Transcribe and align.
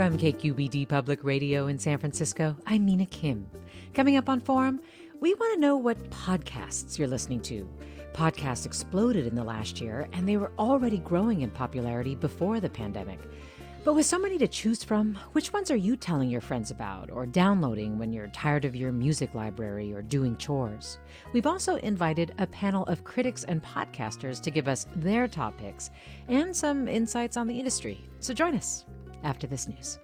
From 0.00 0.16
KQED 0.16 0.88
Public 0.88 1.22
Radio 1.24 1.66
in 1.66 1.78
San 1.78 1.98
Francisco, 1.98 2.56
I'm 2.66 2.86
Mina 2.86 3.04
Kim. 3.04 3.46
Coming 3.92 4.16
up 4.16 4.30
on 4.30 4.40
Forum, 4.40 4.80
we 5.20 5.34
want 5.34 5.52
to 5.52 5.60
know 5.60 5.76
what 5.76 6.08
podcasts 6.08 6.98
you're 6.98 7.06
listening 7.06 7.42
to. 7.42 7.68
Podcasts 8.14 8.64
exploded 8.64 9.26
in 9.26 9.34
the 9.34 9.44
last 9.44 9.78
year, 9.78 10.08
and 10.14 10.26
they 10.26 10.38
were 10.38 10.52
already 10.58 10.96
growing 10.96 11.42
in 11.42 11.50
popularity 11.50 12.14
before 12.14 12.60
the 12.60 12.70
pandemic. 12.70 13.18
But 13.84 13.92
with 13.92 14.06
so 14.06 14.18
many 14.18 14.38
to 14.38 14.48
choose 14.48 14.82
from, 14.82 15.18
which 15.32 15.52
ones 15.52 15.70
are 15.70 15.76
you 15.76 15.96
telling 15.96 16.30
your 16.30 16.40
friends 16.40 16.70
about 16.70 17.10
or 17.10 17.26
downloading 17.26 17.98
when 17.98 18.10
you're 18.10 18.28
tired 18.28 18.64
of 18.64 18.74
your 18.74 18.92
music 18.92 19.34
library 19.34 19.92
or 19.92 20.00
doing 20.00 20.34
chores? 20.38 20.98
We've 21.34 21.46
also 21.46 21.76
invited 21.76 22.32
a 22.38 22.46
panel 22.46 22.84
of 22.86 23.04
critics 23.04 23.44
and 23.44 23.62
podcasters 23.62 24.40
to 24.40 24.50
give 24.50 24.66
us 24.66 24.86
their 24.96 25.28
top 25.28 25.58
picks 25.58 25.90
and 26.28 26.56
some 26.56 26.88
insights 26.88 27.36
on 27.36 27.46
the 27.46 27.58
industry. 27.58 28.08
So 28.20 28.32
join 28.32 28.54
us 28.54 28.86
after 29.22 29.46
this 29.46 29.68
news. 29.68 29.98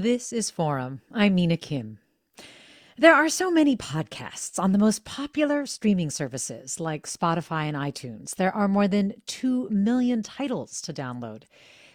This 0.00 0.32
is 0.32 0.48
Forum. 0.48 1.00
I'm 1.12 1.34
Mina 1.34 1.56
Kim. 1.56 1.98
There 2.96 3.12
are 3.12 3.28
so 3.28 3.50
many 3.50 3.76
podcasts 3.76 4.56
on 4.56 4.70
the 4.70 4.78
most 4.78 5.04
popular 5.04 5.66
streaming 5.66 6.08
services 6.10 6.78
like 6.78 7.08
Spotify 7.08 7.64
and 7.64 7.76
iTunes. 7.76 8.36
There 8.36 8.54
are 8.54 8.68
more 8.68 8.86
than 8.86 9.14
2 9.26 9.70
million 9.70 10.22
titles 10.22 10.80
to 10.82 10.92
download. 10.92 11.46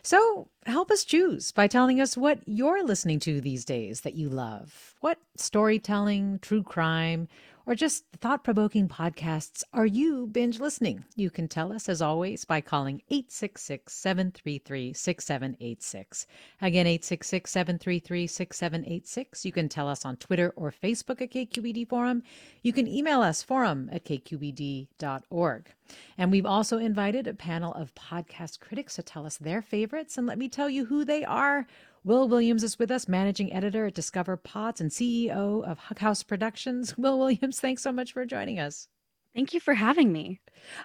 So 0.01 0.49
help 0.65 0.91
us 0.91 1.05
choose 1.05 1.53
by 1.53 1.67
telling 1.67 2.01
us 2.01 2.17
what 2.17 2.39
you're 2.45 2.83
listening 2.83 3.19
to 3.21 3.39
these 3.39 3.63
days 3.63 4.01
that 4.01 4.15
you 4.15 4.27
love. 4.27 4.95
What 4.99 5.19
storytelling, 5.37 6.39
true 6.41 6.61
crime, 6.61 7.29
or 7.65 7.75
just 7.75 8.05
thought 8.19 8.43
provoking 8.43 8.87
podcasts 8.87 9.63
are 9.73 9.85
you 9.85 10.27
binge 10.27 10.59
listening? 10.59 11.05
You 11.15 11.29
can 11.29 11.47
tell 11.47 11.71
us, 11.71 11.87
as 11.87 12.01
always, 12.01 12.45
by 12.45 12.61
calling 12.61 13.01
866 13.09 13.93
733 13.93 14.93
6786. 14.93 16.27
Again, 16.61 16.87
866 16.87 17.51
733 17.51 18.27
6786. 18.27 19.45
You 19.45 19.51
can 19.51 19.69
tell 19.69 19.87
us 19.87 20.05
on 20.05 20.17
Twitter 20.17 20.53
or 20.55 20.71
Facebook 20.71 21.21
at 21.21 21.31
KQED 21.31 21.87
Forum. 21.87 22.23
You 22.61 22.73
can 22.73 22.87
email 22.87 23.21
us 23.21 23.41
forum 23.41 23.89
at 23.91 24.05
kqed.org. 24.05 25.69
And 26.17 26.31
we've 26.31 26.45
also 26.45 26.77
invited 26.77 27.27
a 27.27 27.33
panel 27.33 27.73
of 27.73 27.95
podcast 27.95 28.59
critics 28.59 28.95
to 28.95 29.03
tell 29.03 29.25
us 29.25 29.37
their 29.37 29.61
favorites. 29.61 30.17
And 30.17 30.27
let 30.27 30.37
me 30.37 30.49
tell 30.49 30.69
you 30.69 30.85
who 30.85 31.05
they 31.05 31.23
are. 31.23 31.67
Will 32.05 32.27
Williams 32.27 32.63
is 32.63 32.77
with 32.77 32.91
us, 32.91 33.07
managing 33.07 33.53
editor 33.53 33.85
at 33.85 33.93
Discover 33.93 34.35
Pods 34.35 34.81
and 34.81 34.91
CEO 34.91 35.63
of 35.63 35.79
Hug 35.79 35.99
House 35.99 36.21
Productions. 36.21 36.97
Will 36.97 37.17
Williams, 37.17 37.61
thanks 37.61 37.81
so 37.81 37.93
much 37.93 38.11
for 38.11 38.25
joining 38.25 38.59
us. 38.59 38.89
Thank 39.33 39.53
you 39.53 39.61
for 39.61 39.73
having 39.73 40.11
me. 40.11 40.41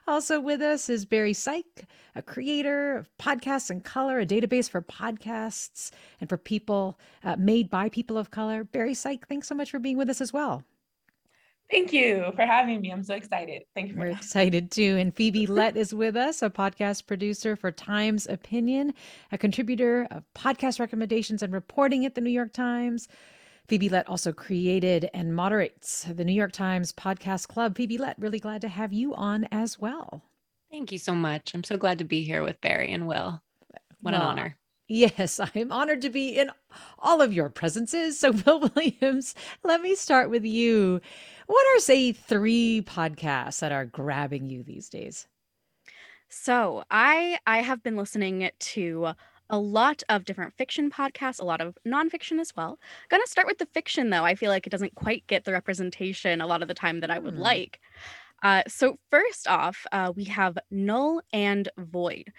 Also 0.06 0.40
with 0.40 0.62
us 0.62 0.88
is 0.88 1.04
Barry 1.04 1.32
Syke, 1.32 1.86
a 2.14 2.22
creator 2.22 2.96
of 2.96 3.10
Podcasts 3.18 3.68
in 3.68 3.80
Color, 3.80 4.20
a 4.20 4.26
database 4.26 4.70
for 4.70 4.80
podcasts 4.80 5.90
and 6.20 6.30
for 6.30 6.38
people 6.38 7.00
uh, 7.24 7.34
made 7.36 7.68
by 7.68 7.88
people 7.88 8.16
of 8.16 8.30
color. 8.30 8.62
Barry 8.62 8.94
Syke, 8.94 9.26
thanks 9.26 9.48
so 9.48 9.56
much 9.56 9.72
for 9.72 9.80
being 9.80 9.98
with 9.98 10.08
us 10.08 10.20
as 10.20 10.32
well. 10.32 10.62
Thank 11.70 11.92
you 11.92 12.32
for 12.34 12.46
having 12.46 12.80
me. 12.80 12.90
I'm 12.90 13.02
so 13.02 13.14
excited. 13.14 13.62
Thank 13.74 13.90
you. 13.90 13.96
We're 13.96 14.06
excited 14.06 14.70
too. 14.70 14.96
And 14.98 15.14
Phoebe 15.14 15.46
Lett 15.46 15.76
is 15.76 15.92
with 15.92 16.16
us, 16.16 16.40
a 16.40 16.48
podcast 16.48 17.06
producer 17.06 17.56
for 17.56 17.70
Times 17.70 18.26
Opinion, 18.26 18.94
a 19.32 19.38
contributor 19.38 20.08
of 20.10 20.24
podcast 20.34 20.80
recommendations 20.80 21.42
and 21.42 21.52
reporting 21.52 22.06
at 22.06 22.14
the 22.14 22.22
New 22.22 22.30
York 22.30 22.54
Times. 22.54 23.06
Phoebe 23.68 23.90
Lett 23.90 24.08
also 24.08 24.32
created 24.32 25.10
and 25.12 25.36
moderates 25.36 26.04
the 26.04 26.24
New 26.24 26.32
York 26.32 26.52
Times 26.52 26.90
Podcast 26.90 27.48
Club. 27.48 27.76
Phoebe 27.76 27.98
Lett, 27.98 28.16
really 28.18 28.40
glad 28.40 28.62
to 28.62 28.68
have 28.68 28.94
you 28.94 29.14
on 29.14 29.46
as 29.52 29.78
well. 29.78 30.22
Thank 30.70 30.90
you 30.90 30.98
so 30.98 31.14
much. 31.14 31.52
I'm 31.54 31.64
so 31.64 31.76
glad 31.76 31.98
to 31.98 32.04
be 32.04 32.22
here 32.22 32.42
with 32.42 32.60
Barry 32.62 32.90
and 32.90 33.06
Will. 33.06 33.42
What 34.00 34.12
well, 34.12 34.22
an 34.22 34.26
honor. 34.26 34.58
Yes, 34.88 35.38
I 35.40 35.50
am 35.54 35.70
honored 35.70 36.00
to 36.02 36.10
be 36.10 36.38
in 36.38 36.50
all 36.98 37.20
of 37.20 37.32
your 37.32 37.50
presences. 37.50 38.18
So, 38.18 38.32
Will 38.46 38.70
Williams, 38.74 39.34
let 39.62 39.82
me 39.82 39.94
start 39.94 40.30
with 40.30 40.44
you. 40.44 41.00
What 41.48 41.66
are, 41.74 41.80
say, 41.80 42.12
three 42.12 42.82
podcasts 42.82 43.60
that 43.60 43.72
are 43.72 43.86
grabbing 43.86 44.50
you 44.50 44.62
these 44.62 44.90
days? 44.90 45.26
So, 46.28 46.84
I 46.90 47.38
I 47.46 47.62
have 47.62 47.82
been 47.82 47.96
listening 47.96 48.50
to 48.58 49.12
a 49.48 49.58
lot 49.58 50.02
of 50.10 50.26
different 50.26 50.52
fiction 50.58 50.90
podcasts, 50.90 51.40
a 51.40 51.46
lot 51.46 51.62
of 51.62 51.78
nonfiction 51.86 52.38
as 52.38 52.54
well. 52.54 52.78
Gonna 53.08 53.26
start 53.26 53.46
with 53.46 53.56
the 53.56 53.64
fiction 53.72 54.10
though. 54.10 54.26
I 54.26 54.34
feel 54.34 54.50
like 54.50 54.66
it 54.66 54.70
doesn't 54.70 54.94
quite 54.94 55.26
get 55.26 55.46
the 55.46 55.52
representation 55.52 56.42
a 56.42 56.46
lot 56.46 56.60
of 56.60 56.68
the 56.68 56.74
time 56.74 57.00
that 57.00 57.10
I 57.10 57.18
would 57.18 57.36
mm. 57.36 57.40
like. 57.40 57.80
Uh, 58.42 58.62
so 58.68 58.98
first 59.10 59.48
off, 59.48 59.86
uh, 59.90 60.12
we 60.14 60.24
have 60.24 60.58
Null 60.70 61.22
and 61.32 61.66
Void. 61.78 62.30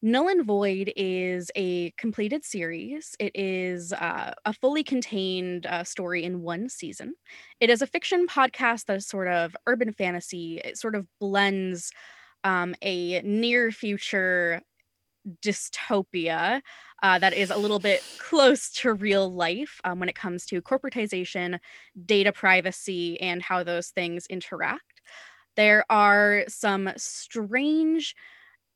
Null 0.00 0.28
and 0.28 0.44
Void 0.44 0.92
is 0.96 1.50
a 1.56 1.90
completed 1.92 2.44
series. 2.44 3.16
It 3.18 3.32
is 3.34 3.92
uh, 3.92 4.32
a 4.44 4.52
fully 4.52 4.84
contained 4.84 5.66
uh, 5.66 5.82
story 5.82 6.22
in 6.22 6.42
one 6.42 6.68
season. 6.68 7.14
It 7.60 7.68
is 7.68 7.82
a 7.82 7.86
fiction 7.86 8.26
podcast 8.28 8.84
that 8.86 8.96
is 8.96 9.08
sort 9.08 9.26
of 9.26 9.56
urban 9.66 9.92
fantasy. 9.92 10.60
It 10.64 10.78
sort 10.78 10.94
of 10.94 11.06
blends 11.18 11.90
um, 12.44 12.76
a 12.80 13.20
near 13.22 13.72
future 13.72 14.60
dystopia 15.42 16.60
uh, 17.02 17.18
that 17.18 17.34
is 17.34 17.50
a 17.50 17.56
little 17.56 17.80
bit 17.80 18.02
close 18.18 18.70
to 18.72 18.92
real 18.94 19.32
life 19.32 19.80
um, 19.84 20.00
when 20.00 20.08
it 20.08 20.14
comes 20.14 20.46
to 20.46 20.62
corporatization, 20.62 21.58
data 22.06 22.32
privacy, 22.32 23.20
and 23.20 23.42
how 23.42 23.62
those 23.64 23.88
things 23.88 24.26
interact. 24.30 25.02
There 25.56 25.84
are 25.90 26.44
some 26.48 26.90
strange 26.96 28.14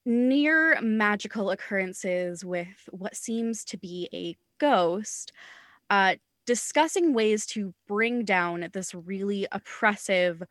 near 0.05 0.81
magical 0.81 1.51
occurrences 1.51 2.45
with 2.45 2.89
what 2.91 3.17
seems 3.17 3.65
to 3.67 3.77
be 3.77 4.09
a 4.13 4.37
ghost, 4.59 5.33
uh, 5.91 6.17
discussing 6.47 7.15
ways 7.15 7.47
to 7.47 7.75
bring 7.87 8.25
down 8.25 8.69
this 8.73 8.95
really 8.95 9.47
oppressive 9.53 10.43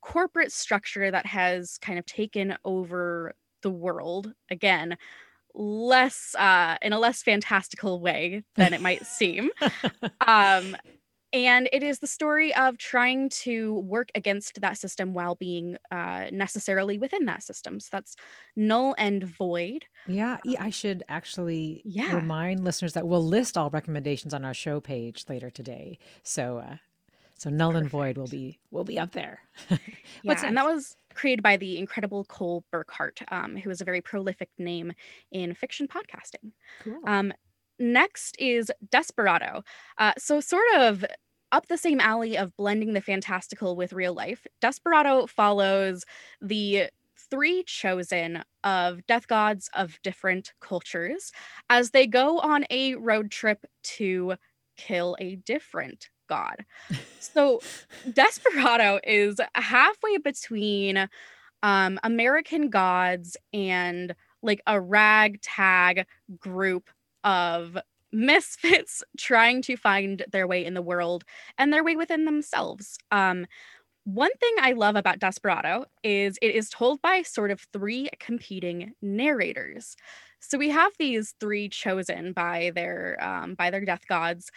corporate 0.00 0.52
structure 0.52 1.10
that 1.10 1.26
has 1.26 1.78
kind 1.78 1.98
of 1.98 2.06
taken 2.06 2.56
over 2.64 3.34
the 3.62 3.70
world. 3.70 4.32
Again, 4.50 4.96
less 5.54 6.34
uh, 6.36 6.76
in 6.82 6.92
a 6.92 6.98
less 6.98 7.22
fantastical 7.22 8.00
way 8.00 8.44
than 8.56 8.72
it 8.74 8.80
might 8.80 9.06
seem. 9.06 9.50
Um, 10.26 10.76
and 11.34 11.68
it 11.72 11.82
is 11.82 11.98
the 11.98 12.06
story 12.06 12.54
of 12.54 12.78
trying 12.78 13.28
to 13.28 13.74
work 13.80 14.10
against 14.14 14.60
that 14.60 14.78
system 14.78 15.12
while 15.14 15.34
being 15.34 15.76
uh, 15.90 16.26
necessarily 16.30 16.96
within 16.96 17.24
that 17.24 17.42
system. 17.42 17.80
So 17.80 17.88
that's 17.90 18.14
null 18.54 18.94
and 18.96 19.24
void. 19.24 19.84
Yeah, 20.06 20.38
I 20.60 20.70
should 20.70 21.02
actually 21.08 21.82
yeah. 21.84 22.14
remind 22.14 22.64
listeners 22.64 22.92
that 22.92 23.08
we'll 23.08 23.26
list 23.26 23.58
all 23.58 23.68
recommendations 23.68 24.32
on 24.32 24.44
our 24.44 24.54
show 24.54 24.80
page 24.80 25.24
later 25.28 25.50
today. 25.50 25.98
So, 26.22 26.58
uh, 26.58 26.76
so 27.36 27.50
null 27.50 27.72
Perfect. 27.72 27.82
and 27.82 27.90
void 27.90 28.16
will 28.16 28.28
be 28.28 28.60
will 28.70 28.84
be 28.84 28.98
up 28.98 29.10
there. 29.10 29.40
yeah, 30.22 30.40
and 30.44 30.56
that 30.56 30.64
was 30.64 30.96
created 31.14 31.42
by 31.42 31.56
the 31.56 31.78
incredible 31.78 32.24
Cole 32.26 32.64
Burkhart, 32.72 33.22
um, 33.32 33.56
who 33.56 33.70
is 33.70 33.80
a 33.80 33.84
very 33.84 34.00
prolific 34.00 34.50
name 34.56 34.92
in 35.32 35.52
fiction 35.54 35.88
podcasting. 35.88 36.52
Cool. 36.84 37.00
Um, 37.06 37.32
next 37.78 38.36
is 38.38 38.70
Desperado. 38.88 39.64
Uh, 39.98 40.12
so, 40.16 40.40
sort 40.40 40.64
of 40.76 41.04
up 41.54 41.68
the 41.68 41.78
same 41.78 42.00
alley 42.00 42.36
of 42.36 42.56
blending 42.56 42.94
the 42.94 43.00
fantastical 43.00 43.76
with 43.76 43.92
real 43.92 44.12
life, 44.12 44.44
Desperado 44.60 45.26
follows 45.26 46.04
the 46.42 46.88
three 47.30 47.62
chosen 47.62 48.42
of 48.64 49.06
death 49.06 49.28
gods 49.28 49.70
of 49.72 50.00
different 50.02 50.52
cultures 50.60 51.30
as 51.70 51.90
they 51.90 52.08
go 52.08 52.40
on 52.40 52.64
a 52.70 52.96
road 52.96 53.30
trip 53.30 53.64
to 53.84 54.34
kill 54.76 55.16
a 55.20 55.36
different 55.36 56.10
god. 56.28 56.64
So 57.20 57.60
Desperado 58.12 58.98
is 59.04 59.36
halfway 59.54 60.18
between 60.18 61.08
um, 61.62 62.00
American 62.02 62.68
gods 62.68 63.36
and 63.52 64.14
like 64.42 64.60
a 64.66 64.80
ragtag 64.80 66.06
group 66.36 66.90
of 67.22 67.78
misfits 68.14 69.02
trying 69.18 69.62
to 69.62 69.76
find 69.76 70.24
their 70.32 70.46
way 70.46 70.64
in 70.64 70.74
the 70.74 70.82
world 70.82 71.24
and 71.58 71.72
their 71.72 71.84
way 71.84 71.96
within 71.96 72.24
themselves. 72.24 72.96
Um, 73.10 73.46
one 74.04 74.32
thing 74.40 74.54
I 74.60 74.72
love 74.72 74.96
about 74.96 75.18
Desperado 75.18 75.86
is 76.02 76.38
it 76.42 76.54
is 76.54 76.70
told 76.70 77.00
by 77.02 77.22
sort 77.22 77.50
of 77.50 77.66
three 77.72 78.10
competing 78.20 78.92
narrators. 79.02 79.96
So 80.40 80.58
we 80.58 80.70
have 80.70 80.92
these 80.98 81.34
three 81.40 81.68
chosen 81.70 82.32
by 82.34 82.72
their 82.74 83.16
um, 83.22 83.54
by 83.54 83.70
their 83.70 83.84
death 83.84 84.06
gods, 84.06 84.50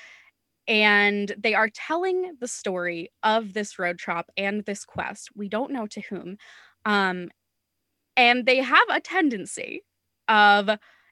and 0.68 1.34
they 1.38 1.54
are 1.54 1.70
telling 1.70 2.34
the 2.42 2.48
story 2.48 3.12
of 3.24 3.54
this 3.54 3.80
road 3.80 3.98
trip 4.00 4.26
and 4.38 4.66
this 4.66 4.86
quest. 4.86 5.30
We 5.36 5.50
don't 5.50 5.72
know 5.72 5.88
to 5.88 6.02
whom, 6.02 6.38
um, 6.86 7.30
and 8.18 8.46
they 8.46 8.58
have 8.58 8.88
a 8.90 9.02
tendency 9.02 9.84
of 10.28 10.70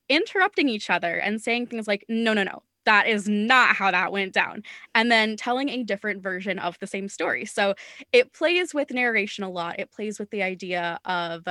interrupting 0.09 0.69
each 0.69 0.89
other 0.89 1.15
and 1.17 1.41
saying 1.41 1.67
things 1.67 1.87
like, 1.87 2.05
"No, 2.09 2.33
no, 2.33 2.43
no, 2.43 2.63
that 2.85 3.07
is 3.07 3.27
not 3.27 3.75
how 3.75 3.91
that 3.91 4.11
went 4.11 4.33
down 4.33 4.63
and 4.93 5.11
then 5.11 5.35
telling 5.37 5.69
a 5.69 5.83
different 5.83 6.21
version 6.21 6.59
of 6.59 6.77
the 6.79 6.87
same 6.87 7.09
story. 7.09 7.45
So 7.45 7.73
it 8.11 8.31
plays 8.33 8.73
with 8.73 8.91
narration 8.91 9.43
a 9.43 9.49
lot. 9.49 9.79
It 9.79 9.91
plays 9.91 10.19
with 10.19 10.29
the 10.29 10.43
idea 10.43 10.99
of 11.05 11.47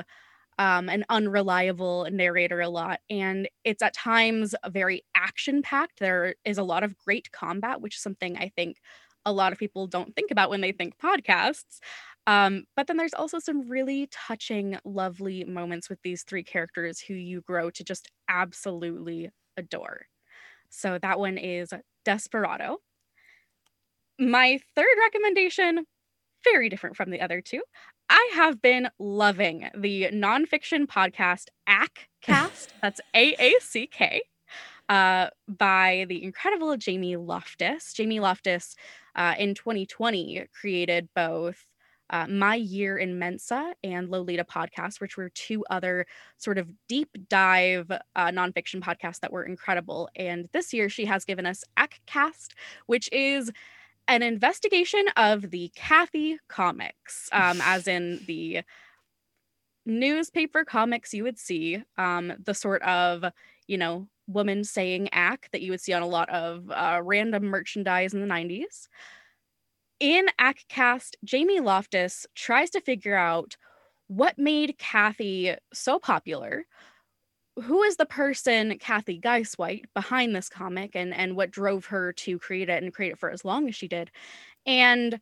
um, 0.59 0.89
an 0.89 1.05
unreliable 1.09 2.07
narrator 2.13 2.61
a 2.61 2.69
lot 2.69 3.01
and 3.11 3.49
it's 3.65 3.83
at 3.83 3.93
times 3.93 4.55
very 4.71 5.03
action 5.17 5.63
packed 5.63 5.99
there 5.99 6.37
is 6.45 6.59
a 6.59 6.63
lot 6.63 6.85
of 6.85 6.97
great 6.97 7.33
combat 7.33 7.81
which 7.81 7.97
is 7.97 8.03
something 8.03 8.37
i 8.39 8.49
think 8.55 8.79
a 9.27 9.33
lot 9.33 9.53
of 9.53 9.59
people 9.59 9.87
don't 9.89 10.15
think 10.15 10.31
about 10.31 10.51
when 10.51 10.61
they 10.61 10.71
think 10.71 10.97
podcasts 10.99 11.81
um, 12.27 12.65
but 12.77 12.87
then 12.87 12.97
there's 12.97 13.15
also 13.15 13.39
some 13.39 13.69
really 13.69 14.09
touching 14.11 14.79
lovely 14.85 15.45
moments 15.45 15.89
with 15.91 15.99
these 16.03 16.23
three 16.23 16.45
characters 16.45 17.01
who 17.01 17.15
you 17.15 17.43
grow 17.43 17.71
to 17.71 17.85
just 17.85 18.09
absolutely 18.29 19.31
adore 19.57 20.07
so 20.75 20.99
that 20.99 21.19
one 21.19 21.39
is 21.39 21.73
Desperado. 22.05 22.79
My 24.19 24.59
third 24.75 24.87
recommendation, 25.01 25.87
very 26.43 26.69
different 26.69 26.97
from 26.97 27.11
the 27.11 27.21
other 27.21 27.41
two. 27.41 27.63
I 28.11 28.33
have 28.35 28.61
been 28.61 28.89
loving 28.99 29.71
the 29.77 30.09
nonfiction 30.13 30.87
podcast 30.87 31.47
AACK 31.69 32.71
That's 32.83 33.01
A 33.15 33.35
A 33.39 33.55
C 33.61 33.87
K 33.87 34.23
uh, 34.89 35.29
by 35.49 36.07
the 36.09 36.23
incredible 36.23 36.77
Jamie 36.77 37.17
Loftus. 37.17 37.93
Jamie 37.93 38.21
Loftus 38.21 38.75
uh, 39.15 39.35
in 39.39 39.55
2020 39.55 40.47
created 40.59 41.09
both 41.15 41.65
uh, 42.11 42.27
My 42.27 42.55
Year 42.55 42.99
in 42.99 43.19
Mensa 43.19 43.75
and 43.83 44.11
Lolita 44.11 44.45
podcast, 44.45 45.01
which 45.01 45.17
were 45.17 45.31
two 45.31 45.65
other 45.71 46.07
sort 46.37 46.59
of 46.59 46.69
deep 46.89 47.09
dive 47.29 47.91
uh, 47.91 48.29
nonfiction 48.29 48.81
podcasts 48.81 49.21
that 49.21 49.33
were 49.33 49.45
incredible. 49.45 50.09
And 50.17 50.49
this 50.53 50.73
year 50.73 50.89
she 50.89 51.05
has 51.07 51.25
given 51.25 51.47
us 51.47 51.65
Aack 51.79 52.01
Cast, 52.07 52.55
which 52.87 53.09
is 53.13 53.51
an 54.07 54.23
investigation 54.23 55.05
of 55.17 55.51
the 55.51 55.71
Cathy 55.75 56.39
comics, 56.49 57.29
um, 57.33 57.61
as 57.65 57.89
in 57.89 58.21
the 58.27 58.63
newspaper 59.87 60.65
comics 60.65 61.13
you 61.13 61.25
would 61.25 61.39
see, 61.39 61.83
um, 61.99 62.33
the 62.43 62.55
sort 62.55 62.83
of, 62.83 63.25
you 63.67 63.79
know, 63.79 64.09
woman 64.27 64.65
saying 64.65 65.09
act 65.13 65.53
that 65.53 65.61
you 65.61 65.71
would 65.71 65.81
see 65.81 65.93
on 65.93 66.03
a 66.03 66.07
lot 66.07 66.29
of 66.31 66.71
uh, 66.71 67.01
random 67.05 67.45
merchandise 67.45 68.15
in 68.15 68.21
the 68.21 68.27
90s 68.27 68.89
in 70.01 70.27
Aack 70.41 70.67
Cast, 70.69 71.17
Jamie 71.25 71.61
Loftus 71.61 72.27
tries 72.35 72.71
to 72.71 72.81
figure 72.81 73.17
out 73.17 73.57
what 74.09 74.39
made 74.39 74.79
Cathy 74.79 75.55
so 75.73 75.99
popular. 75.99 76.65
Who 77.63 77.83
is 77.83 77.97
the 77.97 78.07
person, 78.07 78.79
Cathy 78.79 79.21
Guisewite, 79.21 79.85
behind 79.95 80.35
this 80.35 80.49
comic 80.49 80.97
and, 80.97 81.15
and 81.15 81.37
what 81.37 81.51
drove 81.51 81.87
her 81.87 82.13
to 82.15 82.39
create 82.39 82.69
it 82.69 82.83
and 82.83 82.93
create 82.93 83.13
it 83.13 83.19
for 83.19 83.31
as 83.31 83.45
long 83.45 83.69
as 83.69 83.77
she 83.77 83.89
did? 83.89 84.11
And 84.67 85.21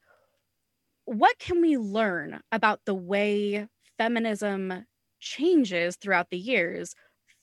what 1.04 1.38
can 1.38 1.60
we 1.60 1.76
learn 1.76 2.40
about 2.52 2.80
the 2.84 2.94
way 2.94 3.66
feminism 3.98 4.86
changes 5.20 5.96
throughout 5.96 6.30
the 6.30 6.38
years 6.38 6.94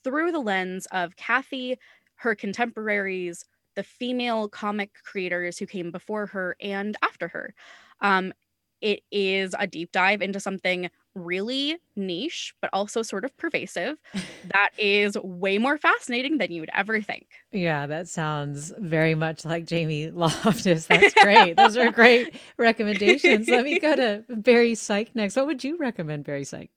through 0.02 0.32
the 0.32 0.40
lens 0.40 0.86
of 0.92 1.16
Cathy, 1.16 1.78
her 2.16 2.34
contemporaries, 2.34 3.44
the 3.74 3.82
female 3.82 4.48
comic 4.48 4.90
creators 5.04 5.58
who 5.58 5.66
came 5.66 5.90
before 5.90 6.26
her 6.26 6.56
and 6.60 6.96
after 7.02 7.28
her. 7.28 7.54
Um, 8.00 8.32
it 8.80 9.02
is 9.10 9.54
a 9.58 9.66
deep 9.66 9.92
dive 9.92 10.22
into 10.22 10.40
something 10.40 10.90
really 11.14 11.76
niche, 11.96 12.54
but 12.60 12.70
also 12.72 13.02
sort 13.02 13.24
of 13.24 13.36
pervasive. 13.36 13.98
that 14.52 14.70
is 14.78 15.16
way 15.22 15.58
more 15.58 15.76
fascinating 15.76 16.38
than 16.38 16.50
you 16.50 16.60
would 16.60 16.70
ever 16.74 17.00
think. 17.00 17.26
Yeah, 17.52 17.86
that 17.86 18.08
sounds 18.08 18.72
very 18.78 19.14
much 19.14 19.44
like 19.44 19.66
Jamie 19.66 20.10
Loftus. 20.14 20.86
That's 20.86 21.14
great. 21.14 21.56
Those 21.56 21.76
are 21.76 21.90
great 21.92 22.34
recommendations. 22.56 23.48
Let 23.48 23.64
me 23.64 23.78
go 23.78 23.96
to 23.96 24.24
Barry 24.28 24.74
Syke 24.74 25.14
next. 25.14 25.36
What 25.36 25.46
would 25.46 25.64
you 25.64 25.76
recommend, 25.76 26.24
Barry 26.24 26.44
Syke? 26.44 26.70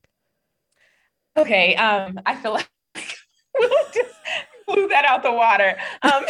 Okay, 1.36 1.76
um, 1.76 2.20
I 2.26 2.36
feel 2.36 2.52
like 2.52 2.70
we'll 3.58 3.70
just 3.94 4.14
blew 4.68 4.88
that 4.90 5.06
out 5.06 5.24
the 5.24 5.32
water. 5.32 5.76
Um, 6.04 6.24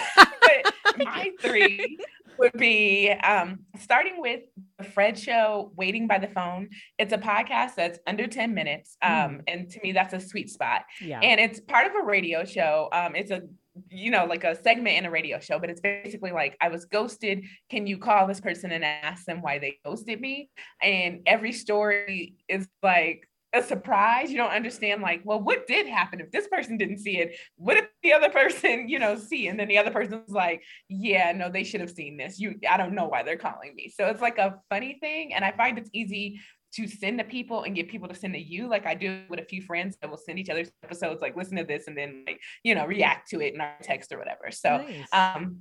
my 0.98 1.32
three 1.40 1.98
would 2.38 2.54
be 2.54 3.10
um, 3.10 3.60
starting 3.80 4.20
with 4.20 4.42
the 4.78 4.84
Fred 4.84 5.18
Show, 5.18 5.72
Waiting 5.76 6.08
by 6.08 6.20
the 6.20 6.28
Phone. 6.28 6.70
It's 6.98 7.14
a 7.14 7.18
podcast 7.18 7.76
that's 7.76 8.00
under 8.08 8.28
10 8.28 8.54
minutes. 8.54 8.98
Um, 9.02 9.12
mm. 9.12 9.42
And 9.48 9.70
to 9.72 9.80
me, 9.82 9.92
that's 9.92 10.14
a 10.14 10.20
sweet 10.20 10.50
spot. 10.50 10.84
Yeah. 11.02 11.20
And 11.20 11.40
it's 11.40 11.60
part 11.60 11.88
of 11.88 11.94
a 11.96 12.06
radio 12.06 12.46
show. 12.46 12.90
Um, 12.92 13.16
it's 13.16 13.32
a 13.32 13.42
you 13.90 14.12
know, 14.12 14.26
like 14.26 14.44
a 14.44 14.56
segment 14.62 14.98
in 14.98 15.06
a 15.06 15.10
radio 15.10 15.40
show, 15.40 15.58
but 15.58 15.70
it's 15.70 15.82
basically 15.82 16.32
like 16.32 16.56
I 16.62 16.70
was 16.70 16.86
ghosted. 16.86 17.46
Can 17.72 17.88
you 17.88 17.98
call 17.98 18.28
this 18.28 18.40
person 18.40 18.72
and 18.72 18.84
ask 18.84 19.26
them 19.26 19.42
why 19.42 19.58
they 19.58 19.80
ghosted 19.84 20.22
me? 20.22 20.50
And 20.82 21.22
every 21.26 21.54
story 21.54 22.36
is 22.48 22.68
like 22.84 23.28
a 23.54 23.62
surprise. 23.62 24.32
You 24.32 24.38
don't 24.38 24.52
understand, 24.52 25.02
like, 25.02 25.22
well, 25.24 25.42
what 25.42 25.68
did 25.68 25.88
happen 25.88 26.20
if 26.20 26.32
this 26.32 26.48
person 26.48 26.78
didn't 26.78 27.00
see 27.00 27.18
it? 27.18 27.36
What 27.56 27.78
if 27.78 27.86
the 28.02 28.14
other 28.14 28.30
person, 28.42 28.90
you 28.90 29.00
know, 29.00 29.18
see? 29.18 29.48
And 29.48 29.60
then 29.60 29.68
the 29.68 29.78
other 29.78 29.92
person's 29.92 30.30
like, 30.30 30.64
yeah, 30.90 31.32
no, 31.32 31.50
they 31.50 31.64
should 31.64 31.82
have 31.82 31.92
seen 31.92 32.18
this. 32.18 32.40
You, 32.40 32.60
I 32.70 32.78
don't 32.78 32.96
know 32.96 33.06
why 33.06 33.24
they're 33.24 33.38
calling 33.38 33.74
me. 33.76 33.92
So 33.96 34.08
it's 34.08 34.22
like 34.22 34.38
a 34.38 34.60
funny 34.70 34.98
thing. 35.00 35.34
And 35.34 35.46
I 35.46 35.52
find 35.52 35.78
it's 35.78 35.90
easy 35.94 36.40
to 36.76 36.88
send 36.88 37.20
to 37.20 37.24
people 37.24 37.64
and 37.64 37.76
get 37.76 37.88
people 37.88 38.08
to 38.08 38.16
send 38.16 38.34
to 38.34 38.40
you, 38.40 38.68
like 38.68 38.86
I 38.86 38.96
do 38.96 39.22
with 39.30 39.40
a 39.40 39.46
few 39.46 39.62
friends 39.62 39.96
that 40.02 40.10
will 40.10 40.18
send 40.18 40.40
each 40.40 40.50
other 40.50 40.66
episodes, 40.84 41.22
like 41.22 41.36
listen 41.36 41.58
to 41.58 41.64
this 41.64 41.88
and 41.88 41.96
then 41.96 42.24
like, 42.26 42.40
you 42.64 42.74
know, 42.74 42.86
react 42.86 43.30
to 43.30 43.42
it 43.42 43.54
in 43.54 43.62
our 43.62 43.76
text 43.82 44.12
or 44.12 44.18
whatever. 44.18 44.50
So 44.50 44.78
nice. 44.78 45.08
um 45.14 45.60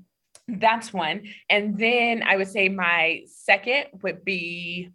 that's 0.49 0.93
one. 0.93 1.25
And 1.49 1.79
then 1.79 2.23
I 2.23 2.37
would 2.37 2.49
say 2.49 2.69
my 2.69 3.23
second 3.27 3.87
would 4.03 4.25
be 4.25 4.91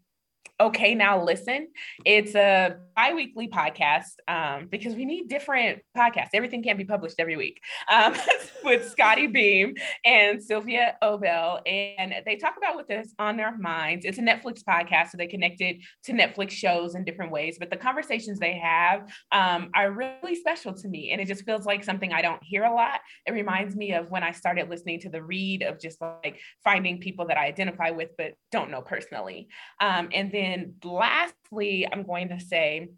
Okay 0.59 0.95
Now 0.95 1.23
Listen. 1.23 1.67
It's 2.03 2.33
a 2.33 2.77
bi-weekly 2.95 3.47
podcast 3.47 4.15
um, 4.27 4.67
because 4.71 4.95
we 4.95 5.05
need 5.05 5.27
different 5.27 5.83
podcasts. 5.95 6.29
Everything 6.33 6.63
can't 6.63 6.79
be 6.79 6.83
published 6.83 7.17
every 7.19 7.37
week 7.37 7.61
um, 7.91 8.15
with 8.63 8.89
Scotty 8.89 9.27
Beam 9.27 9.75
and 10.03 10.41
Sylvia 10.41 10.95
Obell. 11.03 11.61
And 11.67 12.11
they 12.25 12.37
talk 12.37 12.55
about 12.57 12.73
what 12.73 12.89
is 12.89 13.13
on 13.19 13.37
their 13.37 13.55
minds. 13.55 14.03
It's 14.03 14.17
a 14.17 14.21
Netflix 14.21 14.63
podcast, 14.67 15.11
so 15.11 15.17
they 15.17 15.27
connected 15.27 15.83
to 16.05 16.11
Netflix 16.11 16.51
shows 16.51 16.95
in 16.95 17.03
different 17.03 17.31
ways. 17.31 17.57
But 17.59 17.69
the 17.69 17.77
conversations 17.77 18.39
they 18.39 18.57
have 18.57 19.07
um, 19.31 19.69
are 19.75 19.91
really 19.91 20.33
special 20.33 20.73
to 20.73 20.87
me. 20.87 21.11
And 21.11 21.21
it 21.21 21.27
just 21.27 21.45
feels 21.45 21.67
like 21.67 21.83
something 21.83 22.11
I 22.11 22.23
don't 22.23 22.43
hear 22.43 22.63
a 22.63 22.73
lot. 22.73 23.01
It 23.27 23.33
reminds 23.33 23.75
me 23.75 23.93
of 23.93 24.09
when 24.09 24.23
I 24.23 24.31
started 24.31 24.71
listening 24.71 25.01
to 25.01 25.09
the 25.09 25.21
read 25.21 25.61
of 25.61 25.79
just 25.79 26.01
like 26.01 26.39
finding 26.63 26.99
people 26.99 27.27
that 27.27 27.37
I 27.37 27.45
identify 27.45 27.91
with 27.91 28.09
but 28.17 28.33
don't 28.51 28.71
know 28.71 28.81
personally. 28.81 29.49
Um, 29.79 30.09
and 30.11 30.31
then 30.31 30.46
then 30.47 30.73
lastly, 30.83 31.87
I'm 31.91 32.03
going 32.03 32.29
to 32.29 32.39
say 32.39 32.89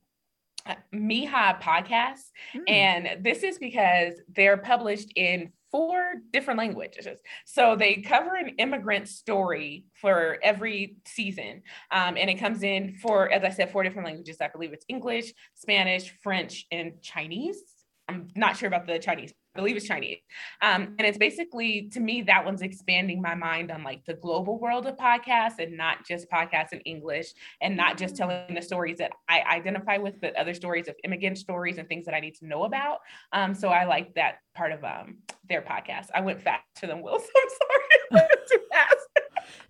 uh, 0.66 0.76
Mija 0.94 1.62
podcast. 1.62 2.26
Mm. 2.56 2.70
And 2.70 3.24
this 3.24 3.44
is 3.44 3.58
because 3.58 4.14
they're 4.34 4.58
published 4.58 5.12
in 5.16 5.52
four 5.72 6.16
different 6.34 6.58
languages. 6.58 7.20
So 7.46 7.76
they 7.76 7.96
cover 7.96 8.36
an 8.36 8.56
immigrant 8.58 9.08
story 9.08 9.86
for 9.94 10.38
every 10.42 10.98
season. 11.06 11.62
Um, 11.92 12.18
and 12.18 12.30
it 12.30 12.36
comes 12.40 12.64
in 12.64 12.96
for, 12.96 13.32
as 13.32 13.44
I 13.44 13.50
said, 13.50 13.72
four 13.72 13.84
different 13.84 14.08
languages. 14.08 14.38
I 14.42 14.48
believe 14.48 14.74
it's 14.74 14.86
English, 14.88 15.32
Spanish, 15.56 16.14
French, 16.22 16.66
and 16.72 17.02
Chinese. 17.02 17.62
I'm 18.10 18.28
not 18.36 18.58
sure 18.58 18.68
about 18.68 18.88
the 18.88 19.00
Chinese 19.00 19.34
I 19.56 19.60
believe 19.60 19.78
it's 19.78 19.88
Chinese. 19.88 20.20
Um, 20.62 20.96
and 21.00 21.02
it's 21.02 21.18
basically, 21.18 21.90
to 21.94 22.00
me, 22.00 22.22
that 22.24 22.46
one's 22.46 22.62
expanding 22.62 23.20
my 23.20 23.34
mind 23.34 23.72
on 23.72 23.84
like 23.84 24.06
the 24.06 24.14
global 24.14 24.60
world 24.60 24.86
of 24.86 24.96
podcasts 24.96 25.58
and 25.58 25.76
not 25.76 26.06
just 26.08 26.30
podcasts 26.30 26.72
in 26.72 26.80
English 26.82 27.34
and 27.60 27.76
not 27.76 27.98
just 27.98 28.16
telling 28.16 28.54
the 28.54 28.62
stories 28.62 29.00
that 29.00 29.12
I 29.28 29.42
identify 29.42 29.98
with, 29.98 30.22
but 30.22 30.36
other 30.36 30.54
stories 30.54 30.88
of 30.88 30.96
immigrant 31.04 31.40
stories 31.40 31.80
and 31.80 31.88
things 31.88 32.06
that 32.06 32.14
I 32.14 32.20
need 32.20 32.36
to 32.36 32.46
know 32.46 32.66
about. 32.66 33.00
Um, 33.34 33.56
so 33.56 33.70
I 33.70 33.86
like 33.86 34.14
that 34.14 34.36
part 34.54 34.72
of 34.72 34.84
um, 34.84 35.18
their 35.48 35.64
podcast. 35.64 36.08
I 36.14 36.22
went 36.22 36.42
faster 36.42 36.86
than 36.86 37.02
Will, 37.02 37.20
so 37.20 37.26
I'm 37.36 38.20
sorry. 38.22 38.28
too 38.50 38.60
fast. 38.72 39.08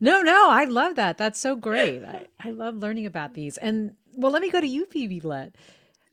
No, 0.01 0.21
no, 0.21 0.49
I 0.49 0.65
love 0.65 0.95
that. 0.95 1.17
That's 1.17 1.39
so 1.39 1.55
great. 1.55 2.03
I, 2.03 2.27
I 2.39 2.51
love 2.51 2.75
learning 2.75 3.05
about 3.05 3.33
these. 3.33 3.57
And 3.57 3.93
well, 4.13 4.31
let 4.31 4.41
me 4.41 4.51
go 4.51 4.59
to 4.59 4.67
you, 4.67 4.85
Phoebe 4.85 5.21
Lett. 5.21 5.55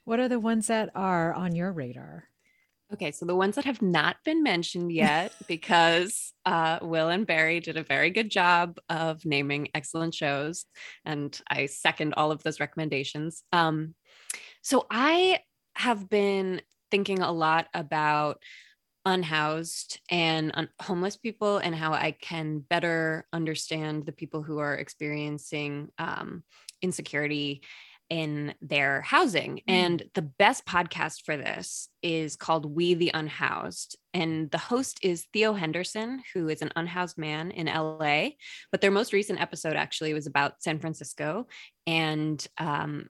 What 0.06 0.20
are 0.20 0.28
the 0.28 0.38
ones 0.38 0.68
that 0.68 0.90
are 0.94 1.34
on 1.34 1.56
your 1.56 1.72
radar? 1.72 2.28
Okay, 2.92 3.10
so 3.10 3.26
the 3.26 3.34
ones 3.34 3.56
that 3.56 3.64
have 3.64 3.82
not 3.82 4.14
been 4.24 4.44
mentioned 4.44 4.92
yet, 4.92 5.32
because 5.48 6.32
uh, 6.44 6.78
Will 6.80 7.08
and 7.08 7.26
Barry 7.26 7.58
did 7.58 7.76
a 7.76 7.82
very 7.82 8.10
good 8.10 8.30
job 8.30 8.78
of 8.88 9.26
naming 9.26 9.66
excellent 9.74 10.14
shows, 10.14 10.64
and 11.04 11.38
I 11.50 11.66
second 11.66 12.14
all 12.14 12.30
of 12.30 12.44
those 12.44 12.60
recommendations. 12.60 13.42
Um, 13.52 13.96
so 14.62 14.86
I 14.92 15.40
have 15.74 16.08
been 16.08 16.62
thinking 16.92 17.18
a 17.18 17.32
lot 17.32 17.66
about 17.74 18.40
unhoused 19.04 20.00
and 20.08 20.52
un- 20.54 20.68
homeless 20.80 21.16
people 21.16 21.58
and 21.58 21.74
how 21.74 21.92
I 21.92 22.12
can 22.12 22.60
better 22.60 23.26
understand 23.32 24.06
the 24.06 24.12
people 24.12 24.44
who 24.44 24.58
are 24.58 24.76
experiencing 24.76 25.88
um, 25.98 26.44
insecurity 26.80 27.62
in 28.08 28.54
their 28.60 29.00
housing. 29.02 29.56
Mm. 29.56 29.62
And 29.68 30.02
the 30.14 30.22
best 30.22 30.64
podcast 30.64 31.24
for 31.24 31.36
this 31.36 31.88
is 32.02 32.36
called 32.36 32.74
We 32.74 32.94
the 32.94 33.10
Unhoused. 33.12 33.96
And 34.14 34.50
the 34.50 34.58
host 34.58 35.00
is 35.02 35.26
Theo 35.32 35.52
Henderson, 35.52 36.22
who 36.32 36.48
is 36.48 36.62
an 36.62 36.72
unhoused 36.76 37.18
man 37.18 37.50
in 37.50 37.66
LA. 37.66 38.30
But 38.70 38.80
their 38.80 38.90
most 38.90 39.12
recent 39.12 39.40
episode 39.40 39.76
actually 39.76 40.14
was 40.14 40.26
about 40.26 40.62
San 40.62 40.78
Francisco 40.78 41.46
and 41.86 42.44
um, 42.58 43.08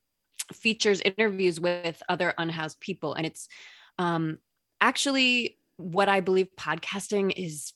features 0.52 1.00
interviews 1.00 1.60
with 1.60 2.02
other 2.08 2.34
unhoused 2.38 2.80
people. 2.80 3.14
And 3.14 3.26
it's 3.26 3.48
um, 3.98 4.38
actually 4.80 5.58
what 5.76 6.08
I 6.08 6.20
believe 6.20 6.48
podcasting 6.58 7.32
is 7.36 7.72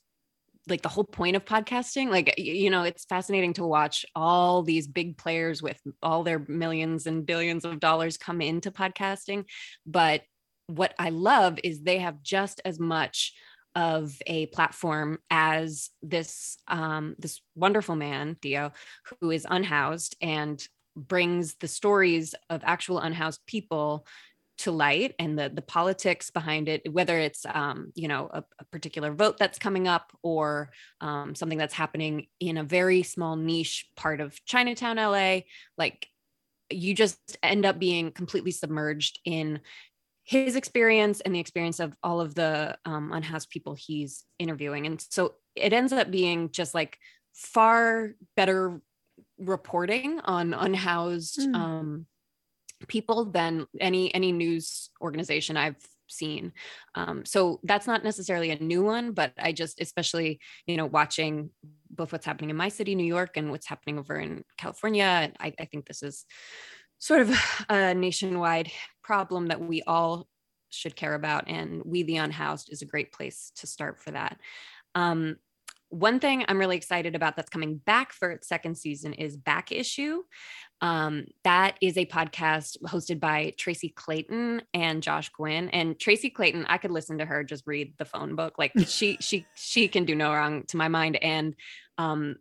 like 0.70 0.82
the 0.82 0.88
whole 0.88 1.04
point 1.04 1.36
of 1.36 1.44
podcasting 1.44 2.10
like 2.10 2.34
you 2.38 2.70
know 2.70 2.82
it's 2.82 3.04
fascinating 3.04 3.52
to 3.52 3.66
watch 3.66 4.06
all 4.14 4.62
these 4.62 4.86
big 4.86 5.18
players 5.18 5.62
with 5.62 5.80
all 6.02 6.22
their 6.22 6.44
millions 6.48 7.06
and 7.06 7.26
billions 7.26 7.64
of 7.64 7.80
dollars 7.80 8.16
come 8.16 8.40
into 8.40 8.70
podcasting 8.70 9.44
but 9.84 10.22
what 10.68 10.94
i 10.98 11.10
love 11.10 11.58
is 11.64 11.82
they 11.82 11.98
have 11.98 12.22
just 12.22 12.60
as 12.64 12.78
much 12.78 13.34
of 13.74 14.16
a 14.26 14.46
platform 14.46 15.18
as 15.30 15.90
this 16.02 16.58
um, 16.68 17.14
this 17.18 17.40
wonderful 17.54 17.94
man 17.94 18.36
Theo 18.42 18.72
who 19.20 19.30
is 19.30 19.46
unhoused 19.48 20.16
and 20.20 20.62
brings 20.96 21.54
the 21.54 21.68
stories 21.68 22.34
of 22.48 22.62
actual 22.64 22.98
unhoused 22.98 23.40
people 23.46 24.06
to 24.60 24.70
light 24.70 25.14
and 25.18 25.38
the 25.38 25.48
the 25.48 25.62
politics 25.62 26.30
behind 26.30 26.68
it 26.68 26.82
whether 26.92 27.18
it's 27.18 27.46
um, 27.46 27.92
you 27.94 28.08
know 28.08 28.28
a, 28.32 28.44
a, 28.58 28.64
particular 28.66 29.12
vote 29.12 29.38
that's 29.38 29.58
coming 29.58 29.88
up 29.88 30.12
or 30.22 30.70
um, 31.00 31.34
something 31.34 31.58
that's 31.58 31.74
happening 31.74 32.26
in 32.40 32.58
a 32.58 32.64
very 32.64 33.02
small 33.02 33.36
niche 33.36 33.86
part 33.96 34.20
of 34.20 34.38
chinatown 34.44 34.96
la 34.96 35.40
like 35.78 36.06
you 36.70 36.94
just 36.94 37.18
end 37.42 37.64
up 37.64 37.78
being 37.78 38.12
completely 38.12 38.50
submerged 38.50 39.18
in 39.24 39.60
his 40.24 40.54
experience 40.56 41.20
and 41.20 41.34
the 41.34 41.40
experience 41.40 41.80
of 41.80 41.94
all 42.02 42.20
of 42.20 42.34
the 42.34 42.76
um, 42.84 43.12
unhoused 43.12 43.48
people 43.48 43.74
he's 43.74 44.24
interviewing 44.38 44.86
and 44.86 45.04
so 45.10 45.34
it 45.56 45.72
ends 45.72 45.92
up 45.92 46.10
being 46.10 46.50
just 46.50 46.74
like 46.74 46.98
far 47.34 48.10
better 48.36 48.80
reporting 49.38 50.20
on 50.20 50.52
unhoused 50.52 51.40
mm. 51.40 51.54
um, 51.54 52.06
people 52.88 53.26
than 53.26 53.66
any 53.80 54.14
any 54.14 54.32
news 54.32 54.90
organization 55.00 55.56
I've 55.56 55.76
seen. 56.08 56.52
Um, 56.94 57.24
so 57.24 57.60
that's 57.62 57.86
not 57.86 58.04
necessarily 58.04 58.50
a 58.50 58.62
new 58.62 58.82
one, 58.82 59.12
but 59.12 59.32
I 59.38 59.52
just, 59.52 59.80
especially, 59.80 60.40
you 60.66 60.76
know, 60.76 60.86
watching 60.86 61.50
both 61.90 62.12
what's 62.12 62.26
happening 62.26 62.50
in 62.50 62.56
my 62.56 62.68
city, 62.68 62.94
New 62.94 63.04
York, 63.04 63.36
and 63.36 63.50
what's 63.50 63.66
happening 63.66 63.98
over 63.98 64.16
in 64.16 64.44
California, 64.58 65.32
I, 65.38 65.54
I 65.58 65.64
think 65.64 65.86
this 65.86 66.02
is 66.02 66.24
sort 66.98 67.20
of 67.20 67.30
a 67.68 67.94
nationwide 67.94 68.70
problem 69.02 69.48
that 69.48 69.60
we 69.60 69.82
all 69.82 70.28
should 70.70 70.96
care 70.96 71.14
about. 71.14 71.48
And 71.48 71.82
We 71.84 72.02
the 72.02 72.18
Unhoused 72.18 72.72
is 72.72 72.82
a 72.82 72.86
great 72.86 73.12
place 73.12 73.52
to 73.56 73.66
start 73.66 73.98
for 73.98 74.12
that. 74.12 74.38
Um, 74.94 75.36
one 75.90 76.20
thing 76.20 76.44
I'm 76.48 76.58
really 76.58 76.76
excited 76.76 77.14
about 77.14 77.36
that's 77.36 77.50
coming 77.50 77.76
back 77.76 78.12
for 78.12 78.30
its 78.30 78.48
second 78.48 78.76
season 78.76 79.12
is 79.12 79.36
Back 79.36 79.72
Issue. 79.72 80.22
Um, 80.80 81.26
that 81.44 81.76
is 81.82 81.98
a 81.98 82.06
podcast 82.06 82.78
hosted 82.86 83.20
by 83.20 83.52
Tracy 83.58 83.90
Clayton 83.90 84.62
and 84.72 85.02
Josh 85.02 85.28
Gwynn. 85.30 85.68
And 85.70 85.98
Tracy 85.98 86.30
Clayton, 86.30 86.64
I 86.68 86.78
could 86.78 86.90
listen 86.92 87.18
to 87.18 87.26
her 87.26 87.44
just 87.44 87.66
read 87.66 87.94
the 87.98 88.04
phone 88.04 88.36
book. 88.36 88.54
Like 88.56 88.72
she 88.86 89.18
she 89.20 89.46
she 89.54 89.88
can 89.88 90.04
do 90.04 90.14
no 90.14 90.32
wrong 90.32 90.64
to 90.68 90.76
my 90.76 90.88
mind. 90.88 91.16
And 91.22 91.54
um, 91.98 92.36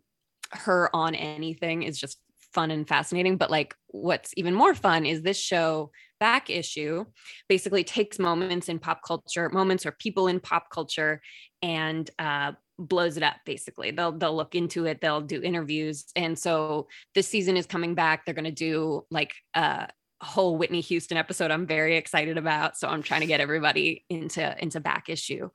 her 0.52 0.88
on 0.94 1.14
anything 1.14 1.82
is 1.82 1.98
just 1.98 2.18
fun 2.54 2.70
and 2.70 2.88
fascinating. 2.88 3.36
But 3.36 3.50
like 3.50 3.74
what's 3.88 4.32
even 4.36 4.54
more 4.54 4.74
fun 4.74 5.06
is 5.06 5.22
this 5.22 5.38
show 5.38 5.90
back 6.18 6.50
issue 6.50 7.04
basically 7.48 7.82
takes 7.82 8.18
moments 8.18 8.68
in 8.68 8.78
pop 8.78 9.02
culture, 9.04 9.48
moments 9.50 9.86
or 9.86 9.92
people 9.92 10.28
in 10.28 10.40
pop 10.40 10.70
culture, 10.70 11.20
and 11.62 12.08
uh, 12.18 12.52
blows 12.80 13.16
it 13.16 13.22
up 13.22 13.36
basically. 13.44 13.90
They'll 13.90 14.12
they'll 14.12 14.34
look 14.34 14.54
into 14.54 14.86
it 14.86 15.00
they'll 15.00 15.20
do 15.20 15.42
interviews 15.42 16.06
and 16.16 16.38
so 16.38 16.88
this 17.14 17.28
season 17.28 17.56
is 17.56 17.66
coming 17.66 17.94
back. 17.94 18.24
They're 18.24 18.34
going 18.34 18.44
to 18.44 18.50
do 18.50 19.04
like 19.10 19.34
a 19.54 19.88
whole 20.20 20.56
Whitney 20.56 20.80
Houston 20.80 21.16
episode 21.16 21.50
I'm 21.50 21.66
very 21.66 21.96
excited 21.96 22.38
about 22.38 22.76
so 22.76 22.88
I'm 22.88 23.02
trying 23.02 23.20
to 23.20 23.26
get 23.26 23.40
everybody 23.40 24.04
into 24.08 24.56
into 24.62 24.80
back 24.80 25.08
issue. 25.08 25.50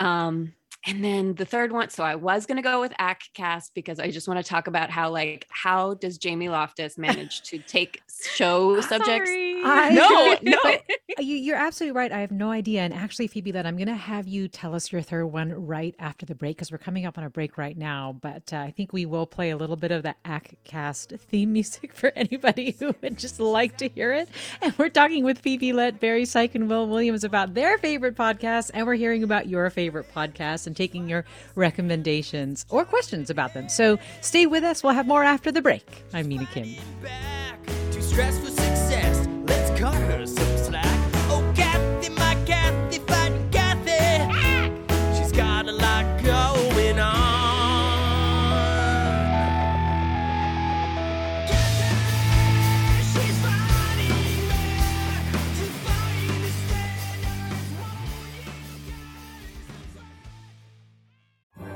Um 0.00 0.54
and 0.86 1.04
then 1.04 1.34
the 1.34 1.44
third 1.44 1.72
one, 1.72 1.90
so 1.90 2.04
I 2.04 2.14
was 2.14 2.46
going 2.46 2.56
to 2.56 2.62
go 2.62 2.80
with 2.80 2.92
Aack 3.00 3.32
Cast 3.34 3.74
because 3.74 3.98
I 3.98 4.10
just 4.10 4.28
want 4.28 4.38
to 4.38 4.48
talk 4.48 4.68
about 4.68 4.90
how, 4.90 5.10
like, 5.10 5.46
how 5.50 5.94
does 5.94 6.16
Jamie 6.16 6.48
Loftus 6.48 6.96
manage 6.96 7.42
to 7.42 7.58
take 7.58 8.02
show 8.22 8.80
subjects? 8.82 9.30
I, 9.30 9.90
no, 9.92 10.36
no. 10.42 10.76
You, 11.18 11.54
are 11.54 11.56
absolutely 11.56 11.96
right. 11.96 12.12
I 12.12 12.20
have 12.20 12.30
no 12.30 12.50
idea. 12.50 12.82
And 12.82 12.94
actually, 12.94 13.26
Phoebe, 13.26 13.50
that 13.52 13.66
I'm 13.66 13.76
going 13.76 13.88
to 13.88 13.94
have 13.94 14.28
you 14.28 14.46
tell 14.46 14.74
us 14.74 14.92
your 14.92 15.02
third 15.02 15.26
one 15.26 15.66
right 15.66 15.94
after 15.98 16.24
the 16.24 16.34
break 16.34 16.56
because 16.56 16.70
we're 16.70 16.78
coming 16.78 17.04
up 17.04 17.18
on 17.18 17.24
a 17.24 17.30
break 17.30 17.58
right 17.58 17.76
now. 17.76 18.16
But 18.20 18.52
uh, 18.52 18.58
I 18.58 18.70
think 18.70 18.92
we 18.92 19.06
will 19.06 19.26
play 19.26 19.50
a 19.50 19.56
little 19.56 19.76
bit 19.76 19.90
of 19.90 20.04
the 20.04 20.14
Aack 20.24 20.54
Cast 20.62 21.14
theme 21.30 21.52
music 21.52 21.94
for 21.94 22.12
anybody 22.14 22.76
who 22.78 22.94
would 23.02 23.18
just 23.18 23.40
like 23.40 23.76
to 23.78 23.88
hear 23.88 24.12
it. 24.12 24.28
And 24.62 24.72
we're 24.78 24.88
talking 24.88 25.24
with 25.24 25.38
Phoebe 25.40 25.72
Lett, 25.72 25.98
Barry 25.98 26.26
Syke, 26.26 26.54
and 26.54 26.68
Will 26.68 26.86
Williams 26.86 27.24
about 27.24 27.54
their 27.54 27.76
favorite 27.78 28.14
podcasts. 28.14 28.70
And 28.72 28.86
we're 28.86 28.94
hearing 28.94 29.24
about 29.24 29.48
your 29.48 29.68
favorite 29.70 30.12
podcasts. 30.14 30.66
And 30.66 30.75
taking 30.76 31.08
your 31.08 31.24
recommendations 31.56 32.64
or 32.70 32.84
questions 32.84 33.30
about 33.30 33.54
them. 33.54 33.68
So 33.68 33.98
stay 34.20 34.46
with 34.46 34.62
us. 34.62 34.84
We'll 34.84 34.94
have 34.94 35.06
more 35.06 35.24
after 35.24 35.50
the 35.50 35.62
break. 35.62 36.04
I'm 36.12 36.28
Mina 36.28 36.46
Kim. 36.46 36.76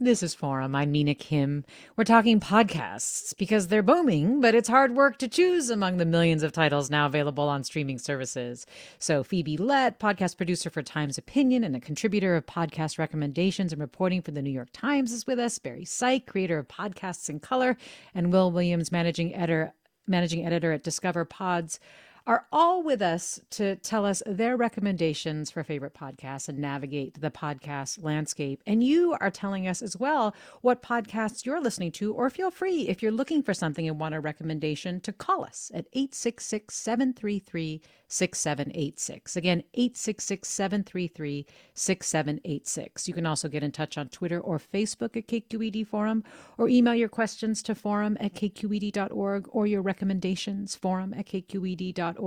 This 0.00 0.22
is 0.22 0.32
Forum. 0.32 0.76
I'm 0.76 0.92
Mina 0.92 1.16
Kim. 1.16 1.64
We're 1.96 2.04
talking 2.04 2.38
podcasts 2.38 3.36
because 3.36 3.66
they're 3.66 3.82
booming, 3.82 4.40
but 4.40 4.54
it's 4.54 4.68
hard 4.68 4.94
work 4.94 5.18
to 5.18 5.26
choose 5.26 5.70
among 5.70 5.96
the 5.96 6.06
millions 6.06 6.44
of 6.44 6.52
titles 6.52 6.88
now 6.88 7.06
available 7.06 7.48
on 7.48 7.64
streaming 7.64 7.98
services. 7.98 8.64
So, 9.00 9.24
Phoebe 9.24 9.56
Lett, 9.56 9.98
podcast 9.98 10.36
producer 10.36 10.70
for 10.70 10.82
Times 10.82 11.18
Opinion 11.18 11.64
and 11.64 11.74
a 11.74 11.80
contributor 11.80 12.36
of 12.36 12.46
podcast 12.46 12.96
recommendations 12.96 13.72
and 13.72 13.82
reporting 13.82 14.22
for 14.22 14.30
the 14.30 14.40
New 14.40 14.52
York 14.52 14.68
Times, 14.72 15.10
is 15.10 15.26
with 15.26 15.40
us. 15.40 15.58
Barry 15.58 15.82
Seich, 15.82 16.26
creator 16.26 16.60
of 16.60 16.68
Podcasts 16.68 17.28
in 17.28 17.40
Color, 17.40 17.76
and 18.14 18.32
Will 18.32 18.52
Williams, 18.52 18.92
managing 18.92 19.34
editor, 19.34 19.72
managing 20.06 20.46
editor 20.46 20.70
at 20.70 20.84
Discover 20.84 21.24
Pods 21.24 21.80
are 22.28 22.44
all 22.52 22.82
with 22.82 23.00
us 23.00 23.40
to 23.48 23.74
tell 23.76 24.04
us 24.04 24.22
their 24.26 24.54
recommendations 24.54 25.50
for 25.50 25.64
favorite 25.64 25.94
podcasts 25.94 26.46
and 26.46 26.58
navigate 26.58 27.18
the 27.18 27.30
podcast 27.30 28.04
landscape. 28.04 28.62
And 28.66 28.84
you 28.84 29.16
are 29.18 29.30
telling 29.30 29.66
us 29.66 29.80
as 29.80 29.96
well 29.96 30.34
what 30.60 30.82
podcasts 30.82 31.46
you're 31.46 31.60
listening 31.60 31.90
to, 31.92 32.12
or 32.12 32.28
feel 32.28 32.50
free 32.50 32.82
if 32.82 33.02
you're 33.02 33.10
looking 33.10 33.42
for 33.42 33.54
something 33.54 33.88
and 33.88 33.98
want 33.98 34.14
a 34.14 34.20
recommendation 34.20 35.00
to 35.00 35.12
call 35.12 35.42
us 35.42 35.70
at 35.72 35.86
866 35.94 36.74
733 36.74 37.80
6786. 38.08 39.36
Again, 39.36 39.62
866 39.72 40.48
733 40.48 41.46
6786. 41.72 43.08
You 43.08 43.14
can 43.14 43.26
also 43.26 43.48
get 43.48 43.62
in 43.62 43.72
touch 43.72 43.96
on 43.96 44.08
Twitter 44.08 44.40
or 44.40 44.58
Facebook 44.58 45.16
at 45.16 45.28
KQED 45.28 45.86
Forum 45.86 46.24
or 46.58 46.68
email 46.68 46.94
your 46.94 47.08
questions 47.08 47.62
to 47.62 47.74
forum 47.74 48.18
at 48.20 48.34
kqed.org 48.34 49.48
or 49.50 49.66
your 49.66 49.82
recommendations 49.82 50.74
forum 50.74 51.14
at 51.14 51.26
kqed.org. 51.26 52.17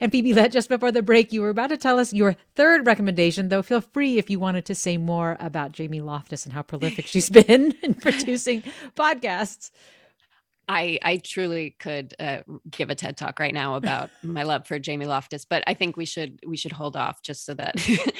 And 0.00 0.12
Phoebe, 0.12 0.34
Lett 0.34 0.52
just 0.52 0.68
before 0.68 0.92
the 0.92 1.02
break, 1.02 1.32
you 1.32 1.40
were 1.42 1.50
about 1.50 1.68
to 1.68 1.76
tell 1.76 1.98
us 1.98 2.12
your 2.12 2.36
third 2.54 2.86
recommendation, 2.86 3.48
though 3.48 3.62
feel 3.62 3.80
free 3.80 4.18
if 4.18 4.28
you 4.28 4.38
wanted 4.38 4.64
to 4.66 4.74
say 4.74 4.96
more 4.96 5.36
about 5.40 5.72
Jamie 5.72 6.00
Loftus 6.00 6.44
and 6.44 6.52
how 6.52 6.62
prolific 6.62 7.06
she's 7.06 7.30
been 7.46 7.74
in 7.82 7.94
producing 7.94 8.62
podcasts. 8.96 9.70
I 10.68 10.98
I 11.02 11.16
truly 11.18 11.76
could 11.78 12.14
uh, 12.18 12.38
give 12.70 12.90
a 12.90 12.94
TED 12.94 13.16
talk 13.16 13.38
right 13.38 13.52
now 13.52 13.74
about 13.74 14.10
my 14.22 14.42
love 14.42 14.66
for 14.66 14.78
Jamie 14.78 15.06
Loftus, 15.06 15.44
but 15.44 15.62
I 15.66 15.74
think 15.74 15.96
we 15.96 16.04
should 16.04 16.40
we 16.46 16.56
should 16.56 16.72
hold 16.72 16.96
off 16.96 17.22
just 17.22 17.44
so 17.44 17.54
that 17.54 17.74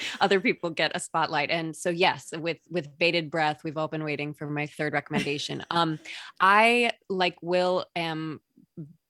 other 0.21 0.41
people 0.41 0.71
get 0.71 0.93
a 0.95 1.01
spotlight. 1.01 1.51
And 1.51 1.75
so 1.75 1.91
yes, 1.91 2.33
with 2.37 2.59
with 2.71 2.99
bated 2.99 3.31
breath, 3.31 3.63
we've 3.65 3.77
all 3.77 3.89
been 3.89 4.05
waiting 4.05 4.35
for 4.35 4.49
my 4.49 4.67
third 4.67 4.93
recommendation. 4.93 5.65
Um, 5.71 5.99
I 6.41 6.93
like 7.09 7.37
Will 7.43 7.87
am 7.97 8.41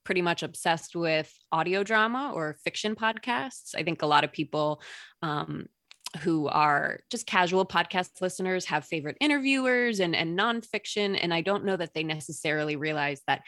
pretty 0.04 0.23
much 0.23 0.42
obsessed 0.42 0.94
with 0.94 1.32
audio 1.50 1.82
drama 1.82 2.32
or 2.34 2.56
fiction 2.64 2.94
podcasts. 2.94 3.75
I 3.75 3.82
think 3.82 4.02
a 4.02 4.06
lot 4.06 4.25
of 4.25 4.32
people 4.32 4.82
um, 5.23 5.66
who 6.20 6.46
are 6.49 7.00
just 7.11 7.26
casual 7.26 7.66
podcast 7.66 8.20
listeners 8.20 8.66
have 8.66 8.84
favorite 8.84 9.16
interviewers 9.20 10.00
and, 10.00 10.14
and 10.14 10.38
nonfiction. 10.38 11.18
And 11.20 11.34
I 11.34 11.40
don't 11.40 11.64
know 11.64 11.76
that 11.76 11.94
they 11.94 12.04
necessarily 12.04 12.76
realize 12.76 13.20
that 13.26 13.42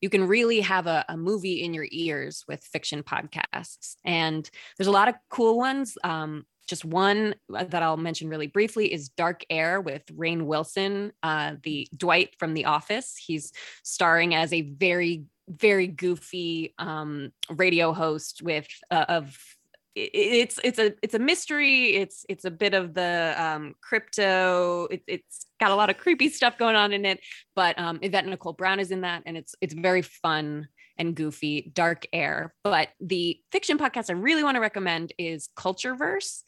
you 0.00 0.08
can 0.08 0.28
really 0.28 0.60
have 0.60 0.86
a, 0.86 1.04
a 1.08 1.16
movie 1.16 1.62
in 1.62 1.74
your 1.74 1.86
ears 1.90 2.44
with 2.46 2.62
fiction 2.62 3.02
podcasts. 3.02 3.96
And 4.04 4.48
there's 4.78 4.86
a 4.86 4.92
lot 4.92 5.08
of 5.08 5.14
cool 5.30 5.56
ones. 5.56 5.98
Um, 6.04 6.44
just 6.68 6.84
one 6.84 7.34
that 7.48 7.82
I'll 7.82 7.96
mention 7.96 8.28
really 8.28 8.46
briefly 8.46 8.92
is 8.92 9.08
Dark 9.08 9.44
Air 9.50 9.80
with 9.80 10.06
Rainn 10.06 10.42
Wilson, 10.42 11.12
uh, 11.22 11.56
the 11.62 11.88
Dwight 11.96 12.36
from 12.38 12.54
The 12.54 12.66
Office. 12.66 13.16
He's 13.16 13.52
starring 13.82 14.34
as 14.34 14.52
a 14.52 14.62
very, 14.62 15.24
very 15.56 15.86
goofy 15.86 16.74
um, 16.78 17.32
radio 17.50 17.92
host 17.92 18.42
with 18.42 18.68
uh, 18.90 19.06
of 19.08 19.36
it's 19.94 20.58
it's 20.64 20.78
a 20.78 20.94
it's 21.02 21.14
a 21.14 21.18
mystery. 21.18 21.96
It's 21.96 22.24
it's 22.28 22.44
a 22.44 22.50
bit 22.50 22.74
of 22.74 22.94
the 22.94 23.34
um 23.36 23.74
crypto. 23.82 24.88
It, 24.90 25.02
has 25.08 25.20
got 25.60 25.70
a 25.70 25.74
lot 25.74 25.90
of 25.90 25.98
creepy 25.98 26.28
stuff 26.28 26.58
going 26.58 26.74
on 26.74 26.92
in 26.92 27.04
it 27.04 27.20
but 27.54 27.78
um 27.78 28.00
yvette 28.02 28.26
nicole 28.26 28.52
brown 28.52 28.80
is 28.80 28.90
in 28.90 29.02
that 29.02 29.22
and 29.26 29.36
it's 29.36 29.54
it's 29.60 29.74
very 29.74 30.02
fun 30.02 30.66
and 30.98 31.14
goofy 31.14 31.70
dark 31.74 32.06
air. 32.12 32.54
But 32.64 32.88
the 33.00 33.40
fiction 33.50 33.78
podcast 33.78 34.10
i 34.10 34.14
really 34.14 34.44
want 34.44 34.56
to 34.56 34.60
recommend 34.60 35.12
is 35.18 35.48
cultureverse 35.56 36.42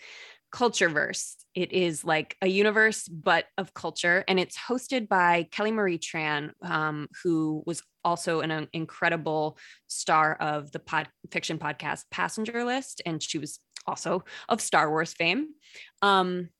cultureverse 0.54 1.34
it 1.54 1.73
is 1.73 2.04
like 2.04 2.37
a 2.40 2.46
universe 2.46 3.08
but 3.08 3.46
of 3.58 3.75
culture 3.75 4.25
and 4.28 4.38
it's 4.38 4.56
hosted 4.56 5.08
by 5.08 5.49
kelly 5.50 5.73
marie 5.73 5.99
tran 5.99 6.52
um, 6.62 7.08
who 7.23 7.62
was 7.66 7.82
also 8.04 8.40
an, 8.40 8.50
an 8.50 8.68
incredible 8.73 9.58
star 9.86 10.34
of 10.34 10.71
the 10.73 10.78
pod 10.78 11.08
fiction 11.30 11.58
podcast 11.58 12.02
Passenger 12.10 12.64
List, 12.64 13.02
and 13.06 13.23
she 13.23 13.38
was 13.38 13.58
also 13.86 14.25
of 14.49 14.60
Star 14.60 14.90
Wars 14.90 15.12
fame. 15.12 15.49
Um, 16.02 16.50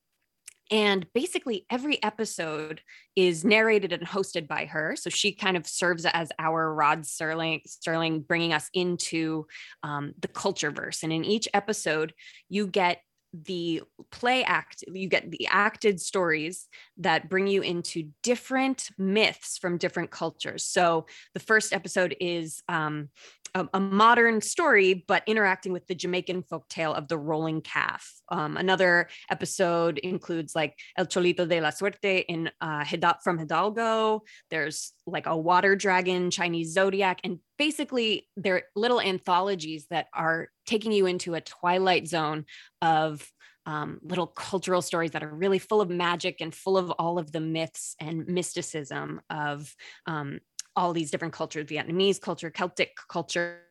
and 0.71 1.05
basically, 1.13 1.65
every 1.69 2.01
episode 2.01 2.81
is 3.15 3.45
narrated 3.45 3.93
and 3.93 4.05
hosted 4.05 4.47
by 4.47 4.65
her. 4.65 4.95
So 4.95 5.11
she 5.11 5.31
kind 5.31 5.57
of 5.57 5.67
serves 5.67 6.07
as 6.07 6.31
our 6.39 6.73
Rod 6.73 7.03
Serling, 7.03 7.61
Serling 7.67 8.25
bringing 8.25 8.51
us 8.51 8.67
into 8.73 9.45
um, 9.83 10.13
the 10.19 10.27
culture 10.27 10.71
verse. 10.71 11.03
And 11.03 11.13
in 11.13 11.23
each 11.23 11.47
episode, 11.53 12.13
you 12.49 12.65
get 12.65 12.99
the 13.43 13.81
play 14.11 14.43
act 14.43 14.83
you 14.91 15.09
get 15.09 15.29
the 15.31 15.47
acted 15.47 15.99
stories 15.99 16.67
that 16.97 17.29
bring 17.29 17.47
you 17.47 17.61
into 17.61 18.09
different 18.23 18.89
myths 18.97 19.57
from 19.57 19.77
different 19.77 20.11
cultures. 20.11 20.65
So 20.65 21.05
the 21.33 21.39
first 21.39 21.73
episode 21.73 22.15
is 22.19 22.61
um, 22.69 23.09
a, 23.53 23.67
a, 23.73 23.79
modern 23.79 24.41
story 24.41 25.05
but 25.07 25.23
interacting 25.27 25.71
with 25.71 25.87
the 25.87 25.95
jamaican 25.95 26.43
folktale 26.43 26.93
of 26.93 27.07
the 27.07 27.17
rolling 27.17 27.61
calf. 27.61 28.11
Um, 28.29 28.57
another 28.57 29.07
episode 29.29 29.97
includes 29.99 30.55
like 30.55 30.77
el 30.97 31.05
cholito 31.05 31.47
de 31.47 31.61
la 31.61 31.69
suerte 31.69 32.25
in 32.27 32.51
uh, 32.61 32.85
from 33.23 33.37
hidalgo. 33.37 34.23
There's 34.49 34.93
like 35.07 35.25
a 35.25 35.37
water 35.37 35.75
dragon 35.75 36.31
chinese 36.31 36.73
zodiac 36.73 37.21
and 37.23 37.39
basically 37.57 38.27
they're 38.35 38.63
little 38.75 39.01
anthologies 39.01 39.87
that 39.89 40.07
are 40.13 40.49
taking 40.65 40.91
you 40.91 41.05
into 41.05 41.35
a 41.35 41.41
twilight 41.41 42.07
zone 42.07 42.45
of 42.81 43.31
um, 43.65 43.99
little 44.03 44.27
cultural 44.27 44.81
stories 44.81 45.11
that 45.11 45.23
are 45.23 45.33
really 45.33 45.59
full 45.59 45.81
of 45.81 45.89
magic 45.89 46.37
and 46.39 46.53
full 46.53 46.77
of 46.77 46.91
all 46.91 47.17
of 47.17 47.31
the 47.31 47.39
myths 47.39 47.95
and 47.99 48.27
mysticism 48.27 49.21
of 49.29 49.75
um, 50.05 50.39
all 50.75 50.93
these 50.93 51.11
different 51.11 51.33
cultures 51.33 51.65
vietnamese 51.65 52.19
culture 52.21 52.49
celtic 52.49 52.95
culture 53.09 53.61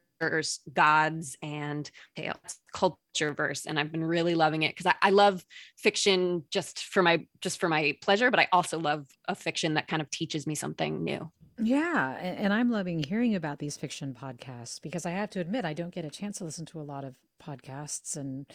gods 0.72 1.36
and 1.42 1.90
tales 2.16 2.36
culture 2.72 3.34
verse 3.34 3.66
and 3.66 3.78
i've 3.78 3.92
been 3.92 4.04
really 4.04 4.34
loving 4.34 4.62
it 4.62 4.70
because 4.70 4.86
I, 4.86 4.94
I, 5.02 5.10
love 5.10 5.44
fiction 5.76 6.44
just 6.50 6.84
for 6.84 7.02
my 7.02 7.26
just 7.42 7.60
for 7.60 7.68
my 7.68 7.96
pleasure 8.00 8.30
but 8.30 8.40
i 8.40 8.48
also 8.50 8.78
love 8.78 9.06
a 9.28 9.34
fiction 9.34 9.74
that 9.74 9.86
kind 9.86 10.00
of 10.00 10.08
teaches 10.10 10.46
me 10.46 10.54
something 10.54 11.04
new 11.04 11.30
yeah, 11.58 12.16
and 12.16 12.52
I'm 12.52 12.70
loving 12.70 13.02
hearing 13.02 13.34
about 13.34 13.58
these 13.58 13.76
fiction 13.76 14.16
podcasts 14.18 14.80
because 14.80 15.06
I 15.06 15.10
have 15.10 15.30
to 15.30 15.40
admit 15.40 15.64
I 15.64 15.72
don't 15.72 15.94
get 15.94 16.04
a 16.04 16.10
chance 16.10 16.38
to 16.38 16.44
listen 16.44 16.66
to 16.66 16.80
a 16.80 16.82
lot 16.82 17.04
of 17.04 17.16
podcasts 17.42 18.16
and 18.16 18.46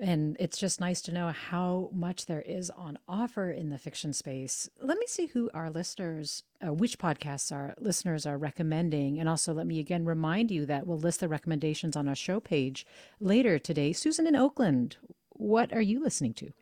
and 0.00 0.36
it's 0.38 0.58
just 0.58 0.80
nice 0.80 1.00
to 1.02 1.12
know 1.12 1.32
how 1.32 1.90
much 1.92 2.26
there 2.26 2.42
is 2.42 2.70
on 2.70 2.98
offer 3.08 3.50
in 3.50 3.70
the 3.70 3.78
fiction 3.78 4.12
space. 4.12 4.70
Let 4.80 4.96
me 4.96 5.06
see 5.08 5.26
who 5.26 5.50
our 5.52 5.70
listeners, 5.70 6.44
uh, 6.64 6.72
which 6.72 6.98
podcasts 6.98 7.50
our 7.50 7.74
listeners 7.80 8.24
are 8.24 8.38
recommending. 8.38 9.18
And 9.18 9.28
also, 9.28 9.52
let 9.52 9.66
me 9.66 9.80
again 9.80 10.04
remind 10.04 10.52
you 10.52 10.66
that 10.66 10.86
we'll 10.86 10.98
list 10.98 11.18
the 11.18 11.28
recommendations 11.28 11.96
on 11.96 12.06
our 12.06 12.14
show 12.14 12.38
page 12.38 12.86
later 13.18 13.58
today. 13.58 13.92
Susan 13.92 14.28
in 14.28 14.36
Oakland, 14.36 14.98
what 15.30 15.72
are 15.72 15.82
you 15.82 16.00
listening 16.00 16.34
to? 16.34 16.52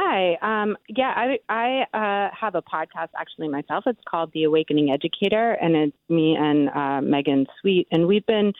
Hi. 0.00 0.36
Um, 0.42 0.76
yeah, 0.86 1.12
I 1.16 1.38
I 1.48 1.82
uh, 1.92 2.30
have 2.32 2.54
a 2.54 2.62
podcast 2.62 3.08
actually 3.18 3.48
myself. 3.48 3.82
It's 3.84 4.00
called 4.08 4.30
The 4.32 4.44
Awakening 4.44 4.92
Educator, 4.92 5.54
and 5.54 5.74
it's 5.74 5.96
me 6.08 6.36
and 6.38 6.68
uh, 6.68 7.00
Megan 7.00 7.46
Sweet, 7.60 7.88
and 7.90 8.06
we've 8.06 8.24
been 8.26 8.52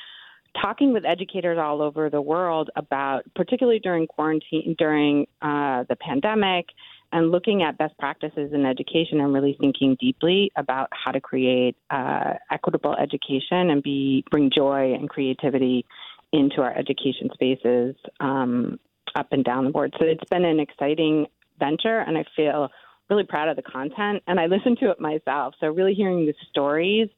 talking 0.60 0.92
with 0.92 1.04
educators 1.04 1.56
all 1.56 1.80
over 1.80 2.10
the 2.10 2.20
world 2.20 2.70
about, 2.74 3.22
particularly 3.36 3.78
during 3.78 4.08
quarantine, 4.08 4.74
during 4.80 5.28
uh, 5.40 5.84
the 5.88 5.94
pandemic, 6.00 6.66
and 7.12 7.30
looking 7.30 7.62
at 7.62 7.78
best 7.78 7.96
practices 7.98 8.50
in 8.52 8.66
education 8.66 9.20
and 9.20 9.32
really 9.32 9.56
thinking 9.60 9.96
deeply 10.00 10.50
about 10.56 10.88
how 10.90 11.12
to 11.12 11.20
create 11.20 11.76
uh, 11.90 12.32
equitable 12.50 12.96
education 12.96 13.70
and 13.70 13.80
be 13.84 14.24
bring 14.32 14.50
joy 14.50 14.92
and 14.92 15.08
creativity 15.08 15.86
into 16.32 16.62
our 16.62 16.76
education 16.76 17.30
spaces 17.32 17.94
um, 18.18 18.80
up 19.14 19.28
and 19.32 19.44
down 19.44 19.64
the 19.64 19.70
board. 19.70 19.94
So 19.98 20.06
it's 20.06 20.28
been 20.30 20.44
an 20.44 20.60
exciting 20.60 21.26
venture, 21.58 22.00
and 22.00 22.16
I 22.16 22.24
feel 22.36 22.68
really 23.10 23.24
proud 23.24 23.48
of 23.48 23.56
the 23.56 23.62
content. 23.62 24.22
And 24.26 24.38
I 24.38 24.46
listen 24.46 24.76
to 24.76 24.90
it 24.90 25.00
myself. 25.00 25.54
So 25.60 25.68
really 25.68 25.94
hearing 25.94 26.26
the 26.26 26.34
stories 26.50 27.08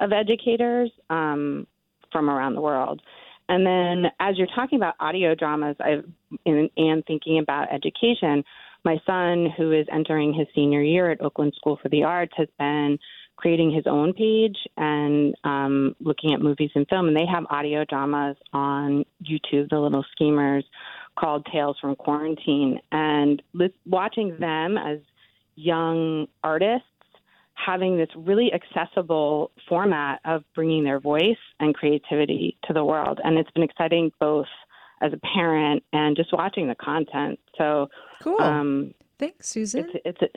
of 0.00 0.12
educators 0.12 0.90
um, 1.10 1.66
from 2.12 2.30
around 2.30 2.54
the 2.54 2.60
world. 2.60 3.02
And 3.48 3.66
then 3.66 4.10
as 4.20 4.36
you're 4.36 4.46
talking 4.54 4.78
about 4.78 4.94
audio 5.00 5.34
dramas 5.34 5.76
I've, 5.80 6.04
and, 6.44 6.70
and 6.76 7.04
thinking 7.06 7.38
about 7.38 7.72
education, 7.72 8.44
my 8.84 8.96
son, 9.06 9.48
who 9.56 9.72
is 9.72 9.86
entering 9.90 10.34
his 10.34 10.46
senior 10.54 10.82
year 10.82 11.10
at 11.10 11.20
Oakland 11.20 11.54
School 11.56 11.78
for 11.82 11.88
the 11.88 12.04
Arts, 12.04 12.32
has 12.36 12.48
been 12.58 12.98
creating 13.36 13.72
his 13.72 13.84
own 13.86 14.12
page 14.12 14.56
and 14.76 15.34
um, 15.44 15.96
looking 16.00 16.34
at 16.34 16.40
movies 16.40 16.70
and 16.74 16.86
film. 16.88 17.08
And 17.08 17.16
they 17.16 17.26
have 17.32 17.44
audio 17.50 17.84
dramas 17.84 18.36
on 18.52 19.04
YouTube, 19.22 19.70
The 19.70 19.78
Little 19.78 20.04
Schemers, 20.12 20.64
called 21.18 21.46
Tales 21.52 21.76
from 21.80 21.96
Quarantine. 21.96 22.80
And 22.92 23.42
watching 23.86 24.36
them 24.38 24.76
as 24.76 24.98
young 25.56 26.28
artists 26.44 26.86
having 27.54 27.96
this 27.96 28.08
really 28.16 28.52
accessible 28.52 29.50
format 29.68 30.20
of 30.24 30.44
bringing 30.54 30.84
their 30.84 31.00
voice 31.00 31.36
and 31.58 31.74
creativity 31.74 32.56
to 32.64 32.72
the 32.72 32.84
world. 32.84 33.20
And 33.24 33.36
it's 33.36 33.50
been 33.50 33.64
exciting 33.64 34.12
both 34.20 34.46
as 35.00 35.12
a 35.12 35.18
parent 35.34 35.82
and 35.92 36.16
just 36.16 36.32
watching 36.32 36.68
the 36.68 36.76
content. 36.76 37.38
So 37.56 37.88
cool. 38.22 38.40
Um, 38.40 38.94
Thanks, 39.18 39.48
Susan. 39.48 39.86
It's, 40.04 40.20
it's 40.22 40.32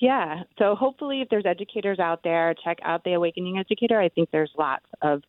yeah. 0.00 0.42
So 0.58 0.74
hopefully, 0.74 1.20
if 1.20 1.28
there's 1.28 1.46
educators 1.46 1.98
out 1.98 2.22
there, 2.24 2.54
check 2.64 2.78
out 2.82 3.04
the 3.04 3.12
Awakening 3.12 3.58
Educator. 3.58 4.00
I 4.00 4.08
think 4.08 4.30
there's 4.32 4.50
lots 4.58 4.86
of 5.02 5.22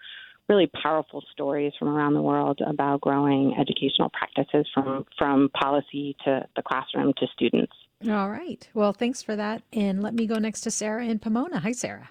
really 0.49 0.69
powerful 0.81 1.23
stories 1.31 1.73
from 1.79 1.87
around 1.87 2.13
the 2.13 2.21
world 2.21 2.59
about 2.65 3.01
growing 3.01 3.55
educational 3.59 4.09
practices 4.09 4.67
from 4.73 5.05
from 5.17 5.49
policy 5.49 6.15
to 6.25 6.45
the 6.55 6.61
classroom 6.61 7.13
to 7.17 7.27
students. 7.33 7.73
All 8.09 8.29
right. 8.29 8.67
Well, 8.73 8.91
thanks 8.93 9.21
for 9.21 9.35
that. 9.35 9.63
And 9.71 10.03
let 10.03 10.13
me 10.13 10.27
go 10.27 10.35
next 10.35 10.61
to 10.61 10.71
Sarah 10.71 11.05
in 11.05 11.19
Pomona. 11.19 11.59
Hi, 11.59 11.71
Sarah. 11.71 12.09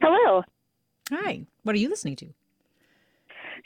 Hello. 0.00 0.42
Hi. 1.10 1.42
What 1.64 1.74
are 1.74 1.78
you 1.78 1.88
listening 1.88 2.16
to? 2.16 2.26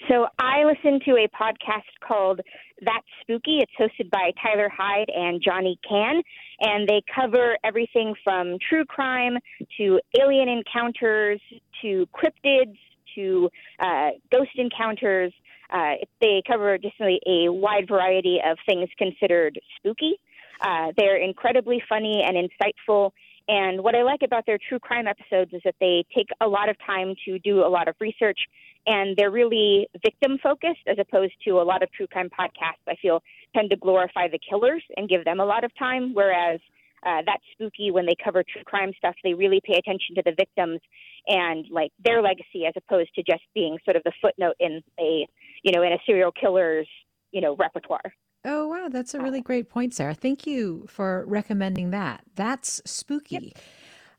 So 0.08 0.26
I 0.38 0.64
listen 0.64 0.98
to 1.04 1.12
a 1.12 1.28
podcast 1.28 1.84
called 2.06 2.40
That's 2.84 3.06
Spooky. 3.20 3.60
It's 3.60 3.72
hosted 3.78 4.10
by 4.10 4.32
Tyler 4.42 4.68
Hyde 4.74 5.08
and 5.14 5.40
Johnny 5.42 5.78
Can, 5.88 6.22
and 6.60 6.88
they 6.88 7.02
cover 7.14 7.56
everything 7.62 8.14
from 8.24 8.56
true 8.68 8.84
crime 8.84 9.38
to 9.78 10.00
alien 10.20 10.48
encounters 10.48 11.40
to 11.82 12.08
cryptids 12.12 12.76
to 13.14 13.48
uh, 13.80 14.10
ghost 14.32 14.50
encounters. 14.56 15.32
Uh, 15.70 15.94
they 16.20 16.42
cover 16.46 16.78
just 16.78 16.94
a, 17.00 17.48
wide 17.48 17.88
variety 17.88 18.38
of 18.44 18.58
things 18.66 18.88
considered 18.98 19.58
spooky. 19.76 20.18
Uh, 20.60 20.92
they're 20.96 21.16
incredibly 21.16 21.82
funny 21.88 22.22
and 22.26 22.36
insightful. 22.36 23.10
And 23.48 23.82
what 23.82 23.94
I 23.94 24.02
like 24.02 24.20
about 24.24 24.46
their 24.46 24.58
true 24.68 24.78
crime 24.78 25.06
episodes 25.06 25.52
is 25.52 25.60
that 25.64 25.74
they 25.80 26.04
take 26.14 26.28
a 26.40 26.48
lot 26.48 26.68
of 26.68 26.76
time 26.86 27.14
to 27.26 27.38
do 27.40 27.60
a 27.60 27.68
lot 27.68 27.88
of 27.88 27.94
research 28.00 28.38
and 28.86 29.16
they're 29.16 29.30
really 29.30 29.88
victim 30.02 30.38
focused 30.42 30.86
as 30.86 30.96
opposed 30.98 31.32
to 31.46 31.52
a 31.52 31.64
lot 31.64 31.82
of 31.82 31.90
true 31.92 32.06
crime 32.06 32.28
podcasts, 32.28 32.84
I 32.86 32.94
feel, 33.00 33.22
tend 33.54 33.70
to 33.70 33.76
glorify 33.76 34.28
the 34.28 34.38
killers 34.38 34.82
and 34.96 35.08
give 35.08 35.24
them 35.24 35.40
a 35.40 35.44
lot 35.44 35.64
of 35.64 35.76
time. 35.78 36.12
Whereas 36.14 36.60
uh, 37.04 37.22
that's 37.26 37.42
spooky 37.52 37.90
when 37.90 38.06
they 38.06 38.14
cover 38.22 38.42
true 38.42 38.62
crime 38.64 38.92
stuff, 38.96 39.14
they 39.22 39.34
really 39.34 39.60
pay 39.64 39.74
attention 39.74 40.14
to 40.16 40.22
the 40.24 40.32
victims 40.36 40.80
and 41.26 41.66
like 41.70 41.90
their 42.04 42.22
legacy 42.22 42.66
as 42.66 42.74
opposed 42.76 43.14
to 43.14 43.22
just 43.22 43.42
being 43.54 43.78
sort 43.84 43.96
of 43.96 44.02
the 44.04 44.12
footnote 44.20 44.54
in 44.60 44.80
a, 44.98 45.26
you 45.62 45.72
know, 45.72 45.82
in 45.82 45.92
a 45.92 45.98
serial 46.06 46.32
killer's, 46.32 46.88
you 47.32 47.40
know, 47.40 47.56
repertoire. 47.56 48.14
Oh, 48.44 48.68
wow. 48.68 48.88
That's 48.90 49.14
a 49.14 49.20
really 49.20 49.40
great 49.40 49.70
point, 49.70 49.94
Sarah. 49.94 50.14
Thank 50.14 50.46
you 50.46 50.84
for 50.88 51.24
recommending 51.26 51.90
that. 51.90 52.22
That's 52.34 52.82
spooky. 52.84 53.54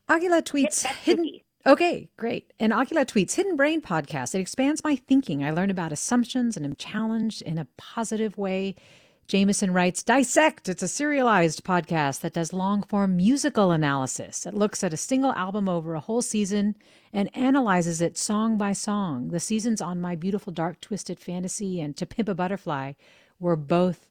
Yep. 0.08 0.20
Agila 0.20 0.42
tweets 0.42 0.84
yep, 0.84 0.94
hidden. 0.96 1.24
Spooky. 1.24 1.42
Okay, 1.66 2.08
great. 2.16 2.52
And 2.60 2.72
Agila 2.72 3.04
tweets 3.04 3.34
Hidden 3.34 3.56
Brain 3.56 3.82
podcast. 3.82 4.36
It 4.36 4.40
expands 4.40 4.84
my 4.84 4.94
thinking. 4.94 5.42
I 5.42 5.50
learn 5.50 5.68
about 5.68 5.90
assumptions 5.90 6.56
and 6.56 6.64
am 6.64 6.76
challenged 6.76 7.42
in 7.42 7.58
a 7.58 7.66
positive 7.76 8.38
way. 8.38 8.76
Jameson 9.26 9.72
writes 9.72 10.04
Dissect. 10.04 10.68
It's 10.68 10.84
a 10.84 10.88
serialized 10.88 11.64
podcast 11.64 12.20
that 12.20 12.34
does 12.34 12.52
long 12.52 12.84
form 12.84 13.16
musical 13.16 13.72
analysis. 13.72 14.46
It 14.46 14.54
looks 14.54 14.84
at 14.84 14.92
a 14.92 14.96
single 14.96 15.32
album 15.32 15.68
over 15.68 15.94
a 15.94 16.00
whole 16.00 16.22
season 16.22 16.76
and 17.12 17.36
analyzes 17.36 18.00
it 18.00 18.16
song 18.16 18.56
by 18.56 18.72
song. 18.72 19.30
The 19.30 19.40
seasons 19.40 19.80
on 19.80 20.00
My 20.00 20.14
Beautiful 20.14 20.52
Dark 20.52 20.80
Twisted 20.80 21.18
Fantasy 21.18 21.80
and 21.80 21.96
To 21.96 22.06
Pimp 22.06 22.28
a 22.28 22.36
Butterfly 22.36 22.92
were 23.40 23.56
both 23.56 24.08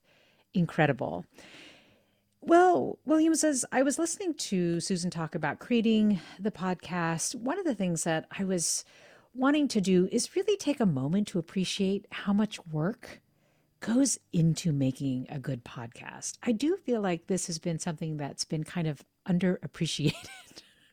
incredible. 0.53 1.23
Well, 2.41 2.99
William 3.05 3.35
says, 3.35 3.63
I 3.71 3.83
was 3.83 3.97
listening 3.97 4.33
to 4.33 4.81
Susan 4.81 5.09
talk 5.09 5.33
about 5.33 5.59
creating 5.59 6.19
the 6.37 6.51
podcast. 6.51 7.35
One 7.35 7.57
of 7.57 7.63
the 7.63 7.73
things 7.73 8.03
that 8.03 8.25
I 8.37 8.43
was 8.43 8.83
wanting 9.33 9.69
to 9.69 9.79
do 9.79 10.09
is 10.11 10.35
really 10.35 10.57
take 10.57 10.81
a 10.81 10.85
moment 10.85 11.29
to 11.29 11.39
appreciate 11.39 12.05
how 12.11 12.33
much 12.33 12.59
work 12.67 13.21
goes 13.85 14.17
into 14.33 14.71
making 14.71 15.27
a 15.29 15.37
good 15.37 15.63
podcast. 15.63 16.39
I 16.41 16.53
do 16.53 16.75
feel 16.75 17.01
like 17.01 17.27
this 17.27 17.45
has 17.45 17.59
been 17.59 17.77
something 17.77 18.17
that's 18.17 18.43
been 18.43 18.63
kind 18.63 18.87
of 18.87 19.03
underappreciated. 19.29 20.25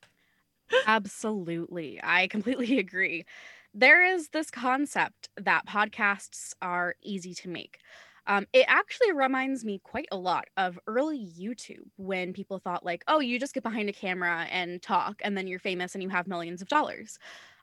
Absolutely. 0.87 1.99
I 2.03 2.27
completely 2.27 2.79
agree. 2.79 3.25
There 3.73 4.05
is 4.05 4.29
this 4.29 4.51
concept 4.51 5.31
that 5.39 5.67
podcasts 5.67 6.53
are 6.61 6.95
easy 7.03 7.33
to 7.37 7.49
make. 7.49 7.79
Um, 8.27 8.47
it 8.53 8.67
actually 8.69 9.13
reminds 9.13 9.65
me 9.65 9.81
quite 9.83 10.09
a 10.13 10.19
lot 10.19 10.45
of 10.59 10.79
early 10.87 11.19
YouTube 11.19 11.89
when 11.97 12.35
people 12.35 12.59
thought, 12.59 12.85
like, 12.85 13.05
oh, 13.09 13.21
you 13.21 13.41
just 13.41 13.55
get 13.55 13.63
behind 13.63 13.89
a 13.89 13.95
camera 13.95 14.47
and 14.51 14.83
talk, 14.83 15.23
and 15.25 15.35
then 15.35 15.47
you're 15.47 15.59
famous 15.59 15.95
and 15.95 16.03
you 16.03 16.11
have 16.11 16.27
millions 16.27 16.61
of 16.61 16.69
dollars. 16.69 17.19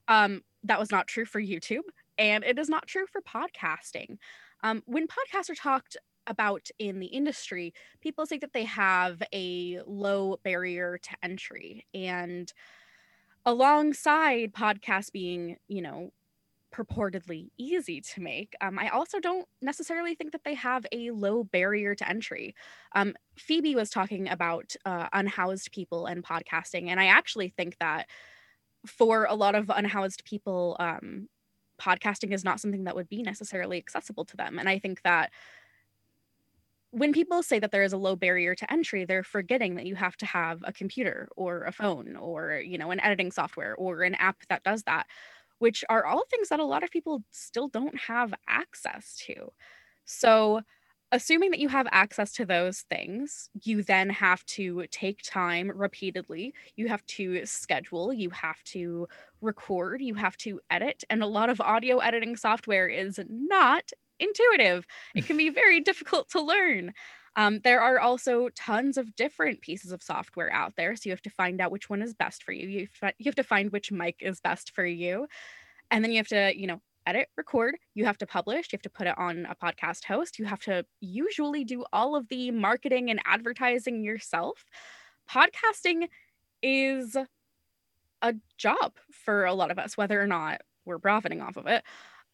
Um, 0.07 0.41
that 0.63 0.79
was 0.79 0.89
not 0.91 1.07
true 1.07 1.25
for 1.25 1.39
YouTube, 1.39 1.83
and 2.17 2.43
it 2.43 2.57
is 2.57 2.67
not 2.67 2.87
true 2.87 3.05
for 3.05 3.21
podcasting. 3.21 4.17
Um, 4.63 4.83
when 4.85 5.07
podcasts 5.07 5.49
are 5.49 5.55
talked 5.55 5.97
about 6.27 6.69
in 6.77 6.99
the 6.99 7.07
industry, 7.07 7.73
people 8.01 8.25
say 8.25 8.37
that 8.37 8.53
they 8.53 8.65
have 8.65 9.21
a 9.33 9.79
low 9.85 10.37
barrier 10.43 10.97
to 10.97 11.09
entry. 11.23 11.85
And 11.93 12.51
alongside 13.45 14.53
podcasts 14.53 15.11
being, 15.11 15.57
you 15.67 15.81
know, 15.81 16.11
purportedly 16.71 17.49
easy 17.57 17.99
to 17.99 18.21
make. 18.21 18.55
Um, 18.61 18.77
I 18.77 18.89
also 18.89 19.19
don't 19.19 19.47
necessarily 19.61 20.13
think 20.13 20.31
that 20.33 20.43
they 20.43 20.53
have 20.53 20.85
a 20.91 21.11
low 21.11 21.43
barrier 21.43 21.95
to 21.95 22.07
entry. 22.07 22.53
Um, 22.93 23.15
Phoebe 23.37 23.75
was 23.75 23.89
talking 23.89 24.29
about 24.29 24.75
uh, 24.85 25.07
unhoused 25.13 25.71
people 25.71 26.05
and 26.05 26.23
podcasting, 26.23 26.89
and 26.89 26.99
I 26.99 27.07
actually 27.07 27.49
think 27.49 27.77
that 27.79 28.07
for 28.85 29.25
a 29.25 29.35
lot 29.35 29.55
of 29.55 29.71
unhoused 29.73 30.23
people, 30.25 30.77
um, 30.79 31.27
podcasting 31.79 32.33
is 32.33 32.43
not 32.43 32.59
something 32.59 32.83
that 32.85 32.95
would 32.95 33.09
be 33.09 33.23
necessarily 33.23 33.77
accessible 33.77 34.25
to 34.25 34.37
them. 34.37 34.59
And 34.59 34.69
I 34.69 34.79
think 34.79 35.01
that 35.03 35.31
when 36.91 37.13
people 37.13 37.43
say 37.43 37.59
that 37.59 37.71
there 37.71 37.83
is 37.83 37.93
a 37.93 37.97
low 37.97 38.15
barrier 38.15 38.55
to 38.55 38.71
entry 38.71 39.05
they're 39.05 39.23
forgetting 39.23 39.75
that 39.75 39.85
you 39.85 39.95
have 39.95 40.17
to 40.17 40.25
have 40.25 40.59
a 40.63 40.73
computer 40.73 41.29
or 41.35 41.63
a 41.63 41.71
phone 41.71 42.15
or 42.15 42.59
you 42.65 42.79
know 42.79 42.89
an 42.89 42.99
editing 42.99 43.31
software 43.31 43.75
or 43.75 44.01
an 44.01 44.15
app 44.15 44.37
that 44.49 44.63
does 44.63 44.83
that 44.83 45.05
which 45.59 45.83
are 45.89 46.05
all 46.05 46.25
things 46.29 46.49
that 46.49 46.59
a 46.59 46.65
lot 46.65 46.83
of 46.83 46.89
people 46.89 47.23
still 47.31 47.67
don't 47.67 47.97
have 47.99 48.33
access 48.47 49.15
to. 49.27 49.51
So, 50.05 50.61
assuming 51.11 51.51
that 51.51 51.59
you 51.59 51.69
have 51.69 51.87
access 51.91 52.33
to 52.33 52.45
those 52.45 52.81
things, 52.81 53.49
you 53.63 53.83
then 53.83 54.09
have 54.09 54.45
to 54.45 54.85
take 54.91 55.21
time 55.23 55.71
repeatedly. 55.73 56.53
You 56.75 56.87
have 56.87 57.05
to 57.07 57.45
schedule, 57.45 58.13
you 58.13 58.29
have 58.29 58.61
to 58.65 59.07
record, 59.41 60.01
you 60.01 60.13
have 60.15 60.37
to 60.37 60.59
edit. 60.69 61.03
And 61.09 61.23
a 61.23 61.27
lot 61.27 61.49
of 61.49 61.59
audio 61.61 61.97
editing 61.97 62.35
software 62.35 62.87
is 62.87 63.19
not 63.27 63.91
intuitive, 64.19 64.85
it 65.15 65.25
can 65.25 65.37
be 65.37 65.49
very 65.61 65.79
difficult 65.79 66.29
to 66.29 66.41
learn. 66.41 66.93
Um, 67.35 67.61
there 67.63 67.81
are 67.81 67.99
also 67.99 68.49
tons 68.55 68.97
of 68.97 69.15
different 69.15 69.61
pieces 69.61 69.91
of 69.91 70.03
software 70.03 70.51
out 70.51 70.73
there. 70.75 70.95
So 70.95 71.03
you 71.05 71.11
have 71.11 71.21
to 71.21 71.29
find 71.29 71.61
out 71.61 71.71
which 71.71 71.89
one 71.89 72.01
is 72.01 72.13
best 72.13 72.43
for 72.43 72.51
you. 72.51 72.67
You, 72.67 72.87
you 73.17 73.25
have 73.25 73.35
to 73.35 73.43
find 73.43 73.71
which 73.71 73.91
mic 73.91 74.17
is 74.19 74.41
best 74.41 74.73
for 74.75 74.85
you. 74.85 75.27
And 75.91 76.03
then 76.03 76.11
you 76.11 76.17
have 76.17 76.27
to, 76.29 76.51
you 76.55 76.67
know, 76.67 76.81
edit, 77.09 77.27
record, 77.35 77.75
you 77.95 78.05
have 78.05 78.17
to 78.19 78.27
publish, 78.27 78.67
you 78.71 78.77
have 78.77 78.83
to 78.83 78.89
put 78.89 79.07
it 79.07 79.17
on 79.17 79.47
a 79.49 79.55
podcast 79.55 80.05
host, 80.05 80.37
you 80.37 80.45
have 80.45 80.59
to 80.59 80.85
usually 81.01 81.63
do 81.63 81.83
all 81.91 82.15
of 82.15 82.27
the 82.29 82.51
marketing 82.51 83.09
and 83.09 83.19
advertising 83.25 84.03
yourself. 84.03 84.63
Podcasting 85.29 86.07
is 86.61 87.17
a 88.21 88.35
job 88.57 88.93
for 89.11 89.45
a 89.45 89.53
lot 89.53 89.71
of 89.71 89.79
us, 89.79 89.97
whether 89.97 90.21
or 90.21 90.27
not 90.27 90.61
we're 90.85 90.99
profiting 90.99 91.41
off 91.41 91.57
of 91.57 91.65
it. 91.65 91.83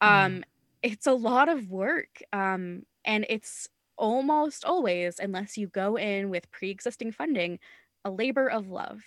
Um, 0.02 0.10
mm. 0.10 0.44
It's 0.84 1.08
a 1.08 1.14
lot 1.14 1.48
of 1.48 1.72
work. 1.72 2.22
Um, 2.34 2.84
and 3.06 3.26
it's 3.30 3.70
almost 3.98 4.66
always, 4.66 5.20
unless 5.20 5.58
you 5.58 5.68
go 5.68 5.98
in 5.98 6.30
with 6.30 6.52
pre 6.52 6.70
existing 6.70 7.14
funding, 7.14 7.60
a 8.04 8.12
labor 8.12 8.50
of 8.50 8.70
love. 8.70 9.04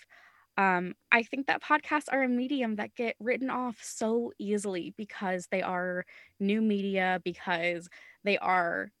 Um, 0.59 0.93
I 1.09 1.23
think 1.23 1.47
that 1.47 1.63
podcasts 1.63 2.11
are 2.11 2.21
a 2.21 2.27
medium 2.27 2.75
that 2.75 2.93
get 2.93 3.15
written 3.21 3.49
off 3.49 3.77
so 3.81 4.33
easily 4.37 4.93
because 4.97 5.47
they 5.49 5.61
are 5.61 6.05
new 6.37 6.61
media, 6.61 7.21
because 7.23 7.87
they 8.25 8.37
are 8.39 8.91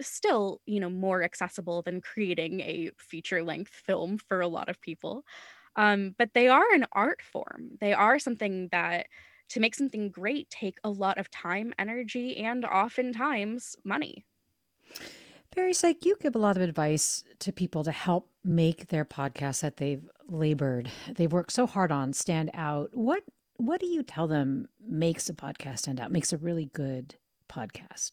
still, 0.00 0.60
you 0.66 0.78
know, 0.78 0.88
more 0.88 1.24
accessible 1.24 1.82
than 1.82 2.00
creating 2.00 2.60
a 2.60 2.92
feature 2.96 3.42
length 3.42 3.72
film 3.72 4.18
for 4.18 4.40
a 4.40 4.46
lot 4.46 4.68
of 4.68 4.80
people. 4.80 5.24
Um, 5.74 6.14
but 6.16 6.30
they 6.32 6.46
are 6.46 6.72
an 6.72 6.86
art 6.92 7.22
form. 7.22 7.70
They 7.80 7.92
are 7.92 8.20
something 8.20 8.68
that 8.70 9.08
to 9.48 9.58
make 9.58 9.74
something 9.74 10.10
great 10.10 10.48
take 10.48 10.78
a 10.84 10.90
lot 10.90 11.18
of 11.18 11.28
time, 11.28 11.74
energy, 11.76 12.36
and 12.36 12.64
oftentimes 12.64 13.74
money. 13.82 14.24
Barry 15.56 15.72
Syke, 15.72 16.04
you 16.04 16.16
give 16.20 16.36
a 16.36 16.38
lot 16.38 16.56
of 16.56 16.62
advice 16.62 17.24
to 17.40 17.50
people 17.50 17.82
to 17.82 17.90
help 17.90 18.29
make 18.44 18.88
their 18.88 19.04
podcast 19.04 19.60
that 19.60 19.76
they've 19.76 20.08
labored, 20.28 20.90
they've 21.14 21.32
worked 21.32 21.52
so 21.52 21.66
hard 21.66 21.92
on 21.92 22.12
stand 22.12 22.50
out. 22.54 22.90
What 22.92 23.22
what 23.56 23.80
do 23.80 23.86
you 23.86 24.02
tell 24.02 24.26
them 24.26 24.68
makes 24.80 25.28
a 25.28 25.34
podcast 25.34 25.80
stand 25.80 26.00
out, 26.00 26.10
makes 26.10 26.32
a 26.32 26.38
really 26.38 26.70
good 26.72 27.16
podcast? 27.50 28.12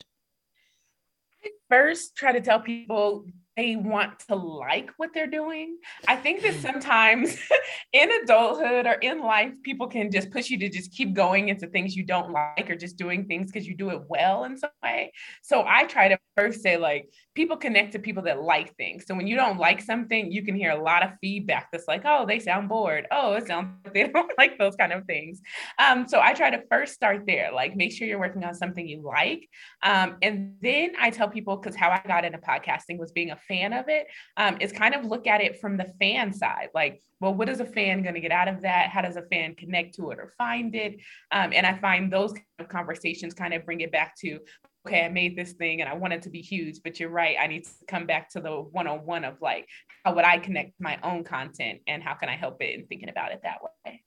I 1.46 1.50
first 1.70 2.16
try 2.18 2.34
to 2.34 2.42
tell 2.42 2.60
people 2.60 3.26
they 3.58 3.76
want 3.76 4.20
to 4.20 4.36
like 4.36 4.92
what 4.98 5.10
they're 5.14 5.26
doing. 5.26 5.78
I 6.08 6.16
think 6.16 6.44
that 6.44 6.54
hmm. 6.54 6.62
sometimes 6.62 7.38
in 7.94 8.10
adulthood 8.24 8.86
or 8.86 8.94
in 8.94 9.20
life, 9.20 9.54
people 9.64 9.88
can 9.88 10.12
just 10.12 10.30
push 10.30 10.50
you 10.50 10.60
to 10.60 10.70
just 10.70 10.92
keep 10.92 11.14
going 11.14 11.50
into 11.50 11.68
things 11.68 11.96
you 11.96 12.04
don't 12.04 12.32
like 12.32 12.70
or 12.70 12.76
just 12.76 12.98
doing 12.98 13.26
things 13.26 13.52
because 13.52 13.68
you 13.68 13.76
do 13.76 13.90
it 13.90 14.02
well 14.08 14.44
in 14.44 14.58
some 14.58 14.70
way. 14.84 15.12
So 15.42 15.66
I 15.68 15.86
try 15.86 16.10
to 16.10 16.20
first 16.38 16.62
say, 16.62 16.78
like, 16.78 17.10
people 17.38 17.56
connect 17.56 17.92
to 17.92 18.00
people 18.00 18.24
that 18.24 18.42
like 18.42 18.76
things. 18.78 19.06
So 19.06 19.14
when 19.14 19.28
you 19.28 19.36
don't 19.36 19.60
like 19.60 19.80
something, 19.80 20.32
you 20.32 20.42
can 20.44 20.56
hear 20.56 20.72
a 20.72 20.82
lot 20.82 21.04
of 21.04 21.12
feedback 21.22 21.70
that's 21.72 21.88
like, 21.88 22.02
oh, 22.04 22.26
they 22.26 22.40
sound 22.40 22.68
bored. 22.68 23.06
Oh, 23.12 23.34
it 23.34 23.46
sounds 23.46 23.76
like 23.86 23.94
they 23.94 24.08
don't 24.08 24.32
like 24.40 24.58
those 24.58 24.76
kind 24.76 24.92
of 24.92 25.06
things. 25.06 25.40
Um, 25.78 26.08
so 26.08 26.20
I 26.20 26.34
try 26.34 26.50
to 26.50 26.64
first 26.68 26.96
start 26.96 27.28
there, 27.28 27.52
like, 27.54 27.76
make 27.76 27.92
sure 27.92 28.08
you're 28.08 28.18
working 28.18 28.44
on 28.44 28.56
something 28.56 28.88
you 28.88 29.04
like. 29.04 29.48
Um, 29.84 30.18
and 30.24 30.56
then 30.64 30.94
I 31.00 31.12
tell 31.12 31.30
people, 31.30 31.58
because 31.58 31.76
how 31.76 31.92
I 31.92 32.02
got 32.08 32.26
into 32.26 32.40
podcasting 32.40 32.98
was 32.98 33.12
being 33.12 33.30
a 33.30 33.38
fan 33.48 33.72
of 33.72 33.88
it, 33.88 34.08
um, 34.36 34.58
is 34.60 34.72
kind 34.72 34.96
of 34.96 35.06
look 35.06 35.28
at 35.28 35.40
it 35.40 35.62
from 35.62 35.78
the 35.78 35.94
fan 36.00 36.34
side. 36.34 36.70
Like, 36.74 37.04
well, 37.20 37.36
what 37.36 37.50
is 37.50 37.60
a 37.60 37.66
fan 37.66 38.02
going 38.02 38.16
to 38.16 38.20
get 38.20 38.32
out 38.32 38.48
of 38.48 38.64
that? 38.64 38.90
How 38.90 39.02
does 39.02 39.16
a 39.16 39.22
fan 39.24 39.54
connect 39.54 39.94
to 39.96 40.10
it 40.10 40.18
or 40.18 40.34
find 40.40 40.74
it? 40.74 41.00
Um, 41.32 41.54
and 41.54 41.68
I 41.68 41.78
find 41.78 42.12
those 42.12 42.34
kind 42.34 42.46
of 42.60 42.68
conversations 42.68 43.36
kind 43.36 43.54
of 43.54 43.64
bring 43.64 43.82
it 43.82 43.92
back 43.92 44.16
to, 44.22 44.40
okay, 44.88 45.06
I 45.06 45.10
made 45.10 45.36
this 45.36 45.54
thing 45.54 45.82
and 45.82 45.90
I 45.90 45.94
want 45.94 46.14
it 46.14 46.22
to 46.24 46.30
be 46.30 46.42
huge, 46.42 46.82
but 46.84 47.00
you're 47.00 47.10
right. 47.10 47.36
I 47.40 47.48
need 47.48 47.66
to 47.66 47.72
come 47.88 48.06
back 48.06 48.30
to 48.32 48.40
the 48.40 48.52
one 48.52 48.88
on 48.88 49.00
one 49.06 49.26
of 49.26 49.42
like, 49.42 49.68
how 50.04 50.14
would 50.14 50.26
I 50.26 50.40
connect 50.40 50.80
my 50.80 50.98
own 51.04 51.24
content 51.24 51.82
and 51.88 52.02
how 52.02 52.14
can 52.14 52.30
I 52.30 52.36
help 52.36 52.62
it 52.62 52.78
and 52.78 52.88
thinking 52.88 53.10
about 53.10 53.32
it 53.32 53.42
that 53.44 53.58
way? 53.62 54.04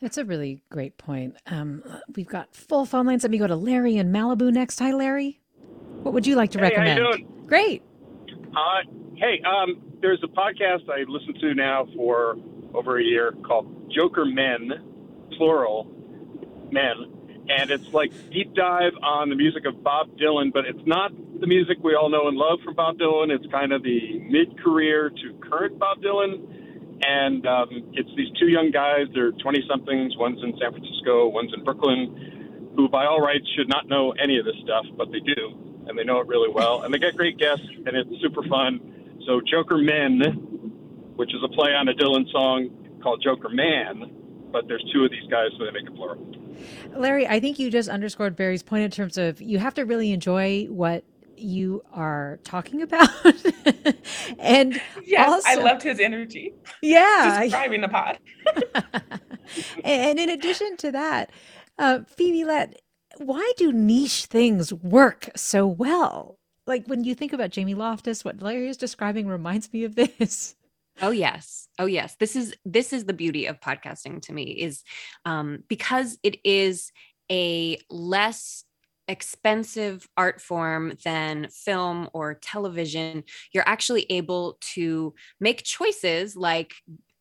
That's 0.00 0.16
a 0.16 0.24
really 0.24 0.62
great 0.70 0.96
point. 0.96 1.36
Um, 1.46 1.82
we've 2.16 2.28
got 2.28 2.54
full 2.54 2.86
phone 2.86 3.06
lines. 3.06 3.24
Let 3.24 3.30
me 3.30 3.38
go 3.38 3.46
to 3.46 3.56
Larry 3.56 3.96
in 3.96 4.12
Malibu 4.12 4.52
next. 4.52 4.78
Hi, 4.78 4.92
Larry. 4.92 5.40
What 6.02 6.14
would 6.14 6.26
you 6.26 6.36
like 6.36 6.52
to 6.52 6.58
hey, 6.58 6.64
recommend? 6.64 7.00
How 7.00 7.06
you 7.06 7.12
doing? 7.12 7.46
Great. 7.46 7.82
Uh, 8.56 8.82
hey, 9.16 9.42
um, 9.42 9.82
there's 10.00 10.22
a 10.22 10.28
podcast 10.28 10.88
I 10.88 11.04
listen 11.08 11.34
to 11.40 11.54
now 11.54 11.86
for 11.96 12.36
over 12.74 12.98
a 12.98 13.02
year 13.02 13.32
called 13.44 13.90
Jokermen, 13.90 14.70
plural, 15.36 15.90
men. 16.70 17.17
And 17.48 17.70
it's 17.70 17.88
like 17.92 18.12
deep 18.30 18.54
dive 18.54 18.92
on 19.02 19.30
the 19.30 19.34
music 19.34 19.64
of 19.64 19.82
Bob 19.82 20.10
Dylan, 20.18 20.52
but 20.52 20.66
it's 20.66 20.86
not 20.86 21.12
the 21.40 21.46
music 21.46 21.78
we 21.82 21.94
all 21.94 22.10
know 22.10 22.28
and 22.28 22.36
love 22.36 22.58
from 22.64 22.74
Bob 22.74 22.98
Dylan. 22.98 23.30
It's 23.30 23.46
kind 23.50 23.72
of 23.72 23.82
the 23.82 24.18
mid 24.20 24.62
career 24.62 25.10
to 25.10 25.34
current 25.48 25.78
Bob 25.78 26.02
Dylan. 26.02 27.00
And 27.00 27.46
um, 27.46 27.68
it's 27.92 28.10
these 28.16 28.28
two 28.40 28.48
young 28.48 28.70
guys, 28.72 29.06
they're 29.14 29.30
20 29.30 29.64
somethings, 29.68 30.16
one's 30.16 30.42
in 30.42 30.52
San 30.60 30.72
Francisco, 30.72 31.28
one's 31.28 31.54
in 31.54 31.62
Brooklyn, 31.62 32.72
who 32.74 32.88
by 32.88 33.06
all 33.06 33.20
rights 33.20 33.46
should 33.56 33.68
not 33.68 33.88
know 33.88 34.12
any 34.20 34.36
of 34.36 34.44
this 34.44 34.56
stuff, 34.64 34.84
but 34.96 35.12
they 35.12 35.20
do 35.20 35.68
and 35.88 35.98
they 35.98 36.04
know 36.04 36.20
it 36.20 36.26
really 36.26 36.50
well. 36.50 36.82
And 36.82 36.92
they 36.92 36.98
get 36.98 37.16
great 37.16 37.38
guests, 37.38 37.66
and 37.86 37.96
it's 37.96 38.10
super 38.20 38.42
fun. 38.44 39.18
So 39.26 39.40
Jokermen, 39.40 41.16
which 41.16 41.34
is 41.34 41.40
a 41.42 41.48
play 41.48 41.74
on 41.74 41.88
a 41.88 41.94
Dylan 41.94 42.30
song 42.30 43.00
called 43.02 43.24
Jokerman, 43.24 44.52
but 44.52 44.68
there's 44.68 44.84
two 44.92 45.04
of 45.04 45.10
these 45.10 45.28
guys, 45.30 45.48
so 45.58 45.64
they 45.64 45.70
make 45.70 45.86
it 45.86 45.96
plural. 45.96 46.37
Larry, 46.94 47.26
I 47.26 47.40
think 47.40 47.58
you 47.58 47.70
just 47.70 47.88
underscored 47.88 48.36
Barry's 48.36 48.62
point 48.62 48.84
in 48.84 48.90
terms 48.90 49.18
of 49.18 49.40
you 49.40 49.58
have 49.58 49.74
to 49.74 49.84
really 49.84 50.12
enjoy 50.12 50.64
what 50.66 51.04
you 51.36 51.82
are 51.92 52.38
talking 52.44 52.82
about. 52.82 53.08
and 54.38 54.80
yes, 55.04 55.28
also, 55.28 55.48
I 55.48 55.54
loved 55.54 55.82
his 55.82 56.00
energy. 56.00 56.54
Yeah. 56.82 57.42
He's 57.42 57.50
describing 57.50 57.80
the 57.80 57.88
pod. 57.88 58.18
and 59.84 60.18
in 60.18 60.30
addition 60.30 60.76
to 60.78 60.92
that, 60.92 61.30
uh, 61.78 62.00
Phoebe 62.06 62.44
Lett, 62.44 62.80
why 63.18 63.52
do 63.56 63.72
niche 63.72 64.26
things 64.26 64.72
work 64.72 65.30
so 65.36 65.66
well? 65.66 66.38
Like 66.66 66.86
when 66.86 67.04
you 67.04 67.14
think 67.14 67.32
about 67.32 67.50
Jamie 67.50 67.74
Loftus, 67.74 68.24
what 68.24 68.42
Larry 68.42 68.68
is 68.68 68.76
describing 68.76 69.26
reminds 69.26 69.72
me 69.72 69.84
of 69.84 69.94
this. 69.94 70.54
Oh 71.00 71.10
yes. 71.10 71.68
Oh 71.78 71.86
yes. 71.86 72.16
This 72.18 72.34
is 72.34 72.54
this 72.64 72.92
is 72.92 73.04
the 73.04 73.12
beauty 73.12 73.46
of 73.46 73.60
podcasting 73.60 74.20
to 74.22 74.32
me 74.32 74.44
is 74.44 74.82
um 75.24 75.60
because 75.68 76.18
it 76.22 76.38
is 76.44 76.90
a 77.30 77.78
less 77.90 78.64
expensive 79.06 80.06
art 80.16 80.40
form 80.40 80.92
than 81.04 81.48
film 81.50 82.08
or 82.12 82.34
television, 82.34 83.24
you're 83.52 83.68
actually 83.68 84.06
able 84.10 84.58
to 84.60 85.14
make 85.40 85.62
choices 85.62 86.36
like 86.36 86.74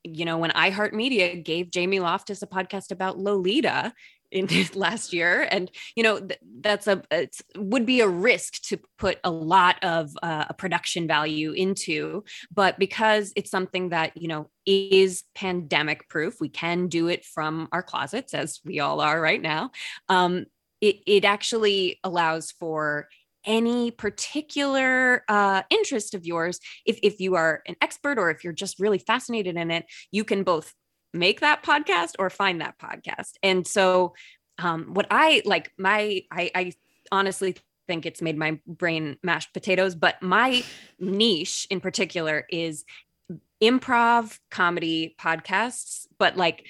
you 0.04 0.24
know, 0.24 0.38
when 0.38 0.52
iHeartMedia 0.52 1.44
gave 1.44 1.70
Jamie 1.70 2.00
Loftus 2.00 2.42
a 2.42 2.48
podcast 2.48 2.92
about 2.92 3.18
Lolita, 3.18 3.94
in 4.32 4.48
last 4.74 5.14
year. 5.14 5.48
And 5.50 5.72
you 5.96 6.04
know 6.04 6.20
th- 6.20 6.40
that's 6.62 6.88
a 6.88 7.04
it 7.12 7.36
would 7.56 7.86
be 7.86 8.02
a 8.02 8.08
risk 8.08 8.62
to 8.64 8.80
put 8.98 9.20
a 9.24 9.32
lot 9.32 9.84
of 9.84 10.12
uh, 10.22 10.46
a 10.50 10.54
production 10.54 11.08
value 11.08 11.52
into. 11.52 12.24
But 12.54 12.80
because 12.80 13.34
it's 13.36 13.52
something 13.52 13.90
that 13.90 14.16
you 14.18 14.28
know 14.28 14.50
is 14.66 15.24
pandemic 15.34 16.10
proof 16.10 16.42
we 16.42 16.50
can 16.50 16.88
do 16.88 17.08
it 17.08 17.24
from 17.24 17.70
our 17.72 17.82
closets 17.82 18.34
as 18.34 18.60
we 18.66 18.80
all 18.80 19.00
are 19.00 19.20
right 19.20 19.42
now. 19.42 19.72
Um, 20.10 20.46
it, 20.82 20.98
it 21.08 21.26
actually 21.26 22.00
allows 22.04 22.52
for 22.52 23.08
any 23.46 23.92
particular 23.92 25.24
uh, 25.30 25.64
interest 25.70 26.14
of 26.14 26.26
yours. 26.26 26.60
If, 26.86 27.00
if 27.02 27.20
you 27.20 27.36
are 27.36 27.64
an 27.66 27.78
expert 27.82 28.20
or 28.20 28.30
if 28.30 28.44
you're 28.44 28.54
just 28.54 28.78
really 28.78 29.00
fascinated 29.00 29.56
in 29.56 29.72
it 29.72 29.86
you 30.12 30.24
can 30.24 30.44
both 30.44 30.74
make 31.18 31.42
that 31.42 31.64
podcast 31.64 32.14
or 32.20 32.30
find 32.30 32.62
that 32.62 32.78
podcast. 32.80 33.34
And 33.44 33.66
so 33.66 34.14
um, 34.58 34.94
what 34.94 35.08
I 35.12 35.42
like 35.46 35.72
my 35.78 36.22
I, 36.32 36.52
I 36.56 36.74
honestly 37.12 37.56
think 37.88 38.06
it's 38.06 38.22
made 38.22 38.38
my 38.38 38.60
brain 38.68 39.18
mashed 39.24 39.54
potatoes, 39.54 39.96
but 39.96 40.22
my 40.22 40.64
niche 41.00 41.68
in 41.70 41.80
particular 41.80 42.46
is 42.50 42.84
improv 43.62 44.40
comedy 44.52 45.16
podcasts, 45.20 46.06
but 46.18 46.38
like 46.38 46.66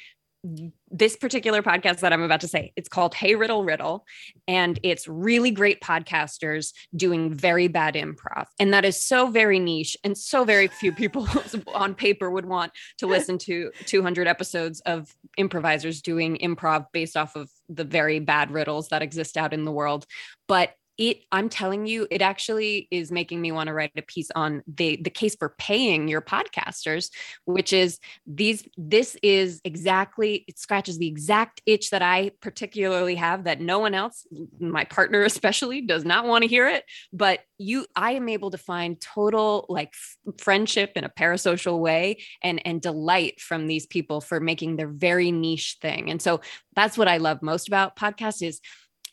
this 0.89 1.15
particular 1.15 1.61
podcast 1.61 1.99
that 1.99 2.13
I'm 2.13 2.21
about 2.21 2.41
to 2.41 2.47
say, 2.47 2.71
it's 2.75 2.89
called 2.89 3.13
Hey 3.13 3.35
Riddle 3.35 3.63
Riddle. 3.63 4.05
And 4.47 4.79
it's 4.83 5.07
really 5.07 5.51
great 5.51 5.81
podcasters 5.81 6.73
doing 6.95 7.33
very 7.33 7.67
bad 7.67 7.95
improv. 7.95 8.45
And 8.59 8.73
that 8.73 8.85
is 8.85 9.01
so 9.01 9.27
very 9.27 9.59
niche 9.59 9.97
and 10.03 10.17
so 10.17 10.43
very 10.43 10.67
few 10.67 10.91
people 10.91 11.27
on 11.73 11.95
paper 11.95 12.29
would 12.29 12.45
want 12.45 12.71
to 12.99 13.07
listen 13.07 13.37
to 13.39 13.71
200 13.85 14.27
episodes 14.27 14.79
of 14.81 15.13
improvisers 15.37 16.01
doing 16.01 16.37
improv 16.37 16.85
based 16.91 17.17
off 17.17 17.35
of 17.35 17.49
the 17.69 17.83
very 17.83 18.19
bad 18.19 18.51
riddles 18.51 18.89
that 18.89 19.01
exist 19.01 19.37
out 19.37 19.53
in 19.53 19.65
the 19.65 19.71
world. 19.71 20.05
But 20.47 20.73
it 20.97 21.23
i'm 21.31 21.49
telling 21.49 21.85
you 21.85 22.07
it 22.09 22.21
actually 22.21 22.87
is 22.91 23.11
making 23.11 23.39
me 23.41 23.51
want 23.51 23.67
to 23.67 23.73
write 23.73 23.91
a 23.95 24.01
piece 24.01 24.29
on 24.35 24.63
the 24.67 24.99
the 25.01 25.09
case 25.09 25.35
for 25.35 25.55
paying 25.57 26.07
your 26.07 26.21
podcasters 26.21 27.09
which 27.45 27.73
is 27.73 27.99
these 28.25 28.67
this 28.77 29.17
is 29.23 29.61
exactly 29.63 30.45
it 30.47 30.57
scratches 30.57 30.97
the 30.97 31.07
exact 31.07 31.61
itch 31.65 31.89
that 31.89 32.01
i 32.01 32.31
particularly 32.41 33.15
have 33.15 33.43
that 33.43 33.61
no 33.61 33.79
one 33.79 33.93
else 33.93 34.25
my 34.59 34.83
partner 34.83 35.23
especially 35.23 35.81
does 35.81 36.05
not 36.05 36.25
want 36.25 36.43
to 36.43 36.47
hear 36.47 36.67
it. 36.67 36.83
But 37.13 37.41
you 37.57 37.85
i 37.95 38.11
am 38.11 38.29
able 38.29 38.51
to 38.51 38.57
find 38.57 38.99
total 39.01 39.65
like 39.69 39.89
f- 39.93 40.33
friendship 40.39 40.93
in 40.95 41.03
a 41.03 41.09
parasocial 41.09 41.79
way 41.79 42.17
and 42.43 42.61
and 42.65 42.81
delight 42.81 43.39
from 43.41 43.67
these 43.67 43.85
people 43.85 44.21
for 44.21 44.39
making 44.39 44.75
their 44.75 44.87
very 44.87 45.31
niche 45.31 45.77
thing. 45.81 46.09
And 46.09 46.21
so 46.21 46.41
that's 46.75 46.97
what 46.97 47.07
i 47.07 47.17
love 47.17 47.41
most 47.41 47.67
about 47.67 47.95
podcasts 47.95 48.45
is 48.45 48.61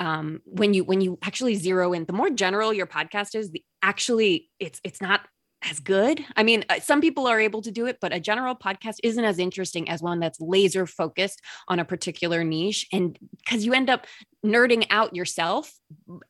um, 0.01 0.41
when 0.45 0.75
you 0.75 0.85
when 0.85 1.01
you 1.01 1.19
actually 1.23 1.55
zero 1.55 1.93
in 1.93 2.05
the 2.05 2.13
more 2.13 2.31
general 2.31 2.73
your 2.73 2.87
podcast 2.87 3.35
is 3.35 3.51
the 3.51 3.63
actually 3.83 4.51
it's 4.59 4.81
it's 4.85 5.01
not 5.01 5.23
as 5.69 5.81
good. 5.81 6.23
I 6.37 6.43
mean 6.43 6.65
uh, 6.69 6.81
some 6.81 7.01
people 7.01 7.27
are 7.27 7.41
able 7.41 7.63
to 7.63 7.71
do 7.71 7.87
it 7.87 7.99
but 8.01 8.13
a 8.13 8.21
general 8.21 8.55
podcast 8.55 8.97
isn't 9.03 9.25
as 9.25 9.39
interesting 9.39 9.89
as 9.89 10.03
one 10.03 10.21
that's 10.21 10.41
laser 10.41 10.87
focused 10.87 11.41
on 11.69 11.79
a 11.79 11.85
particular 11.85 12.45
niche. 12.45 12.87
And 12.93 13.19
because 13.39 13.65
you 13.65 13.73
end 13.73 13.89
up 13.89 14.07
nerding 14.45 14.87
out 14.91 15.17
yourself 15.17 15.73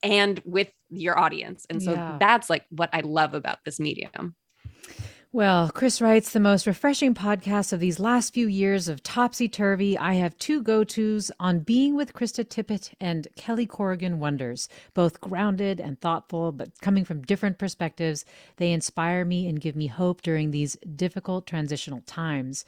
and 0.02 0.40
with 0.44 0.70
your 0.90 1.18
audience. 1.18 1.66
And 1.68 1.82
so 1.82 1.92
yeah. 1.92 2.16
that's 2.20 2.48
like 2.48 2.64
what 2.70 2.90
i 2.92 3.00
love 3.00 3.34
about 3.34 3.58
this 3.64 3.80
medium 3.80 4.36
well, 5.34 5.68
Chris 5.68 6.00
writes 6.00 6.30
the 6.30 6.38
most 6.38 6.64
refreshing 6.64 7.12
podcast 7.12 7.72
of 7.72 7.80
these 7.80 7.98
last 7.98 8.32
few 8.32 8.46
years 8.46 8.86
of 8.86 9.02
topsy 9.02 9.48
turvy. 9.48 9.98
I 9.98 10.14
have 10.14 10.38
two 10.38 10.62
go 10.62 10.84
tos 10.84 11.32
on 11.40 11.58
Being 11.58 11.96
with 11.96 12.12
Krista 12.12 12.44
Tippett 12.44 12.92
and 13.00 13.26
Kelly 13.34 13.66
Corrigan 13.66 14.20
Wonders, 14.20 14.68
both 14.94 15.20
grounded 15.20 15.80
and 15.80 16.00
thoughtful, 16.00 16.52
but 16.52 16.80
coming 16.80 17.04
from 17.04 17.22
different 17.22 17.58
perspectives. 17.58 18.24
They 18.58 18.70
inspire 18.70 19.24
me 19.24 19.48
and 19.48 19.60
give 19.60 19.74
me 19.74 19.88
hope 19.88 20.22
during 20.22 20.52
these 20.52 20.76
difficult 20.94 21.48
transitional 21.48 22.02
times. 22.06 22.64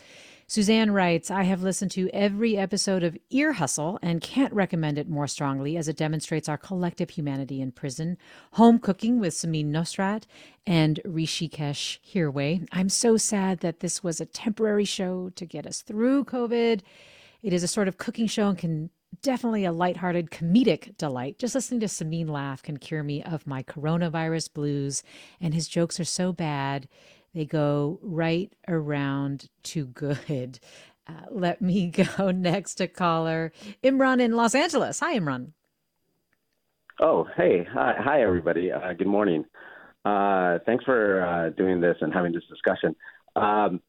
Suzanne 0.49 0.93
writes, 0.93 1.29
I 1.29 1.43
have 1.43 1.65
listened 1.65 1.91
to 1.93 2.09
every 2.11 2.57
episode 2.57 3.03
of 3.03 3.19
Ear 3.31 3.55
Hustle 3.55 3.99
and 4.01 4.21
can't 4.21 4.53
recommend 4.53 4.97
it 4.97 5.09
more 5.09 5.27
strongly 5.27 5.77
as 5.77 5.89
it 5.89 5.97
demonstrates 5.97 6.49
our 6.49 6.57
collective 6.57 7.11
humanity 7.11 7.61
in 7.61 7.73
prison. 7.73 8.17
Home 8.53 8.79
Cooking 8.79 9.19
with 9.19 9.35
Samin 9.35 9.71
Nosrat 9.71 10.23
and 10.65 11.01
Hrishikesh 11.05 11.99
Hirway. 12.13 12.65
I'm 12.71 12.89
so 12.89 13.17
sad 13.17 13.59
that 13.59 13.81
this 13.81 14.05
was 14.05 14.21
a 14.21 14.27
temporary 14.27 14.85
show 14.85 15.31
to 15.31 15.45
get 15.45 15.67
us 15.67 15.83
through 15.83 16.27
COVID. 16.27 16.83
It 17.43 17.53
is 17.53 17.65
a 17.65 17.69
sort 17.69 17.89
of 17.89 17.99
cooking 17.99 18.29
show 18.29 18.49
and 18.49 18.57
can 18.57 18.91
definitely 19.23 19.65
a 19.65 19.73
lighthearted 19.73 20.31
comedic 20.31 20.97
delight. 20.97 21.41
Just 21.41 21.57
listening 21.57 21.81
to 21.81 21.87
Samin 21.87 22.29
laugh 22.29 22.63
can 22.63 22.77
cure 22.77 23.03
me 23.03 23.21
of 23.21 23.49
my 23.49 23.65
coronavirus 23.65 24.53
blues, 24.53 25.03
and 25.41 25.55
his 25.55 25.67
jokes 25.67 25.99
are 25.99 26.05
so 26.05 26.33
bad 26.33 26.87
they 27.37 27.45
go 27.45 27.99
right 28.03 28.51
around 28.67 29.51
to 29.63 29.85
good. 29.85 30.59
Uh, 31.07 31.13
let 31.31 31.61
me 31.61 31.89
go 32.17 32.31
next 32.31 32.77
to 32.77 32.89
caller 32.89 33.53
Imran 33.85 34.23
in 34.23 34.33
Los 34.33 34.55
Angeles. 34.55 34.99
Hi, 35.01 35.19
Imran. 35.19 35.53
Oh, 36.99 37.29
hey, 37.37 37.67
hi, 37.71 37.95
hi 37.99 38.23
everybody. 38.23 38.73
Uh, 38.73 38.95
good 38.95 39.07
morning. 39.07 39.45
Uh, 40.03 40.61
thanks 40.65 40.83
for 40.85 41.23
uh, 41.27 41.51
doing 41.51 41.79
this 41.79 41.97
and 42.01 42.11
having 42.11 42.33
this 42.33 42.45
discussion. 42.49 42.97
Um, 43.37 43.83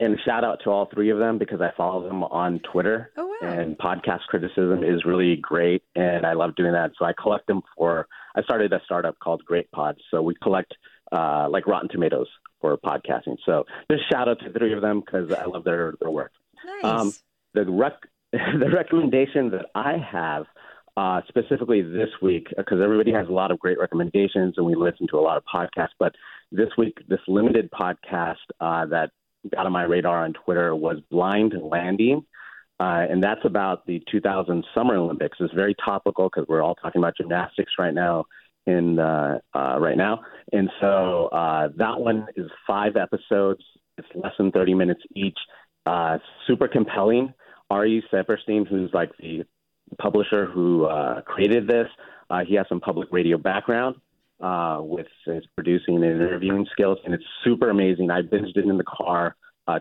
and 0.00 0.16
shout 0.24 0.42
out 0.42 0.60
to 0.64 0.70
all 0.70 0.88
three 0.94 1.10
of 1.10 1.18
them 1.18 1.38
because 1.38 1.60
I 1.60 1.70
follow 1.76 2.08
them 2.08 2.22
on 2.24 2.60
Twitter. 2.72 3.10
Oh, 3.18 3.26
wow. 3.26 3.36
And 3.42 3.76
podcast 3.76 4.20
criticism 4.28 4.84
is 4.84 5.04
really 5.04 5.36
great, 5.36 5.82
and 5.96 6.24
I 6.24 6.32
love 6.32 6.54
doing 6.54 6.72
that. 6.72 6.92
So 6.98 7.04
I 7.04 7.12
collect 7.20 7.46
them 7.46 7.60
for. 7.76 8.06
I 8.36 8.42
started 8.42 8.72
a 8.72 8.80
startup 8.84 9.18
called 9.18 9.44
Great 9.44 9.70
Pods. 9.72 9.98
So 10.10 10.22
we 10.22 10.34
collect 10.40 10.72
uh, 11.12 11.48
like 11.50 11.66
Rotten 11.66 11.88
Tomatoes 11.88 12.28
for 12.60 12.76
podcasting. 12.76 13.36
So 13.44 13.64
just 13.90 14.08
shout 14.10 14.28
out 14.28 14.40
to 14.40 14.52
three 14.52 14.72
of 14.72 14.82
them 14.82 15.00
because 15.00 15.32
I 15.32 15.44
love 15.44 15.64
their 15.64 15.94
their 16.00 16.10
work. 16.10 16.32
Nice. 16.64 16.84
Um, 16.84 17.12
the 17.54 17.64
rec- 17.70 18.08
the 18.32 18.70
recommendation 18.72 19.50
that 19.50 19.66
I 19.74 19.96
have 19.96 20.46
uh, 20.96 21.20
specifically 21.28 21.80
this 21.80 22.08
week, 22.20 22.48
because 22.56 22.80
everybody 22.82 23.12
has 23.12 23.28
a 23.28 23.32
lot 23.32 23.50
of 23.50 23.58
great 23.58 23.78
recommendations 23.78 24.54
and 24.56 24.66
we 24.66 24.74
listen 24.74 25.06
to 25.08 25.18
a 25.18 25.20
lot 25.20 25.36
of 25.36 25.44
podcasts, 25.44 25.94
but 25.98 26.12
this 26.50 26.68
week, 26.76 26.98
this 27.08 27.20
limited 27.28 27.70
podcast 27.70 28.36
uh, 28.60 28.84
that 28.86 29.10
got 29.54 29.64
on 29.64 29.72
my 29.72 29.84
radar 29.84 30.24
on 30.24 30.32
Twitter 30.32 30.74
was 30.74 30.98
Blind 31.10 31.54
Landing. 31.62 32.26
Uh, 32.80 33.06
and 33.10 33.22
that's 33.22 33.44
about 33.44 33.86
the 33.86 34.02
2000 34.10 34.64
Summer 34.74 34.96
Olympics. 34.96 35.36
It's 35.40 35.54
very 35.54 35.74
topical 35.84 36.28
because 36.28 36.46
we're 36.48 36.62
all 36.62 36.74
talking 36.74 37.00
about 37.00 37.16
gymnastics 37.16 37.72
right 37.78 37.94
now 37.94 38.24
in 38.68 38.98
uh, 38.98 39.38
uh, 39.54 39.78
right 39.80 39.96
now. 39.96 40.20
And 40.52 40.70
so 40.80 41.28
uh, 41.32 41.68
that 41.76 41.98
one 41.98 42.26
is 42.36 42.50
five 42.66 42.96
episodes. 42.96 43.62
It's 43.96 44.08
less 44.14 44.32
than 44.38 44.52
30 44.52 44.74
minutes 44.74 45.00
each. 45.14 45.38
Uh, 45.86 46.18
super 46.46 46.68
compelling. 46.68 47.32
Ari 47.70 48.04
Saperstein, 48.12 48.68
who's 48.68 48.90
like 48.92 49.10
the 49.18 49.44
publisher 49.98 50.46
who 50.46 50.84
uh, 50.84 51.22
created 51.22 51.66
this, 51.66 51.88
he 52.46 52.54
has 52.54 52.66
some 52.68 52.80
public 52.80 53.08
radio 53.10 53.38
background 53.38 53.96
with 54.80 55.06
his 55.26 55.44
producing 55.54 55.96
and 55.96 56.04
interviewing 56.04 56.66
skills, 56.72 56.98
and 57.04 57.14
it's 57.14 57.24
super 57.44 57.70
amazing. 57.70 58.10
I 58.10 58.22
binged 58.22 58.56
it 58.56 58.64
in 58.64 58.78
the 58.78 58.84
car 58.84 59.34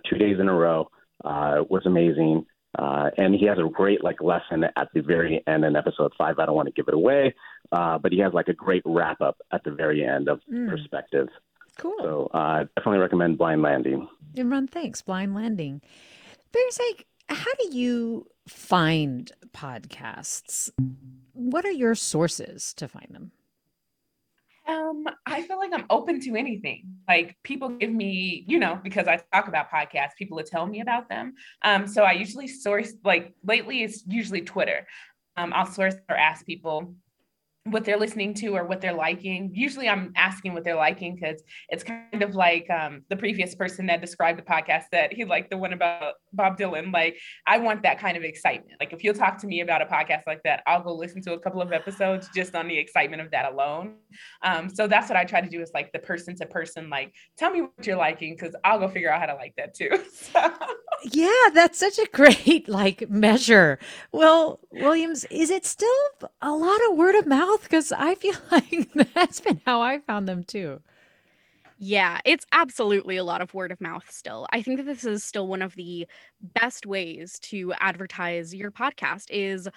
two 0.10 0.18
days 0.18 0.38
in 0.40 0.48
a 0.50 0.54
row. 0.54 0.90
Uh, 1.24 1.64
was 1.70 1.84
amazing. 1.86 2.46
Uh, 2.78 3.10
and 3.18 3.34
he 3.34 3.46
has 3.46 3.58
a 3.58 3.68
great 3.70 4.04
like 4.04 4.22
lesson 4.22 4.64
at 4.76 4.88
the 4.94 5.02
very 5.02 5.44
end 5.48 5.66
in 5.66 5.76
episode 5.76 6.14
five. 6.18 6.38
I 6.40 6.46
don't 6.46 6.56
want 6.56 6.68
to 6.68 6.74
give 6.74 6.88
it 6.88 6.94
away, 6.94 7.34
uh, 7.72 7.98
but 7.98 8.12
he 8.12 8.20
has 8.20 8.34
like 8.34 8.48
a 8.50 8.54
great 8.54 8.84
wrap 8.86 9.20
up 9.22 9.38
at 9.52 9.64
the 9.64 9.72
very 9.72 10.06
end 10.06 10.30
of 10.30 10.40
Mm. 10.52 10.70
perspective. 10.70 11.28
Cool. 11.80 11.96
So 12.02 12.30
uh, 12.34 12.66
definitely 12.76 13.00
recommend 13.00 13.38
Blind 13.38 13.62
Landing. 13.62 14.08
Imran, 14.36 14.70
thanks. 14.70 15.02
Blind 15.02 15.34
Landing. 15.36 15.82
Bear's 16.52 16.80
like, 16.90 17.06
how 17.30 17.54
do 17.60 17.78
you 17.78 18.28
find 18.48 19.32
podcasts? 19.52 20.70
What 21.34 21.66
are 21.66 21.72
your 21.72 21.94
sources 21.96 22.74
to 22.76 22.88
find 22.88 23.08
them? 23.12 23.32
Um, 24.68 25.06
I 25.26 25.44
feel 25.44 25.58
like 25.58 25.72
I'm 25.74 25.86
open 25.90 26.20
to 26.22 26.36
anything. 26.36 26.84
Like 27.08 27.38
people 27.44 27.70
give 27.70 27.92
me, 27.92 28.44
you 28.48 28.60
know, 28.60 28.80
because 28.84 29.08
I 29.08 29.22
talk 29.34 29.48
about 29.48 29.72
podcasts, 29.72 30.16
people 30.18 30.36
will 30.36 30.44
tell 30.44 30.66
me 30.66 30.82
about 30.82 31.08
them. 31.08 31.36
Um, 31.64 31.88
so 31.88 32.04
I 32.04 32.12
usually 32.12 32.48
source 32.48 32.94
like 33.04 33.34
lately 33.46 33.84
it's 33.84 34.04
usually 34.06 34.42
Twitter. 34.42 34.86
Um, 35.38 35.54
I'll 35.54 35.66
source 35.66 35.96
or 36.10 36.18
ask 36.18 36.46
people 36.46 36.96
what 37.72 37.86
they're 37.86 37.98
listening 37.98 38.34
to 38.36 38.56
or 38.56 38.66
what 38.66 38.82
they're 38.82 38.94
liking. 38.94 39.52
Usually 39.54 39.88
I'm 39.88 40.14
asking 40.16 40.54
what 40.54 40.64
they're 40.64 40.76
liking 40.76 41.16
because 41.16 41.42
it's 41.70 41.84
kind 41.84 42.22
of 42.22 42.36
like 42.36 42.70
um, 42.70 43.04
the 43.10 43.16
previous 43.16 43.56
person 43.56 43.86
that 43.88 44.02
described 44.02 44.40
the 44.40 44.44
podcast 44.44 44.86
that 44.92 45.14
he 45.14 45.26
liked 45.26 45.50
the 45.50 45.58
one 45.58 45.74
about 45.74 46.16
Bob 46.34 46.58
Dylan. 46.58 46.94
Like 46.94 47.18
I 47.46 47.58
want 47.58 47.84
that 47.84 48.00
kind 48.00 48.18
of 48.18 48.24
excitement. 48.24 48.74
Like 48.80 48.94
if 48.94 49.04
you'll 49.04 49.14
talk 49.14 49.38
to 49.40 49.48
me 49.48 49.62
about 49.62 49.82
a 49.82 49.86
podcast 49.86 50.24
like 50.28 50.42
that, 50.44 50.64
I'll 50.68 50.84
go 50.84 50.94
listen 50.94 51.22
to 51.24 51.34
a 51.34 51.40
couple 51.40 51.62
of 51.62 51.72
episodes 51.72 52.30
just 52.36 52.56
on 52.56 52.68
the 52.68 52.78
excitement 52.78 53.22
of 53.22 53.32
that 53.32 53.52
alone. 53.52 53.96
Um, 54.44 54.70
so 54.70 54.88
that's 54.88 55.10
what 55.10 55.18
I 55.18 55.24
try 55.24 55.42
to 55.42 55.50
do 55.50 55.62
is 55.62 55.72
like 55.74 55.92
the 55.92 56.00
person 56.00 56.36
to 56.38 56.46
person, 56.46 56.90
like 56.90 57.14
tell 57.38 57.52
me 57.52 57.62
what 57.62 57.86
you're 57.86 57.98
liking 57.98 58.36
because 58.36 58.56
I'll 58.64 58.80
go 58.80 58.88
figure 58.88 59.12
out 59.12 59.20
how 59.20 59.28
to 59.28 59.36
like 59.36 59.54
that 59.58 59.74
too. 59.74 59.90
So. 60.18 60.52
Yeah, 61.04 61.50
that's 61.54 61.78
such 61.78 62.00
a 62.00 62.08
great 62.12 62.68
like 62.68 63.10
measure. 63.10 63.78
Well, 64.12 64.60
Williams, 64.72 65.26
is 65.26 65.50
it 65.50 65.66
still 65.66 65.90
a 66.42 66.52
lot 66.52 66.80
of 66.90 66.98
word 66.98 67.16
of 67.16 67.28
mouth? 67.28 67.57
Because 67.64 67.92
I 67.92 68.16
feel 68.16 68.36
like 68.52 68.90
that's 69.14 69.40
been 69.40 69.62
how 69.66 69.82
I 69.82 70.00
found 70.00 70.28
them 70.28 70.44
too. 70.44 70.82
Yeah, 71.80 72.20
it's 72.26 72.46
absolutely 72.52 73.18
a 73.18 73.24
lot 73.24 73.42
of 73.42 73.54
word 73.54 73.72
of 73.72 73.80
mouth 73.80 74.10
still. 74.10 74.48
I 74.52 74.64
think 74.64 74.78
that 74.78 74.88
this 74.88 75.06
is 75.06 75.24
still 75.24 75.48
one 75.48 75.62
of 75.62 75.76
the 75.76 76.08
best 76.42 76.88
ways 76.88 77.38
to 77.44 77.72
advertise 77.80 78.54
your 78.54 78.72
podcast 78.72 79.26
is 79.30 79.70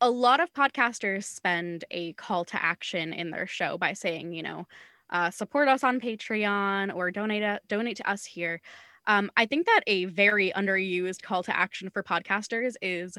a 0.00 0.10
lot 0.10 0.40
of 0.40 0.52
podcasters 0.54 1.24
spend 1.24 1.84
a 1.90 2.14
call 2.14 2.44
to 2.46 2.62
action 2.62 3.12
in 3.12 3.30
their 3.30 3.46
show 3.46 3.76
by 3.76 3.92
saying, 3.92 4.32
you 4.32 4.42
know, 4.42 4.66
uh, 5.10 5.30
support 5.30 5.68
us 5.68 5.84
on 5.84 6.00
Patreon 6.00 6.94
or 6.94 7.10
donate 7.10 7.42
a, 7.42 7.60
donate 7.68 7.98
to 7.98 8.10
us 8.10 8.24
here. 8.24 8.60
Um, 9.06 9.30
I 9.36 9.46
think 9.46 9.66
that 9.66 9.82
a 9.86 10.06
very 10.06 10.52
underused 10.56 11.22
call 11.22 11.42
to 11.44 11.56
action 11.56 11.90
for 11.90 12.02
podcasters 12.02 12.74
is 12.82 13.16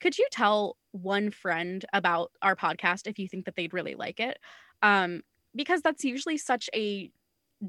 could 0.00 0.18
you 0.18 0.26
tell 0.30 0.76
one 0.92 1.30
friend 1.30 1.84
about 1.92 2.32
our 2.42 2.56
podcast 2.56 3.06
if 3.06 3.18
you 3.18 3.28
think 3.28 3.44
that 3.44 3.56
they'd 3.56 3.74
really 3.74 3.94
like 3.94 4.20
it? 4.20 4.38
Um, 4.82 5.22
because 5.54 5.82
that's 5.82 6.04
usually 6.04 6.38
such 6.38 6.70
a 6.74 7.10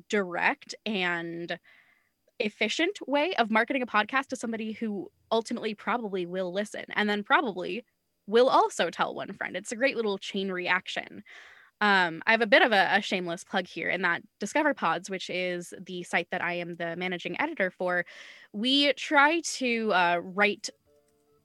direct 0.09 0.75
and 0.85 1.59
efficient 2.39 2.97
way 3.07 3.33
of 3.35 3.51
marketing 3.51 3.81
a 3.81 3.87
podcast 3.87 4.27
to 4.27 4.35
somebody 4.35 4.71
who 4.71 5.09
ultimately 5.31 5.73
probably 5.73 6.25
will 6.25 6.51
listen 6.51 6.85
and 6.89 7.09
then 7.09 7.23
probably 7.23 7.85
will 8.27 8.49
also 8.49 8.89
tell 8.89 9.13
one 9.13 9.33
friend. 9.33 9.55
It's 9.55 9.71
a 9.71 9.75
great 9.75 9.95
little 9.95 10.17
chain 10.17 10.51
reaction. 10.51 11.23
Um, 11.81 12.21
I 12.27 12.31
have 12.31 12.41
a 12.41 12.47
bit 12.47 12.61
of 12.61 12.71
a, 12.71 12.89
a 12.95 13.01
shameless 13.01 13.43
plug 13.43 13.65
here 13.67 13.89
in 13.89 14.03
that 14.03 14.21
Discover 14.39 14.75
Pods, 14.75 15.09
which 15.09 15.29
is 15.31 15.73
the 15.83 16.03
site 16.03 16.27
that 16.31 16.41
I 16.41 16.53
am 16.53 16.75
the 16.75 16.95
managing 16.95 17.39
editor 17.41 17.71
for, 17.71 18.05
we 18.53 18.93
try 18.93 19.41
to 19.55 19.91
uh, 19.91 20.19
write 20.23 20.69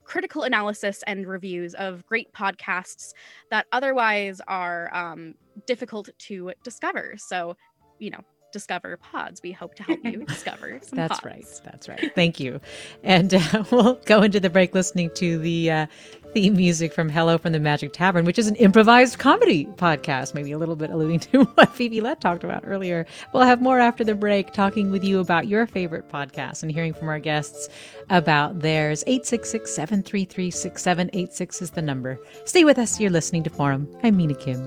critical 0.07 0.45
analysis 0.45 1.03
and 1.07 1.27
reviews 1.27 1.75
of 1.75 2.07
great 2.07 2.33
podcasts 2.33 3.13
that 3.51 3.67
otherwise 3.73 4.41
are 4.47 4.95
um, 4.95 5.35
difficult 5.67 6.09
to 6.19 6.53
discover. 6.63 7.15
So, 7.19 7.57
you 7.99 8.11
know, 8.11 8.21
discover 8.57 8.97
pods. 8.97 9.43
We 9.43 9.53
hope 9.53 9.75
to 9.75 9.83
help 9.83 10.01
you 10.03 10.25
discover 10.27 10.79
some 10.83 10.97
That's 10.97 11.21
pods. 11.21 11.25
right. 11.27 11.61
That's 11.65 11.89
right. 11.91 12.11
Thank 12.15 12.41
you. 12.41 12.59
And 13.03 13.35
uh, 13.35 13.65
we'll 13.71 13.97
go 14.07 14.23
into 14.23 14.41
the 14.41 14.49
break 14.49 14.75
listening 14.75 15.11
to 15.17 15.39
the 15.39 15.71
uh, 15.71 15.87
theme 16.33 16.57
music 16.57 16.95
from 16.95 17.11
Hello 17.11 17.37
from 17.37 17.53
the 17.53 17.61
Magic 17.61 17.93
Tavern, 17.93 18.25
which 18.25 18.39
is 18.39 18.47
an 18.47 18.57
improvised 18.57 19.19
comedy 19.19 19.67
podcast, 19.77 20.33
maybe 20.35 20.53
a 20.53 20.59
little 20.59 20.75
bit 20.75 20.89
alluding 20.89 21.21
to 21.21 21.45
what 21.55 21.69
Phoebe 21.75 22.01
Lett 22.01 22.23
talked 22.23 22.45
about 22.45 22.63
earlier. 22.67 23.05
We'll 23.35 23.43
have 23.43 23.61
more 23.61 23.79
after 23.79 24.05
the 24.05 24.15
break, 24.15 24.53
talking 24.55 24.91
with 24.91 25.05
you 25.05 25.21
about 25.21 25.49
your 25.49 25.67
favorite 25.67 26.09
podcasts 26.09 26.63
and 26.63 26.73
hearing 26.73 26.95
from 26.95 27.11
our 27.11 27.19
guests 27.19 27.69
about 28.09 28.61
theirs. 28.61 29.05
866 29.07 29.71
733 29.75 30.51
6786 30.51 31.61
is 31.61 31.71
the 31.73 31.83
number. 31.83 32.19
Stay 32.47 32.65
with 32.65 32.79
us. 32.79 32.99
You're 32.99 33.11
listening 33.11 33.43
to 33.43 33.51
Forum. 33.51 33.87
I'm 34.03 34.17
Mina 34.17 34.35
Kim. 34.35 34.67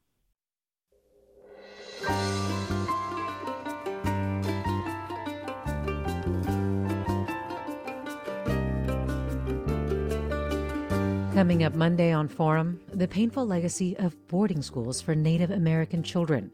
Coming 11.33 11.63
up 11.63 11.75
Monday 11.75 12.11
on 12.11 12.27
Forum, 12.27 12.81
the 12.93 13.07
painful 13.07 13.47
legacy 13.47 13.95
of 13.97 14.27
boarding 14.27 14.61
schools 14.61 14.99
for 15.01 15.15
Native 15.15 15.49
American 15.49 16.03
children. 16.03 16.51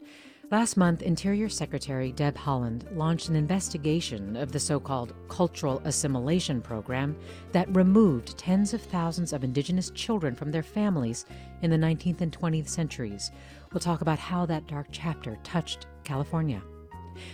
Last 0.52 0.76
month, 0.76 1.02
Interior 1.02 1.48
Secretary 1.48 2.12
Deb 2.12 2.36
Haaland 2.36 2.96
launched 2.96 3.28
an 3.28 3.34
investigation 3.34 4.36
of 4.36 4.52
the 4.52 4.60
so 4.60 4.78
called 4.78 5.14
cultural 5.28 5.82
assimilation 5.84 6.62
program 6.62 7.16
that 7.50 7.74
removed 7.74 8.38
tens 8.38 8.72
of 8.72 8.80
thousands 8.80 9.32
of 9.32 9.42
Indigenous 9.42 9.90
children 9.90 10.36
from 10.36 10.52
their 10.52 10.62
families 10.62 11.26
in 11.62 11.70
the 11.70 11.76
19th 11.76 12.20
and 12.20 12.30
20th 12.30 12.68
centuries. 12.68 13.32
We'll 13.72 13.80
talk 13.80 14.00
about 14.00 14.20
how 14.20 14.46
that 14.46 14.68
dark 14.68 14.86
chapter 14.92 15.36
touched 15.42 15.88
California. 16.04 16.62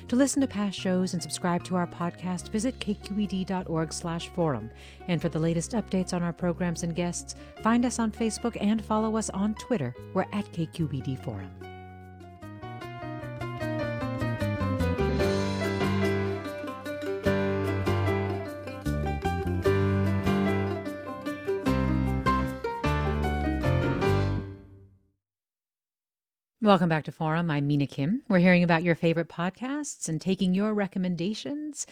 To 0.08 0.16
listen 0.16 0.40
to 0.40 0.46
past 0.46 0.78
shows 0.78 1.12
and 1.12 1.22
subscribe 1.22 1.64
to 1.64 1.76
our 1.76 1.86
podcast, 1.86 2.50
visit 2.50 2.78
kqed.org/forum. 2.80 4.70
And 5.08 5.20
for 5.20 5.28
the 5.28 5.38
latest 5.38 5.72
updates 5.72 6.12
on 6.12 6.22
our 6.22 6.32
programs 6.32 6.82
and 6.82 6.94
guests, 6.94 7.34
find 7.62 7.84
us 7.84 7.98
on 7.98 8.12
Facebook 8.12 8.56
and 8.60 8.84
follow 8.84 9.16
us 9.16 9.30
on 9.30 9.54
Twitter. 9.54 9.94
We're 10.12 10.26
at 10.32 10.52
KQED 10.52 11.22
Forum. 11.24 11.50
Welcome 26.64 26.88
back 26.88 27.04
to 27.04 27.12
Forum. 27.12 27.50
I'm 27.50 27.66
Mina 27.66 27.86
Kim. 27.86 28.22
We're 28.26 28.38
hearing 28.38 28.62
about 28.62 28.82
your 28.82 28.94
favorite 28.94 29.28
podcasts 29.28 30.08
and 30.08 30.18
taking 30.18 30.54
your 30.54 30.72
recommendations. 30.72 31.86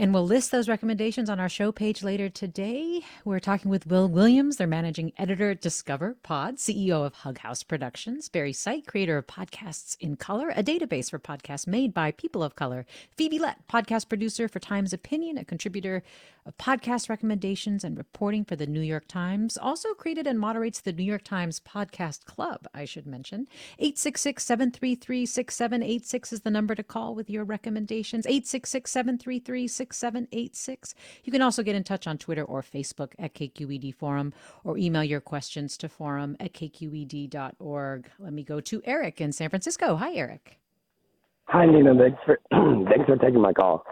And 0.00 0.14
we'll 0.14 0.24
list 0.24 0.52
those 0.52 0.68
recommendations 0.68 1.28
on 1.28 1.40
our 1.40 1.48
show 1.48 1.72
page 1.72 2.04
later 2.04 2.28
today. 2.28 3.02
We're 3.24 3.40
talking 3.40 3.68
with 3.68 3.88
Will 3.88 4.08
Williams, 4.08 4.56
their 4.56 4.68
managing 4.68 5.12
editor 5.18 5.50
at 5.50 5.60
Discover 5.60 6.18
Pod, 6.22 6.58
CEO 6.58 7.04
of 7.04 7.14
Hug 7.14 7.38
House 7.38 7.64
Productions, 7.64 8.28
Barry 8.28 8.52
Sight, 8.52 8.86
creator 8.86 9.18
of 9.18 9.26
Podcasts 9.26 9.96
in 9.98 10.14
Color, 10.14 10.50
a 10.50 10.62
database 10.62 11.10
for 11.10 11.18
podcasts 11.18 11.66
made 11.66 11.92
by 11.92 12.12
people 12.12 12.44
of 12.44 12.54
color, 12.54 12.86
Phoebe 13.16 13.40
Lett, 13.40 13.66
podcast 13.68 14.08
producer 14.08 14.46
for 14.46 14.60
Times 14.60 14.92
Opinion, 14.92 15.36
a 15.36 15.44
contributor 15.44 16.04
of 16.46 16.56
podcast 16.56 17.10
recommendations 17.10 17.82
and 17.82 17.98
reporting 17.98 18.44
for 18.44 18.54
the 18.54 18.66
New 18.66 18.80
York 18.80 19.06
Times, 19.08 19.58
also 19.58 19.94
created 19.94 20.28
and 20.28 20.38
moderates 20.38 20.80
the 20.80 20.92
New 20.92 21.02
York 21.02 21.22
Times 21.24 21.60
Podcast 21.60 22.24
Club, 22.24 22.68
I 22.72 22.84
should 22.84 23.06
mention. 23.06 23.48
866 23.78 24.44
733 24.44 25.26
6786 25.26 26.32
is 26.32 26.40
the 26.40 26.50
number 26.50 26.74
to 26.74 26.82
call 26.82 27.14
with 27.16 27.28
your 27.28 27.44
recommendations. 27.44 28.26
866 28.26 28.90
733 28.90 29.68
6786. 29.92 30.94
You 31.24 31.32
can 31.32 31.42
also 31.42 31.62
get 31.62 31.76
in 31.76 31.84
touch 31.84 32.06
on 32.06 32.18
Twitter 32.18 32.44
or 32.44 32.62
Facebook 32.62 33.12
at 33.18 33.34
KQED 33.34 33.94
Forum 33.94 34.32
or 34.64 34.78
email 34.78 35.04
your 35.04 35.20
questions 35.20 35.76
to 35.78 35.88
forum 35.88 36.36
at 36.40 36.52
kqed.org. 36.52 38.10
Let 38.18 38.32
me 38.32 38.42
go 38.42 38.60
to 38.60 38.82
Eric 38.84 39.20
in 39.20 39.32
San 39.32 39.50
Francisco. 39.50 39.96
Hi, 39.96 40.14
Eric. 40.14 40.58
Hi, 41.46 41.64
Nina. 41.64 41.94
Thanks 41.96 42.18
for 42.24 42.38
thanks 42.88 43.06
for 43.06 43.16
taking 43.16 43.40
my 43.40 43.52
call. 43.52 43.84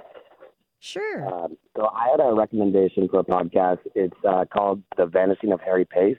Sure. 0.80 1.26
Um, 1.26 1.56
so 1.76 1.86
I 1.86 2.10
had 2.10 2.20
a 2.20 2.32
recommendation 2.34 3.08
for 3.08 3.20
a 3.20 3.24
podcast. 3.24 3.78
It's 3.94 4.16
uh, 4.28 4.44
called 4.52 4.82
The 4.96 5.06
Vanishing 5.06 5.52
of 5.52 5.60
Harry 5.60 5.84
Pace, 5.84 6.18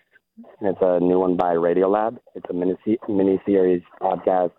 and 0.59 0.69
it's 0.69 0.80
a 0.82 0.99
new 0.99 1.19
one 1.19 1.38
by 1.38 1.53
Radiolab. 1.55 2.17
It's 2.36 2.45
a 2.49 2.53
mini 2.53 2.75
mini 3.07 3.39
series 3.45 3.84
podcast, 4.01 4.51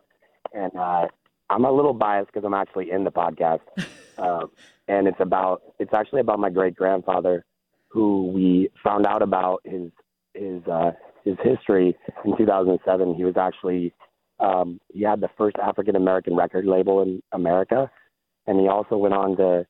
and 0.54 0.74
uh, 0.76 1.08
I'm 1.50 1.64
a 1.64 1.72
little 1.72 1.94
biased 1.94 2.32
because 2.32 2.44
I'm 2.44 2.54
actually 2.54 2.90
in 2.90 3.04
the 3.04 3.10
podcast, 3.10 3.60
uh, 4.18 4.46
and 4.86 5.06
it's 5.06 5.20
about 5.20 5.62
it's 5.78 5.92
actually 5.94 6.20
about 6.20 6.38
my 6.38 6.50
great 6.50 6.74
grandfather, 6.74 7.44
who 7.88 8.28
we 8.28 8.70
found 8.82 9.06
out 9.06 9.22
about 9.22 9.60
his 9.64 9.90
his 10.34 10.62
uh, 10.66 10.92
his 11.24 11.36
history 11.42 11.96
in 12.24 12.36
2007. 12.36 13.14
He 13.14 13.24
was 13.24 13.36
actually 13.36 13.94
um, 14.40 14.80
he 14.92 15.02
had 15.02 15.20
the 15.20 15.30
first 15.36 15.56
African 15.56 15.96
American 15.96 16.36
record 16.36 16.66
label 16.66 17.02
in 17.02 17.22
America, 17.32 17.90
and 18.46 18.60
he 18.60 18.68
also 18.68 18.96
went 18.96 19.14
on 19.14 19.36
to 19.36 19.66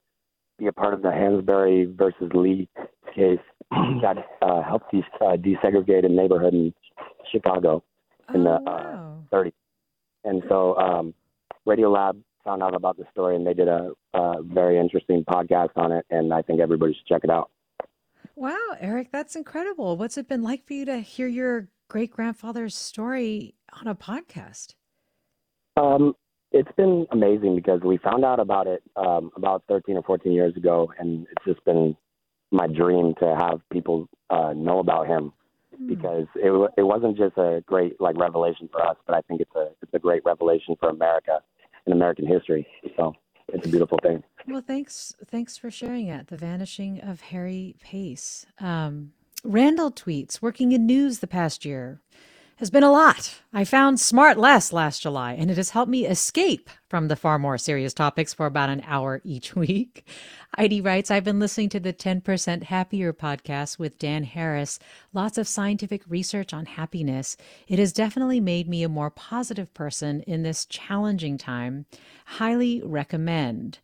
be 0.59 0.67
a 0.67 0.73
part 0.73 0.93
of 0.93 1.03
the 1.03 1.09
Hansberry 1.09 1.97
versus 1.97 2.31
Lee 2.35 2.69
case 3.15 3.39
that 3.71 4.17
uh, 4.43 4.63
helped 4.63 4.93
uh, 4.95 5.37
desegregate 5.37 6.05
a 6.05 6.09
neighborhood 6.09 6.55
in 6.55 6.75
Chicago 7.31 7.83
in 8.35 8.47
oh, 8.47 8.59
the 8.65 8.71
uh, 8.71 9.15
30s. 9.33 9.53
And 10.25 10.43
so 10.49 10.77
um, 10.77 11.15
Radiolab 11.69 12.23
found 12.45 12.63
out 12.63 12.75
about 12.75 12.97
the 12.97 13.05
story 13.13 13.37
and 13.37 13.47
they 13.47 13.55
did 13.55 13.69
a, 13.69 13.91
a 14.15 14.43
very 14.43 14.79
interesting 14.79 15.25
podcast 15.25 15.71
on 15.77 15.93
it. 15.93 16.07
And 16.11 16.33
I 16.33 16.43
think 16.43 16.61
everybody 16.61 16.95
should 16.95 17.07
check 17.07 17.25
it 17.25 17.31
out. 17.31 17.51
Wow, 18.35 18.77
Eric, 18.81 19.09
that's 19.13 19.37
incredible. 19.37 19.97
What's 19.97 20.17
it 20.17 20.29
been 20.29 20.43
like 20.43 20.67
for 20.67 20.73
you 20.73 20.85
to 20.87 21.01
hear 21.01 21.27
your 21.27 21.69
great 21.89 22.11
grandfather's 22.11 22.75
story 22.75 23.55
on 23.73 23.87
a 23.89 23.95
podcast? 23.95 24.75
Um, 25.77 26.15
it's 26.53 26.71
been 26.77 27.07
amazing 27.11 27.57
because 27.57 27.81
we 27.83 27.99
found 27.99 28.25
out 28.25 28.41
about 28.41 28.67
it 28.67 28.83
um, 28.97 29.31
about 29.37 29.65
13 29.69 29.97
or 29.97 30.03
14 30.03 30.33
years 30.33 30.57
ago, 30.57 30.91
and 30.99 31.27
it's 31.31 31.45
just 31.45 31.65
been 31.65 31.97
my 32.51 32.67
dream 32.67 33.15
to 33.21 33.37
have 33.39 33.61
people 33.71 34.09
uh, 34.31 34.53
know 34.55 34.79
about 34.79 35.07
him 35.07 35.33
because 35.87 36.27
it 36.35 36.71
it 36.77 36.83
wasn't 36.83 37.17
just 37.17 37.37
a 37.37 37.63
great 37.67 38.01
like 38.01 38.17
revelation 38.19 38.69
for 38.73 38.85
us, 38.85 38.97
but 39.07 39.15
I 39.15 39.21
think 39.23 39.41
it's 39.41 39.55
a 39.55 39.69
it's 39.83 39.93
a 39.95 39.99
great 39.99 40.25
revelation 40.25 40.75
for 40.81 40.89
America 40.89 41.41
and 41.89 41.95
American 41.95 42.27
history. 42.27 42.67
So 42.97 43.15
it's 43.49 43.67
a 43.67 43.69
beautiful 43.71 43.99
thing. 44.03 44.23
Well, 44.47 44.61
thanks. 44.61 45.15
Thanks 45.27 45.57
for 45.57 45.71
sharing 45.71 46.07
it. 46.09 46.29
The 46.29 46.37
vanishing 46.37 47.01
of 47.01 47.21
Harry 47.23 47.77
Pace. 47.81 48.47
Um, 48.61 49.13
Randall 49.43 49.91
tweets: 49.91 50.43
Working 50.43 50.73
in 50.73 50.85
news 50.87 51.21
the 51.21 51.27
past 51.27 51.65
year 51.65 52.01
has 52.59 52.71
been 52.71 52.83
a 52.83 52.91
lot. 52.91 53.41
I 53.53 53.65
found 53.65 53.99
SmartLess 53.99 54.73
last 54.73 55.01
July, 55.01 55.35
and 55.35 55.49
it 55.49 55.57
has 55.57 55.71
helped 55.71 55.91
me 55.91 56.07
escape 56.07 56.69
from 56.89 57.07
the 57.07 57.15
far 57.15 57.39
more 57.39 57.57
serious 57.57 57.95
topics 57.95 58.35
for 58.35 58.47
about 58.47 58.69
an 58.69 58.83
hour 58.85 59.21
each 59.23 59.55
week. 59.57 60.05
Heidi 60.57 60.81
writes, 60.81 61.09
I've 61.09 61.23
been 61.23 61.39
listening 61.39 61.69
to 61.69 61.79
the 61.79 61.93
10% 61.93 62.65
Happier 62.65 63.13
podcast 63.13 63.79
with 63.79 63.99
Dan 63.99 64.25
Harris. 64.25 64.81
Lots 65.13 65.39
of 65.39 65.47
scientific 65.47 66.03
research 66.09 66.53
on 66.53 66.67
happiness. 66.67 67.37
It 67.69 67.79
has 67.79 67.93
definitely 67.93 68.41
made 68.41 68.69
me 68.69 68.83
a 68.83 68.89
more 68.89 69.11
positive 69.11 69.73
person 69.73 70.23
in 70.23 70.43
this 70.43 70.67
challenging 70.67 71.39
time. 71.39 71.87
Highly 72.25 72.83
recommend. 72.85 73.79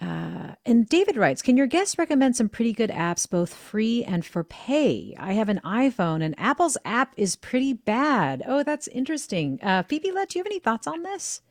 Uh, 0.00 0.54
and 0.64 0.88
David 0.88 1.16
writes, 1.16 1.42
Can 1.42 1.56
your 1.56 1.66
guests 1.66 1.98
recommend 1.98 2.36
some 2.36 2.48
pretty 2.48 2.72
good 2.72 2.90
apps, 2.90 3.28
both 3.28 3.52
free 3.52 4.02
and 4.04 4.24
for 4.24 4.44
pay? 4.44 5.14
I 5.18 5.34
have 5.34 5.48
an 5.48 5.60
iPhone, 5.64 6.22
and 6.22 6.34
Apple's 6.38 6.78
app 6.84 7.12
is 7.16 7.36
pretty 7.36 7.74
bad. 7.74 8.42
Oh, 8.46 8.62
that's 8.62 8.88
interesting. 8.88 9.58
Uh, 9.62 9.82
Phoebe, 9.82 10.10
Lett, 10.10 10.30
do 10.30 10.38
you 10.38 10.40
have 10.42 10.50
any 10.50 10.58
thoughts 10.58 10.86
on 10.86 11.02
this? 11.02 11.42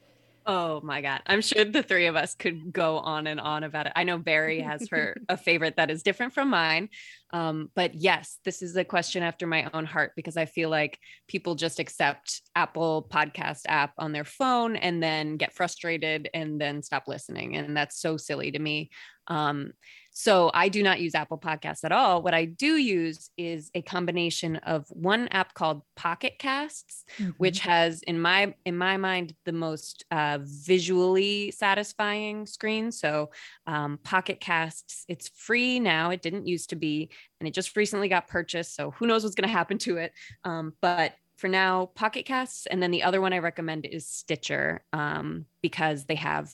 Oh 0.45 0.81
my 0.81 1.01
God. 1.01 1.21
I'm 1.27 1.41
sure 1.41 1.63
the 1.63 1.83
three 1.83 2.07
of 2.07 2.15
us 2.15 2.33
could 2.33 2.73
go 2.73 2.97
on 2.97 3.27
and 3.27 3.39
on 3.39 3.63
about 3.63 3.85
it. 3.85 3.93
I 3.95 4.03
know 4.03 4.17
Barry 4.17 4.61
has 4.61 4.87
her 4.89 5.15
a 5.27 5.37
favorite 5.37 5.75
that 5.75 5.91
is 5.91 6.01
different 6.01 6.33
from 6.33 6.49
mine. 6.49 6.89
Um, 7.31 7.69
but 7.75 7.95
yes, 7.95 8.39
this 8.43 8.61
is 8.61 8.75
a 8.75 8.83
question 8.83 9.23
after 9.23 9.45
my 9.45 9.69
own 9.73 9.85
heart 9.85 10.13
because 10.15 10.37
I 10.37 10.45
feel 10.45 10.69
like 10.69 10.99
people 11.27 11.55
just 11.55 11.79
accept 11.79 12.41
Apple 12.55 13.07
podcast 13.11 13.61
app 13.67 13.93
on 13.97 14.11
their 14.11 14.25
phone 14.25 14.75
and 14.75 15.01
then 15.01 15.37
get 15.37 15.53
frustrated 15.53 16.29
and 16.33 16.59
then 16.59 16.81
stop 16.81 17.03
listening. 17.07 17.55
And 17.55 17.75
that's 17.77 18.01
so 18.01 18.17
silly 18.17 18.51
to 18.51 18.59
me. 18.59 18.89
Um, 19.27 19.73
so 20.11 20.49
I 20.53 20.69
do 20.69 20.83
not 20.83 20.99
use 20.99 21.15
Apple 21.15 21.37
Podcasts 21.37 21.83
at 21.83 21.91
all. 21.91 22.21
What 22.21 22.33
I 22.33 22.45
do 22.45 22.75
use 22.75 23.29
is 23.37 23.69
a 23.73 23.81
combination 23.81 24.57
of 24.57 24.85
one 24.89 25.27
app 25.29 25.53
called 25.53 25.83
Pocket 25.95 26.33
Casts, 26.39 27.05
which 27.37 27.59
has 27.59 28.01
in 28.01 28.19
my 28.19 28.53
in 28.65 28.75
my 28.75 28.97
mind 28.97 29.33
the 29.45 29.53
most 29.53 30.03
uh, 30.11 30.39
visually 30.41 31.51
satisfying 31.51 32.47
screen. 32.47 32.91
So 32.91 33.29
um, 33.67 33.99
Pocket 34.03 34.41
Casts, 34.41 35.05
it's 35.07 35.29
free 35.29 35.79
now. 35.79 36.09
It 36.09 36.21
didn't 36.21 36.47
used 36.47 36.71
to 36.71 36.75
be, 36.75 37.11
and 37.39 37.47
it 37.47 37.53
just 37.53 37.75
recently 37.75 38.09
got 38.09 38.27
purchased. 38.27 38.75
So 38.75 38.91
who 38.91 39.07
knows 39.07 39.23
what's 39.23 39.35
going 39.35 39.47
to 39.47 39.53
happen 39.53 39.77
to 39.79 39.97
it? 39.97 40.13
Um, 40.43 40.73
but 40.81 41.13
for 41.37 41.47
now, 41.47 41.87
Pocket 41.95 42.25
Casts, 42.25 42.65
and 42.65 42.83
then 42.83 42.91
the 42.91 43.03
other 43.03 43.21
one 43.21 43.33
I 43.33 43.39
recommend 43.39 43.85
is 43.85 44.07
Stitcher 44.07 44.83
um, 44.91 45.45
because 45.61 46.05
they 46.05 46.15
have 46.15 46.53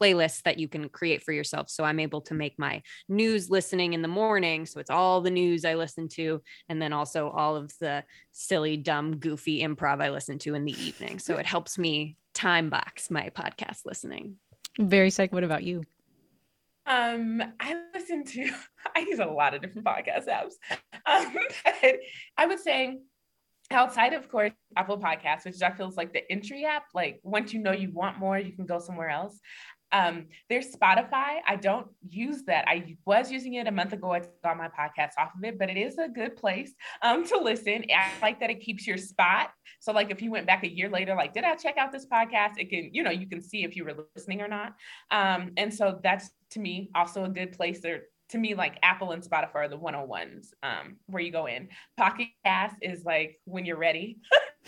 playlists 0.00 0.42
that 0.42 0.58
you 0.58 0.68
can 0.68 0.88
create 0.88 1.22
for 1.22 1.32
yourself. 1.32 1.70
So 1.70 1.84
I'm 1.84 2.00
able 2.00 2.20
to 2.22 2.34
make 2.34 2.58
my 2.58 2.82
news 3.08 3.50
listening 3.50 3.92
in 3.92 4.02
the 4.02 4.08
morning. 4.08 4.66
So 4.66 4.80
it's 4.80 4.90
all 4.90 5.20
the 5.20 5.30
news 5.30 5.64
I 5.64 5.74
listen 5.74 6.08
to, 6.10 6.42
and 6.68 6.80
then 6.80 6.92
also 6.92 7.30
all 7.30 7.56
of 7.56 7.72
the 7.80 8.04
silly, 8.32 8.76
dumb, 8.76 9.16
goofy 9.16 9.62
improv 9.62 10.02
I 10.02 10.10
listen 10.10 10.38
to 10.40 10.54
in 10.54 10.64
the 10.64 10.78
evening. 10.84 11.18
So 11.18 11.36
it 11.36 11.46
helps 11.46 11.78
me 11.78 12.16
time 12.34 12.68
box 12.68 13.10
my 13.10 13.30
podcast 13.30 13.86
listening. 13.86 14.36
Very 14.78 15.10
psych. 15.10 15.32
What 15.32 15.44
about 15.44 15.62
you? 15.62 15.84
Um, 16.86 17.42
I 17.60 17.76
listen 17.94 18.24
to, 18.24 18.50
I 18.96 19.00
use 19.00 19.18
a 19.18 19.26
lot 19.26 19.54
of 19.54 19.62
different 19.62 19.86
podcast 19.86 20.28
apps. 20.28 20.54
Um, 21.06 21.36
but 21.64 21.96
I 22.36 22.46
would 22.46 22.60
say 22.60 22.98
outside 23.70 24.12
of 24.12 24.28
course 24.30 24.52
Apple 24.76 24.98
Podcasts, 24.98 25.44
which 25.44 25.60
i 25.62 25.70
feel 25.70 25.88
is 25.88 25.96
like 25.96 26.12
the 26.12 26.30
entry 26.30 26.64
app, 26.64 26.84
like 26.94 27.20
once 27.22 27.52
you 27.52 27.60
know 27.60 27.72
you 27.72 27.90
want 27.92 28.18
more, 28.18 28.38
you 28.38 28.52
can 28.52 28.66
go 28.66 28.78
somewhere 28.78 29.10
else. 29.10 29.40
Um, 29.96 30.26
there's 30.50 30.74
Spotify. 30.74 31.40
I 31.46 31.56
don't 31.56 31.86
use 32.08 32.42
that. 32.44 32.66
I 32.68 32.96
was 33.06 33.30
using 33.32 33.54
it 33.54 33.66
a 33.66 33.72
month 33.72 33.92
ago. 33.94 34.12
I 34.12 34.22
got 34.44 34.58
my 34.58 34.68
podcast 34.68 35.12
off 35.18 35.30
of 35.36 35.42
it, 35.42 35.58
but 35.58 35.70
it 35.70 35.78
is 35.78 35.96
a 35.96 36.08
good 36.08 36.36
place 36.36 36.72
um, 37.02 37.26
to 37.28 37.38
listen. 37.38 37.84
I 37.94 38.10
like 38.20 38.40
that 38.40 38.50
it 38.50 38.60
keeps 38.60 38.86
your 38.86 38.98
spot. 38.98 39.50
So, 39.80 39.92
like, 39.92 40.10
if 40.10 40.20
you 40.20 40.30
went 40.30 40.46
back 40.46 40.64
a 40.64 40.68
year 40.68 40.90
later, 40.90 41.14
like, 41.14 41.32
did 41.32 41.44
I 41.44 41.54
check 41.54 41.78
out 41.78 41.92
this 41.92 42.06
podcast? 42.06 42.58
It 42.58 42.68
can, 42.68 42.90
you 42.92 43.02
know, 43.02 43.10
you 43.10 43.26
can 43.26 43.40
see 43.40 43.64
if 43.64 43.74
you 43.74 43.84
were 43.84 43.94
listening 44.14 44.42
or 44.42 44.48
not. 44.48 44.74
Um, 45.10 45.52
and 45.56 45.72
so 45.72 45.98
that's 46.02 46.30
to 46.50 46.60
me 46.60 46.90
also 46.94 47.24
a 47.24 47.28
good 47.28 47.52
place 47.52 47.80
there 47.80 48.02
to 48.30 48.38
me, 48.38 48.54
like 48.54 48.78
Apple 48.82 49.12
and 49.12 49.22
Spotify 49.22 49.54
are 49.54 49.68
the 49.68 49.78
101s 49.78 50.48
um, 50.62 50.96
where 51.06 51.22
you 51.22 51.32
go 51.32 51.46
in. 51.46 51.68
Pocket 51.96 52.28
Cast 52.44 52.76
is 52.82 53.04
like 53.04 53.38
when 53.44 53.64
you're 53.64 53.78
ready. 53.78 54.18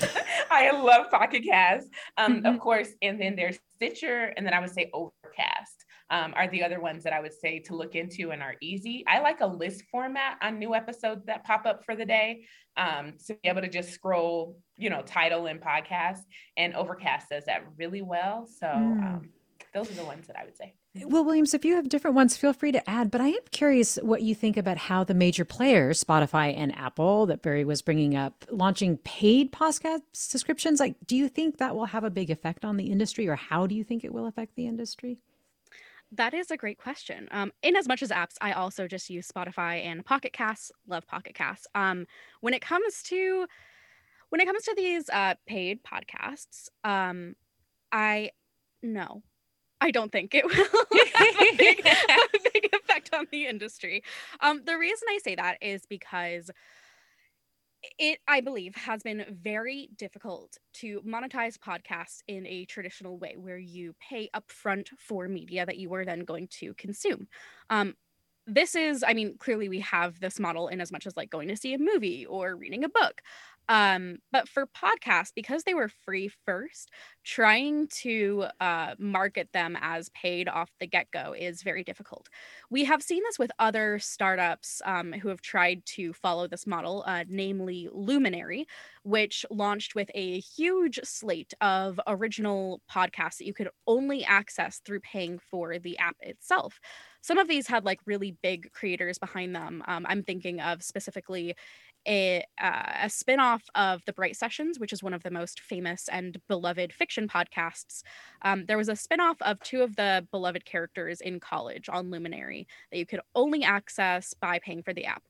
I 0.51 0.71
love 0.71 1.11
Pocket 1.11 1.45
Cast, 1.45 1.89
um, 2.17 2.37
mm-hmm. 2.37 2.47
of 2.47 2.61
course. 2.61 2.89
And 3.03 3.21
then 3.21 3.37
there's 3.37 3.59
Stitcher, 3.77 4.33
and 4.37 4.47
then 4.47 4.55
I 4.55 4.61
would 4.61 4.71
say 4.71 4.91
Overcast 4.93 5.85
um, 6.11 6.33
are 6.37 6.49
the 6.49 6.63
other 6.63 6.81
ones 6.81 7.05
that 7.05 7.13
I 7.13 7.21
would 7.21 7.35
say 7.35 7.59
to 7.61 7.77
look 7.77 7.95
into 7.95 8.31
and 8.31 8.43
are 8.43 8.55
easy. 8.61 9.05
I 9.07 9.21
like 9.21 9.41
a 9.41 9.47
list 9.47 9.85
format 9.91 10.39
on 10.41 10.59
new 10.59 10.75
episodes 10.75 11.27
that 11.27 11.45
pop 11.45 11.67
up 11.67 11.85
for 11.85 11.95
the 11.95 12.05
day 12.05 12.45
um, 12.77 13.15
to 13.27 13.35
be 13.35 13.49
able 13.49 13.61
to 13.61 13.69
just 13.69 13.91
scroll, 13.91 14.57
you 14.77 14.89
know, 14.91 15.03
title 15.03 15.47
and 15.47 15.61
podcast. 15.61 16.21
And 16.57 16.75
Overcast 16.75 17.29
does 17.31 17.45
that 17.45 17.65
really 17.77 18.03
well. 18.03 18.47
So 18.47 18.67
mm. 18.67 19.03
um, 19.03 19.31
those 19.75 19.91
are 19.91 19.95
the 19.95 20.05
ones 20.05 20.27
that 20.27 20.39
I 20.39 20.45
would 20.45 20.57
say. 20.57 20.75
Well, 20.95 21.25
Williams, 21.25 21.55
if 21.55 21.65
you 21.65 21.75
have 21.77 21.89
different 21.89 22.17
ones, 22.17 22.37
feel 22.37 22.53
free 22.53 22.73
to 22.73 22.91
add. 22.91 23.11
But 23.11 23.21
I 23.21 23.29
am 23.29 23.41
curious 23.51 23.97
what 24.03 24.23
you 24.23 24.35
think 24.35 24.57
about 24.57 24.79
how 24.79 25.05
the 25.05 25.15
major 25.15 25.45
players, 25.45 26.03
Spotify 26.03 26.57
and 26.57 26.75
Apple, 26.77 27.27
that 27.27 27.43
Barry 27.43 27.65
was 27.65 27.83
bringing 27.83 28.17
up, 28.17 28.45
launching 28.51 28.97
paid 28.99 29.53
podcast 29.53 30.01
subscriptions. 30.13 30.81
Like, 30.81 30.97
do 31.07 31.17
you 31.17 31.29
think 31.29 31.59
that 31.59 31.77
will 31.77 31.87
have 31.87 32.05
a 32.05 32.11
big 32.11 32.31
effect 32.31 32.65
on 32.65 32.77
the 32.77 32.91
industry, 32.91 33.29
or 33.29 33.37
how 33.37 33.67
do 33.67 33.75
you 33.75 33.85
think 33.85 34.05
it 34.05 34.13
will 34.13 34.27
affect 34.27 34.57
the 34.57 34.67
industry? 34.67 35.19
That 36.13 36.33
is 36.33 36.51
a 36.51 36.57
great 36.57 36.79
question. 36.79 37.29
Um, 37.31 37.53
in 37.63 37.77
as 37.77 37.87
much 37.87 38.03
as 38.03 38.11
apps, 38.11 38.35
I 38.41 38.53
also 38.53 38.89
just 38.89 39.11
use 39.11 39.29
Spotify 39.29 39.85
and 39.85 40.05
Pocket 40.05 40.33
Casts. 40.33 40.73
Love 40.87 41.07
Pocket 41.07 41.35
Casts. 41.35 41.67
Um, 41.75 42.07
when 42.41 42.55
it 42.55 42.63
comes 42.63 43.03
to 43.05 43.47
when 44.31 44.41
it 44.41 44.47
comes 44.47 44.65
to 44.65 44.75
these 44.77 45.09
uh, 45.11 45.35
paid 45.47 45.81
podcasts, 45.83 46.69
um, 46.85 47.35
I 47.93 48.31
no, 48.83 49.23
I 49.81 49.91
don't 49.91 50.11
think 50.11 50.35
it 50.35 50.45
will 50.47 50.55
have 50.55 51.37
a 51.41 51.57
big, 51.57 51.81
a 51.87 52.39
big 52.53 52.69
effect 52.73 53.15
on 53.15 53.27
the 53.31 53.47
industry. 53.47 54.03
Um, 54.41 54.63
the 54.65 54.77
reason 54.77 55.07
I 55.11 55.19
say 55.23 55.35
that 55.37 55.59
is 55.63 55.87
because 55.87 56.51
it 57.99 58.19
i 58.27 58.41
believe 58.41 58.75
has 58.75 59.03
been 59.05 59.25
very 59.31 59.89
difficult 59.97 60.59
to 60.73 61.01
monetize 61.07 61.57
podcasts 61.57 62.23
in 62.27 62.47
a 62.47 62.65
traditional 62.65 63.19
way 63.19 63.37
where 63.39 63.59
you 63.59 63.95
pay 64.01 64.29
upfront 64.35 64.89
for 64.99 65.29
media 65.29 65.65
that 65.65 65.79
you 65.79 65.93
are 65.95 66.05
then 66.05 66.21
going 66.21 66.49
to 66.49 66.75
consume 66.75 67.29
um, 67.71 67.95
this 68.49 68.75
is 68.75 69.05
i 69.07 69.13
mean 69.15 69.37
clearly 69.39 69.69
we 69.69 69.81
have 69.81 70.19
this 70.21 70.41
model 70.41 70.69
in 70.69 70.81
as 70.81 70.91
much 70.91 71.07
as 71.07 71.17
like 71.17 71.31
going 71.31 71.49
to 71.49 71.57
see 71.57 71.75
a 71.75 71.79
movie 71.79 72.27
or 72.27 72.57
reading 72.57 72.85
a 72.85 72.89
book 72.89 73.23
um, 73.71 74.17
but 74.33 74.49
for 74.49 74.67
podcasts, 74.67 75.31
because 75.35 75.65
they 75.65 75.75
were 75.75 75.91
free 75.91 76.31
first, 76.47 76.91
trying 77.23 77.87
to 78.01 78.47
uh, 78.61 78.95
market 78.99 79.51
them 79.53 79.77
as 79.81 80.09
paid 80.11 80.49
off 80.49 80.71
the 80.81 80.87
get 80.87 81.11
go 81.11 81.35
is 81.39 81.63
very 81.63 81.85
difficult. 81.85 82.29
We 82.71 82.85
have 82.85 83.03
seen 83.03 83.23
this 83.25 83.39
with 83.39 83.53
other 83.59 83.99
startups 83.99 84.81
um, 84.87 85.13
who 85.13 85.29
have 85.29 85.43
tried 85.43 85.85
to 85.97 86.15
follow 86.15 86.49
this 86.49 86.67
model, 86.67 87.05
uh, 87.07 87.25
namely 87.29 87.91
Luminary, 87.93 88.67
which 89.03 89.45
launched 89.51 89.95
with 89.95 90.11
a 90.15 90.41
huge 90.41 90.99
slate 91.05 91.53
of 91.61 92.01
original 92.07 92.81
podcasts 92.91 93.37
that 93.37 93.47
you 93.47 93.55
could 93.55 93.69
only 93.87 94.25
access 94.25 94.81
through 94.85 95.01
paying 95.01 95.39
for 95.39 95.79
the 95.79 95.99
app 95.99 96.17
itself 96.21 96.81
some 97.21 97.39
of 97.39 97.49
these 97.49 97.67
had 97.67 97.85
like 97.85 98.01
really 98.07 98.37
big 98.43 98.73
creators 98.73 99.19
behind 99.19 99.55
them. 99.55 99.83
Um, 99.87 100.07
I'm 100.09 100.23
thinking 100.23 100.61
of 100.61 100.83
specifically 100.83 101.55
a, 102.07 102.45
uh, 102.61 102.93
a 103.03 103.11
spin-off 103.11 103.63
of 103.75 104.03
the 104.07 104.13
bright 104.13 104.37
sessions 104.37 104.79
which 104.79 104.93
is 104.93 105.03
one 105.03 105.13
of 105.13 105.23
the 105.25 105.31
most 105.31 105.61
famous 105.61 106.09
and 106.11 106.41
beloved 106.49 106.93
fiction 106.93 107.29
podcasts. 107.29 108.03
Um, 108.43 108.65
there 108.67 108.79
was 108.79 108.89
a 108.89 108.97
spin-off 108.97 109.37
of 109.43 109.61
two 109.61 109.83
of 109.83 109.97
the 109.97 110.27
beloved 110.31 110.65
characters 110.65 111.21
in 111.21 111.41
college 111.41 111.89
on 111.89 112.11
luminary 112.11 112.67
that 112.91 112.99
you 112.99 113.07
could 113.07 113.21
only 113.35 113.65
access 113.65 114.33
by 114.41 114.59
paying 114.61 114.83
for 114.83 114.95
the 114.95 115.07
app. 115.07 115.25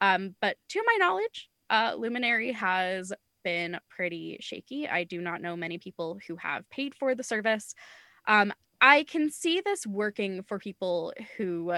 Um, 0.00 0.34
but 0.40 0.56
to 0.70 0.82
my 0.86 0.96
knowledge 0.98 1.50
uh, 1.70 1.94
luminary 1.96 2.52
has 2.52 3.12
been 3.42 3.78
pretty 3.88 4.38
shaky. 4.40 4.88
I 4.88 5.04
do 5.04 5.20
not 5.20 5.42
know 5.42 5.56
many 5.56 5.78
people 5.78 6.18
who 6.26 6.36
have 6.36 6.68
paid 6.70 6.94
for 6.94 7.14
the 7.14 7.22
service. 7.22 7.74
Um, 8.26 8.52
i 8.84 9.02
can 9.04 9.30
see 9.30 9.60
this 9.60 9.86
working 9.86 10.42
for 10.42 10.58
people 10.58 11.12
who 11.36 11.72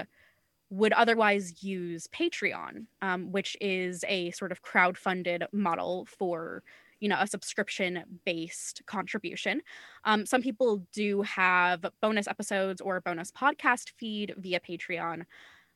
would 0.69 0.93
otherwise 0.93 1.63
use 1.63 2.07
Patreon, 2.07 2.87
um, 3.01 3.31
which 3.31 3.57
is 3.61 4.03
a 4.07 4.31
sort 4.31 4.51
of 4.51 4.61
crowd-funded 4.63 5.45
model 5.53 6.05
for 6.05 6.63
you 6.99 7.09
know 7.09 7.17
a 7.19 7.27
subscription 7.27 8.03
based 8.25 8.81
contribution. 8.87 9.61
Um, 10.05 10.25
some 10.25 10.41
people 10.41 10.83
do 10.93 11.21
have 11.23 11.85
bonus 12.01 12.27
episodes 12.27 12.81
or 12.81 13.01
bonus 13.01 13.31
podcast 13.31 13.91
feed 13.99 14.33
via 14.37 14.59
patreon. 14.59 15.23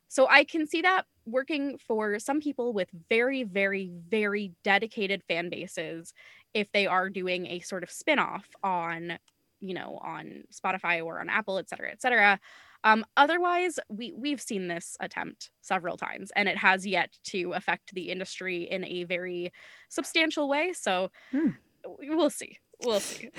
So 0.09 0.27
i 0.29 0.43
can 0.43 0.67
see 0.67 0.81
that 0.81 1.05
working 1.25 1.77
for 1.79 2.19
some 2.19 2.41
people 2.41 2.73
with 2.73 2.89
very 3.09 3.43
very 3.43 3.91
very 4.09 4.53
dedicated 4.63 5.23
fan 5.27 5.49
bases 5.49 6.13
if 6.53 6.71
they 6.73 6.87
are 6.87 7.09
doing 7.09 7.47
a 7.47 7.59
sort 7.61 7.83
of 7.83 7.91
spin-off 7.91 8.47
on 8.63 9.19
you 9.61 9.73
know 9.73 9.99
on 10.03 10.43
spotify 10.51 11.03
or 11.03 11.19
on 11.19 11.29
apple 11.29 11.57
et 11.57 11.69
cetera 11.69 11.89
et 11.91 12.01
cetera 12.01 12.39
um, 12.83 13.05
otherwise, 13.15 13.79
we 13.89 14.13
we've 14.17 14.41
seen 14.41 14.67
this 14.67 14.97
attempt 14.99 15.51
several 15.61 15.97
times, 15.97 16.31
and 16.35 16.49
it 16.49 16.57
has 16.57 16.85
yet 16.85 17.17
to 17.25 17.53
affect 17.53 17.93
the 17.93 18.09
industry 18.09 18.63
in 18.63 18.83
a 18.85 19.03
very 19.03 19.51
substantial 19.89 20.49
way. 20.49 20.73
So 20.73 21.11
hmm. 21.31 21.49
we'll 21.85 22.29
see. 22.29 22.57
We'll 22.83 22.99
see. 22.99 23.29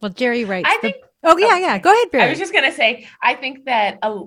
Well, 0.00 0.10
Jerry 0.10 0.44
writes. 0.44 0.68
I 0.68 0.76
the... 0.76 0.92
think. 0.92 0.96
Oh 1.22 1.36
yeah, 1.36 1.58
yeah. 1.58 1.78
Go 1.78 1.92
ahead, 1.92 2.10
Barry. 2.10 2.24
I 2.24 2.30
was 2.30 2.38
just 2.38 2.52
gonna 2.52 2.72
say. 2.72 3.06
I 3.22 3.34
think 3.34 3.66
that 3.66 3.98
uh, 4.00 4.22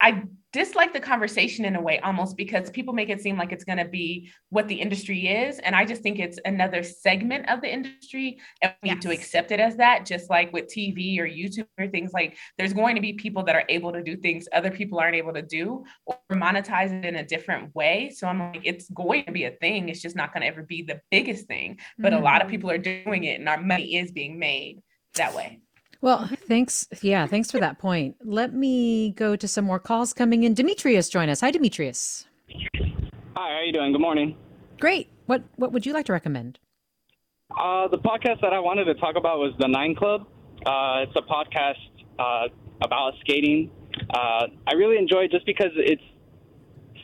I 0.00 0.22
dislike 0.54 0.92
the 0.92 1.00
conversation 1.00 1.64
in 1.64 1.74
a 1.74 1.82
way 1.82 1.98
almost 1.98 2.36
because 2.36 2.70
people 2.70 2.94
make 2.94 3.08
it 3.08 3.20
seem 3.20 3.36
like 3.36 3.50
it's 3.50 3.64
going 3.64 3.76
to 3.76 3.84
be 3.84 4.30
what 4.50 4.68
the 4.68 4.74
industry 4.76 5.26
is 5.26 5.58
and 5.58 5.74
i 5.74 5.84
just 5.84 6.00
think 6.00 6.20
it's 6.20 6.38
another 6.44 6.84
segment 6.84 7.50
of 7.50 7.60
the 7.60 7.68
industry 7.68 8.38
and 8.62 8.72
we 8.80 8.88
yes. 8.88 8.94
need 8.94 9.02
to 9.02 9.10
accept 9.10 9.50
it 9.50 9.58
as 9.58 9.76
that 9.76 10.06
just 10.06 10.30
like 10.30 10.52
with 10.52 10.66
tv 10.66 11.18
or 11.18 11.26
youtube 11.26 11.66
or 11.76 11.88
things 11.88 12.12
like 12.12 12.36
there's 12.56 12.72
going 12.72 12.94
to 12.94 13.00
be 13.00 13.14
people 13.14 13.42
that 13.42 13.56
are 13.56 13.64
able 13.68 13.92
to 13.92 14.00
do 14.00 14.16
things 14.16 14.46
other 14.52 14.70
people 14.70 15.00
aren't 15.00 15.16
able 15.16 15.32
to 15.32 15.42
do 15.42 15.84
or 16.06 16.16
monetize 16.30 16.92
it 16.92 17.04
in 17.04 17.16
a 17.16 17.26
different 17.26 17.74
way 17.74 18.08
so 18.14 18.28
i'm 18.28 18.38
like 18.38 18.60
it's 18.62 18.88
going 18.90 19.24
to 19.24 19.32
be 19.32 19.44
a 19.44 19.50
thing 19.50 19.88
it's 19.88 20.00
just 20.00 20.14
not 20.14 20.32
going 20.32 20.42
to 20.42 20.46
ever 20.46 20.62
be 20.62 20.82
the 20.82 21.00
biggest 21.10 21.48
thing 21.48 21.76
but 21.98 22.12
mm-hmm. 22.12 22.22
a 22.22 22.24
lot 22.24 22.40
of 22.40 22.46
mm-hmm. 22.46 22.52
people 22.52 22.70
are 22.70 22.78
doing 22.78 23.24
it 23.24 23.40
and 23.40 23.48
our 23.48 23.60
money 23.60 23.96
is 23.96 24.12
being 24.12 24.38
made 24.38 24.80
that 25.16 25.34
way 25.34 25.60
well, 26.04 26.28
thanks. 26.46 26.86
Yeah, 27.00 27.26
thanks 27.26 27.50
for 27.50 27.58
that 27.60 27.78
point. 27.78 28.16
Let 28.22 28.52
me 28.52 29.12
go 29.12 29.36
to 29.36 29.48
some 29.48 29.64
more 29.64 29.78
calls 29.78 30.12
coming 30.12 30.42
in. 30.42 30.52
Demetrius, 30.52 31.08
join 31.08 31.30
us. 31.30 31.40
Hi, 31.40 31.50
Demetrius. 31.50 32.26
Hi, 32.52 32.82
how 33.34 33.42
are 33.42 33.62
you 33.62 33.72
doing? 33.72 33.90
Good 33.92 34.02
morning. 34.02 34.36
Great. 34.78 35.08
What 35.24 35.44
What 35.56 35.72
would 35.72 35.86
you 35.86 35.94
like 35.94 36.04
to 36.06 36.12
recommend? 36.12 36.58
Uh, 37.50 37.88
the 37.88 37.96
podcast 37.96 38.42
that 38.42 38.52
I 38.52 38.58
wanted 38.58 38.84
to 38.84 38.94
talk 38.96 39.16
about 39.16 39.38
was 39.38 39.54
the 39.58 39.66
Nine 39.66 39.94
Club. 39.94 40.26
Uh, 40.66 41.04
it's 41.08 41.16
a 41.16 41.22
podcast 41.22 41.80
uh, 42.18 42.48
about 42.82 43.14
skating. 43.20 43.70
Uh, 44.12 44.48
I 44.66 44.74
really 44.74 44.98
enjoy 44.98 45.20
it 45.20 45.30
just 45.30 45.46
because 45.46 45.72
it's 45.76 46.02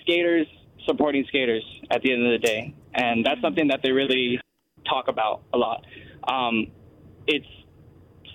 skaters 0.03 0.47
supporting 0.87 1.25
skaters 1.27 1.65
at 1.91 2.03
the 2.03 2.13
end 2.13 2.27
of 2.27 2.33
the 2.39 2.47
day, 2.47 2.75
and 2.93 3.25
that's 3.25 3.41
something 3.41 3.69
that 3.69 3.81
they 3.83 3.93
really 3.93 4.39
talk 4.87 5.09
about 5.09 5.41
a 5.55 5.57
lot. 5.57 5.87
Um, 6.29 6.67
it's 7.27 7.47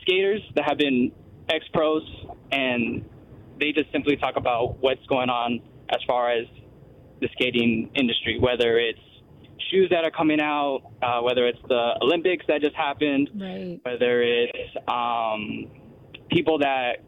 skaters 0.05 0.41
that 0.55 0.65
have 0.65 0.77
been 0.77 1.11
ex 1.49 1.65
pros, 1.73 2.03
and 2.51 3.03
they 3.59 3.71
just 3.71 3.91
simply 3.91 4.15
talk 4.17 4.35
about 4.35 4.77
what's 4.81 5.05
going 5.07 5.29
on 5.29 5.61
as 5.89 5.99
far 6.07 6.31
as 6.31 6.45
the 7.21 7.29
skating 7.33 7.89
industry, 7.95 8.37
whether 8.39 8.77
it's 8.77 8.99
shoes 9.71 9.89
that 9.89 10.03
are 10.03 10.11
coming 10.11 10.39
out, 10.39 10.83
uh, 11.01 11.21
whether 11.21 11.47
it's 11.47 11.59
the 11.67 11.97
Olympics 12.01 12.45
that 12.47 12.61
just 12.61 12.75
happened, 12.75 13.29
right. 13.35 13.79
whether 13.83 14.21
it's 14.21 14.75
um, 14.87 15.67
people 16.29 16.59
that 16.59 17.03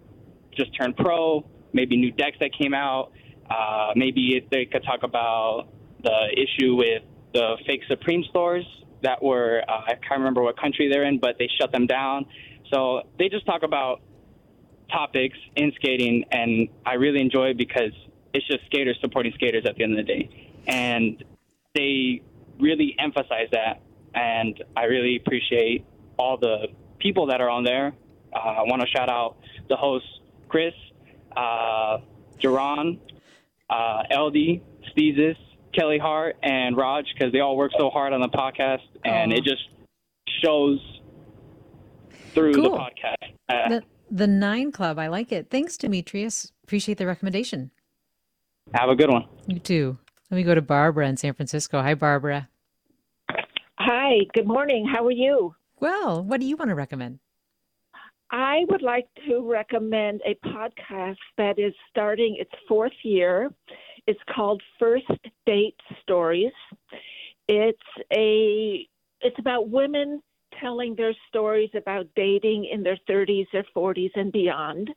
just 0.56 0.76
turned 0.76 0.96
pro, 0.98 1.46
maybe 1.74 1.98
new 1.98 2.12
decks 2.12 2.38
that 2.40 2.52
came 2.58 2.74
out. 2.74 3.12
Uh, 3.50 3.94
maybe 3.96 4.46
they 4.52 4.66
could 4.66 4.84
talk 4.84 5.04
about 5.04 5.68
the 6.04 6.30
issue 6.34 6.76
with 6.76 7.04
the 7.34 7.58
fake 7.66 7.82
Supreme 7.88 8.24
stores 8.30 8.66
that 9.04 9.22
were, 9.22 9.62
uh, 9.68 9.82
I 9.86 9.94
can't 9.94 10.20
remember 10.20 10.42
what 10.42 10.60
country 10.60 10.90
they're 10.92 11.06
in, 11.06 11.20
but 11.20 11.38
they 11.38 11.50
shut 11.60 11.72
them 11.72 11.86
down. 11.86 12.26
So 12.72 13.04
they 13.18 13.30
just 13.30 13.46
talk 13.46 13.64
about 13.64 14.02
topics 14.92 15.38
in 15.56 15.72
skating, 15.76 16.26
and 16.32 16.70
I 16.86 16.94
really 16.94 17.22
enjoy 17.22 17.50
it 17.50 17.58
because 17.58 17.92
it's 18.34 18.48
just 18.48 18.66
skaters 18.66 18.98
supporting 19.02 19.34
skaters 19.36 19.66
at 19.66 19.76
the 19.76 19.84
end 19.84 19.98
of 19.98 20.06
the 20.06 20.14
day. 20.14 20.52
And 20.68 21.24
they 21.74 22.22
really 22.60 22.96
emphasize 23.00 23.50
that, 23.52 23.82
and 24.14 24.62
I 24.76 24.86
really 24.86 25.18
appreciate 25.18 25.86
all 26.18 26.38
the 26.38 26.68
people 27.00 27.28
that 27.28 27.42
are 27.42 27.50
on 27.50 27.64
there. 27.64 27.94
Uh, 28.34 28.40
I 28.40 28.62
want 28.64 28.82
to 28.82 28.88
shout 28.88 29.10
out 29.10 29.38
the 29.70 29.76
hosts 29.76 30.10
Chris, 30.50 30.74
uh, 31.36 32.00
Jerron, 32.40 33.00
uh, 33.70 34.04
LD, 34.12 34.62
Steezus, 34.92 35.38
Kelly 35.74 36.00
Hart, 36.00 36.38
and 36.42 36.76
Raj 36.76 37.06
because 37.14 37.32
they 37.32 37.40
all 37.40 37.58
work 37.58 37.72
so 37.78 37.90
hard 37.90 38.14
on 38.14 38.22
the 38.22 38.30
podcast, 38.30 38.88
and 39.04 39.32
it 39.32 39.44
just 39.44 39.64
shows 40.44 40.80
through 42.34 42.54
the 42.54 42.62
Cool. 42.62 42.78
podcast. 42.78 43.34
Uh, 43.50 43.70
The, 43.70 43.84
the 44.12 44.28
Nine 44.28 44.72
Club. 44.72 45.00
I 45.00 45.08
like 45.08 45.32
it. 45.32 45.50
Thanks, 45.50 45.78
Demetrius. 45.78 46.52
Appreciate 46.64 46.98
the 46.98 47.08
recommendation. 47.08 47.72
have 48.74 48.90
a 48.90 48.96
good 48.96 49.10
one. 49.10 49.26
You 49.48 49.60
too. 49.60 49.98
Let 50.30 50.38
me 50.38 50.44
go 50.44 50.54
to 50.56 50.62
Barbara 50.62 51.08
in 51.08 51.16
San 51.18 51.34
Francisco. 51.34 51.82
Hi, 51.82 51.94
Barbara. 51.96 52.50
Hi, 53.80 54.20
good 54.34 54.48
morning. 54.48 54.86
How 54.92 55.06
are 55.06 55.12
you? 55.12 55.56
Well, 55.80 56.24
what 56.24 56.40
do 56.42 56.46
you 56.48 56.58
want 56.58 56.70
to 56.70 56.76
recommend? 56.76 57.20
I 58.32 58.66
would 58.70 58.82
like 58.82 59.08
to 59.28 59.40
recommend 59.50 60.22
a 60.26 60.36
podcast 60.48 61.16
that 61.38 61.58
is 61.58 61.74
starting 61.90 62.36
its 62.40 62.52
fourth 62.68 62.92
year. 63.04 63.50
It's 64.06 64.20
called 64.36 64.62
First 64.80 65.06
Date 65.46 65.80
Stories. 66.02 66.52
It's 67.48 67.80
a 68.14 68.86
it's 69.22 69.40
about 69.40 69.70
women 69.70 70.22
telling 70.60 70.96
their 70.96 71.14
stories 71.30 71.70
about 71.76 72.08
dating 72.16 72.70
in 72.72 72.84
their 72.84 72.98
30s 73.10 73.48
or 73.54 73.94
40s 73.94 74.12
and 74.16 74.32
beyond. 74.32 74.90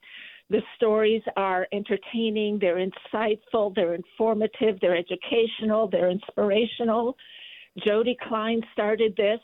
The 0.50 0.62
stories 0.76 1.22
are 1.36 1.68
entertaining, 1.72 2.58
they're 2.60 2.84
insightful, 2.84 3.72
they're 3.74 3.94
informative, 3.94 4.80
they're 4.80 4.96
educational, 4.96 5.88
they're 5.88 6.10
inspirational. 6.10 7.16
Jody 7.86 8.16
Klein 8.28 8.60
started 8.72 9.14
this. 9.16 9.38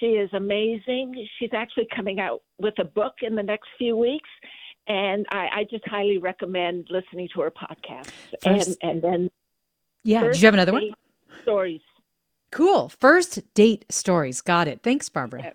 She 0.00 0.06
is 0.06 0.30
amazing. 0.32 1.28
She's 1.38 1.50
actually 1.54 1.86
coming 1.94 2.18
out 2.18 2.42
with 2.58 2.74
a 2.80 2.84
book 2.84 3.14
in 3.22 3.36
the 3.36 3.42
next 3.42 3.68
few 3.78 3.96
weeks. 3.96 4.28
And 4.88 5.26
I, 5.30 5.48
I 5.54 5.66
just 5.70 5.86
highly 5.86 6.18
recommend 6.18 6.88
listening 6.90 7.28
to 7.34 7.42
her 7.42 7.52
podcast. 7.52 8.10
First- 8.42 8.76
and 8.82 8.90
and 8.90 9.02
then 9.02 9.30
Yeah. 10.02 10.22
First 10.22 10.38
Did 10.38 10.42
you 10.42 10.46
have 10.48 10.54
another 10.54 10.72
one? 10.72 10.90
Stories. 11.42 11.80
Cool. 12.52 12.90
First 13.00 13.40
date 13.54 13.86
stories. 13.88 14.40
Got 14.40 14.68
it. 14.68 14.80
Thanks, 14.82 15.08
Barbara. 15.08 15.54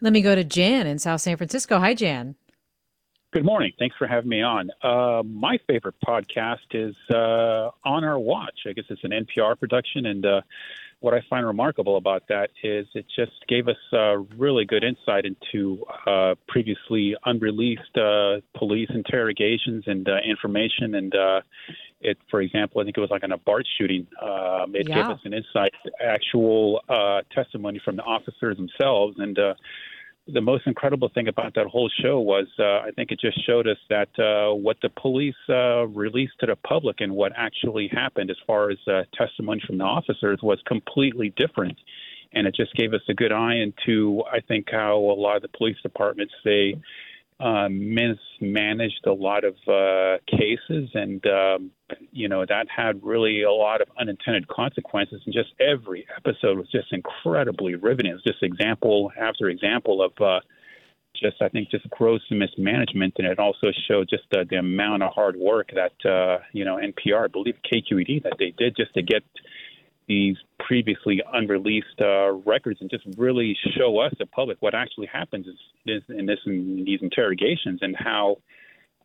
Let 0.00 0.12
me 0.12 0.20
go 0.20 0.34
to 0.34 0.44
Jan 0.44 0.86
in 0.86 0.98
South 0.98 1.22
San 1.22 1.36
Francisco. 1.36 1.78
Hi, 1.78 1.94
Jan. 1.94 2.36
Good 3.32 3.44
morning. 3.44 3.72
Thanks 3.78 3.96
for 3.96 4.06
having 4.06 4.28
me 4.28 4.42
on. 4.42 4.70
Uh, 4.82 5.22
my 5.24 5.58
favorite 5.66 5.94
podcast 6.06 6.58
is 6.72 6.94
uh, 7.10 7.70
On 7.82 8.04
Our 8.04 8.18
Watch. 8.18 8.60
I 8.68 8.72
guess 8.72 8.84
it's 8.90 9.02
an 9.04 9.10
NPR 9.10 9.58
production. 9.58 10.04
And 10.04 10.26
uh, 10.26 10.40
what 11.02 11.14
I 11.14 11.20
find 11.28 11.44
remarkable 11.44 11.96
about 11.96 12.22
that 12.28 12.50
is 12.62 12.86
it 12.94 13.06
just 13.14 13.32
gave 13.48 13.66
us 13.66 13.76
uh, 13.92 14.18
really 14.38 14.64
good 14.64 14.84
insight 14.84 15.24
into 15.24 15.84
uh, 16.06 16.36
previously 16.46 17.16
unreleased 17.24 17.96
uh, 17.96 18.36
police 18.56 18.88
interrogations 18.94 19.82
and 19.86 20.08
uh, 20.08 20.18
information. 20.24 20.94
And 20.94 21.14
uh, 21.14 21.40
it, 22.00 22.18
for 22.30 22.40
example, 22.40 22.80
I 22.80 22.84
think 22.84 22.96
it 22.96 23.00
was 23.00 23.10
like 23.10 23.24
on 23.24 23.32
a 23.32 23.38
BART 23.38 23.66
shooting. 23.78 24.06
Um, 24.22 24.76
it 24.76 24.86
gave 24.86 25.06
us 25.06 25.18
an 25.24 25.34
insight, 25.34 25.72
actual 26.00 26.82
uh, 26.88 27.22
testimony 27.34 27.80
from 27.84 27.96
the 27.96 28.02
officers 28.02 28.56
themselves. 28.56 29.16
And 29.18 29.36
uh, 29.38 29.54
the 30.28 30.40
most 30.40 30.66
incredible 30.66 31.10
thing 31.12 31.28
about 31.28 31.54
that 31.54 31.66
whole 31.66 31.90
show 32.00 32.20
was 32.20 32.46
uh, 32.58 32.86
I 32.86 32.90
think 32.94 33.10
it 33.10 33.18
just 33.20 33.44
showed 33.44 33.66
us 33.66 33.78
that 33.88 34.08
uh, 34.18 34.54
what 34.54 34.76
the 34.80 34.88
police 34.88 35.34
uh, 35.48 35.86
released 35.88 36.34
to 36.40 36.46
the 36.46 36.56
public 36.56 37.00
and 37.00 37.12
what 37.12 37.32
actually 37.36 37.88
happened 37.88 38.30
as 38.30 38.36
far 38.46 38.70
as 38.70 38.78
uh, 38.86 39.02
testimony 39.14 39.60
from 39.66 39.78
the 39.78 39.84
officers 39.84 40.38
was 40.42 40.60
completely 40.66 41.32
different. 41.36 41.78
And 42.34 42.46
it 42.46 42.54
just 42.54 42.74
gave 42.74 42.94
us 42.94 43.02
a 43.08 43.14
good 43.14 43.32
eye 43.32 43.56
into, 43.56 44.22
I 44.32 44.40
think, 44.40 44.68
how 44.70 44.96
a 44.96 45.18
lot 45.18 45.36
of 45.36 45.42
the 45.42 45.48
police 45.48 45.76
departments 45.82 46.32
they 46.44 46.76
um, 47.42 47.94
mismanaged 47.94 49.04
a 49.04 49.12
lot 49.12 49.42
of 49.44 49.56
uh, 49.66 50.18
cases, 50.28 50.90
and 50.94 51.24
um, 51.26 51.72
you 52.12 52.28
know 52.28 52.46
that 52.46 52.66
had 52.74 53.02
really 53.02 53.42
a 53.42 53.50
lot 53.50 53.80
of 53.80 53.88
unintended 53.98 54.46
consequences. 54.46 55.20
And 55.24 55.34
just 55.34 55.50
every 55.58 56.06
episode 56.16 56.56
was 56.56 56.70
just 56.70 56.92
incredibly 56.92 57.74
riveting. 57.74 58.12
It 58.12 58.14
was 58.14 58.22
just 58.22 58.42
example 58.44 59.10
after 59.20 59.48
example 59.48 60.02
of 60.02 60.12
uh, 60.24 60.40
just 61.16 61.42
I 61.42 61.48
think 61.48 61.70
just 61.70 61.90
gross 61.90 62.22
mismanagement, 62.30 63.14
and 63.18 63.26
it 63.26 63.40
also 63.40 63.72
showed 63.88 64.08
just 64.08 64.24
the, 64.30 64.44
the 64.48 64.56
amount 64.56 65.02
of 65.02 65.12
hard 65.12 65.36
work 65.36 65.70
that 65.74 66.08
uh, 66.08 66.38
you 66.52 66.64
know 66.64 66.76
NPR, 66.76 67.24
I 67.24 67.28
believe 67.28 67.56
KQED, 67.72 68.22
that 68.22 68.34
they 68.38 68.54
did 68.56 68.76
just 68.76 68.94
to 68.94 69.02
get 69.02 69.24
these 70.06 70.36
previously 70.66 71.22
unreleased 71.32 72.00
uh, 72.00 72.32
records 72.32 72.80
and 72.80 72.90
just 72.90 73.04
really 73.16 73.56
show 73.76 73.98
us, 73.98 74.12
the 74.18 74.26
public, 74.26 74.58
what 74.60 74.74
actually 74.74 75.06
happens 75.06 75.46
is, 75.46 75.56
is 75.86 76.02
in 76.08 76.26
this 76.26 76.38
in 76.46 76.84
these 76.84 77.00
interrogations 77.02 77.80
and 77.82 77.96
how 77.96 78.36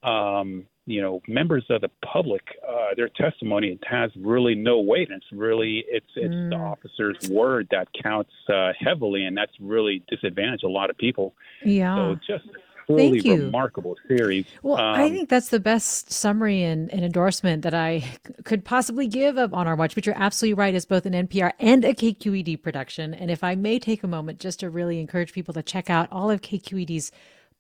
um, 0.04 0.66
you 0.86 1.02
know 1.02 1.22
members 1.28 1.66
of 1.70 1.82
the 1.82 1.90
public 2.06 2.44
uh, 2.68 2.94
their 2.96 3.10
testimony 3.10 3.70
it 3.70 3.84
has 3.90 4.12
really 4.18 4.56
no 4.56 4.80
weight. 4.80 5.10
And 5.10 5.22
it's 5.22 5.32
really 5.32 5.84
it's 5.88 6.06
it's 6.16 6.34
the 6.34 6.56
officer's 6.56 7.30
word 7.30 7.68
that 7.72 7.88
counts 8.02 8.32
uh, 8.54 8.72
heavily, 8.80 9.26
and 9.26 9.36
that's 9.36 9.54
really 9.60 10.04
disadvantaged 10.08 10.64
a 10.64 10.70
lot 10.70 10.90
of 10.90 10.98
people. 10.98 11.34
Yeah. 11.64 11.96
So 11.96 12.16
just 12.28 12.50
truly 12.88 13.12
Thank 13.12 13.26
you. 13.26 13.36
remarkable 13.46 13.96
series. 14.08 14.46
Well, 14.64 14.78
I 14.78 15.04
Um, 15.04 15.12
think 15.14 15.30
that's 15.30 15.50
the 15.50 15.60
best 15.60 16.12
summary 16.12 16.64
and, 16.64 16.92
and 16.92 17.04
endorsement 17.04 17.62
that 17.64 17.74
I 17.74 18.04
could 18.46 18.66
possibly 18.66 19.08
give 19.08 19.38
of 19.38 19.54
On 19.54 19.68
Our 19.68 19.76
Watch, 19.76 19.94
but 19.96 20.06
you're 20.06 20.18
absolutely 20.18 20.56
right. 20.56 20.74
It's 20.74 20.86
both 20.86 21.06
an 21.06 21.14
NPR 21.14 21.52
and 21.60 21.84
a 21.86 21.94
KQED 21.94 22.62
production. 22.64 23.14
And 23.14 23.30
if 23.30 23.44
I 23.44 23.56
may 23.56 23.78
take 23.80 24.04
a 24.04 24.08
moment 24.08 24.40
just 24.40 24.60
to 24.62 24.70
really 24.70 25.00
encourage 25.00 25.34
people 25.34 25.54
to 25.54 25.62
check 25.64 25.90
out 25.90 26.08
all 26.12 26.32
of 26.32 26.42
KQED's 26.42 27.12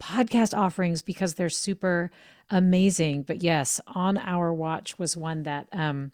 podcast 0.01 0.57
offerings 0.57 1.01
because 1.01 1.33
they're 1.35 1.49
super 1.49 2.11
amazing. 2.49 3.23
But 3.23 3.43
yes, 3.43 3.81
On 3.87 4.17
Our 4.17 4.53
Watch 4.53 4.97
was 4.97 5.17
one 5.17 5.43
that 5.43 5.67
um, 5.73 6.11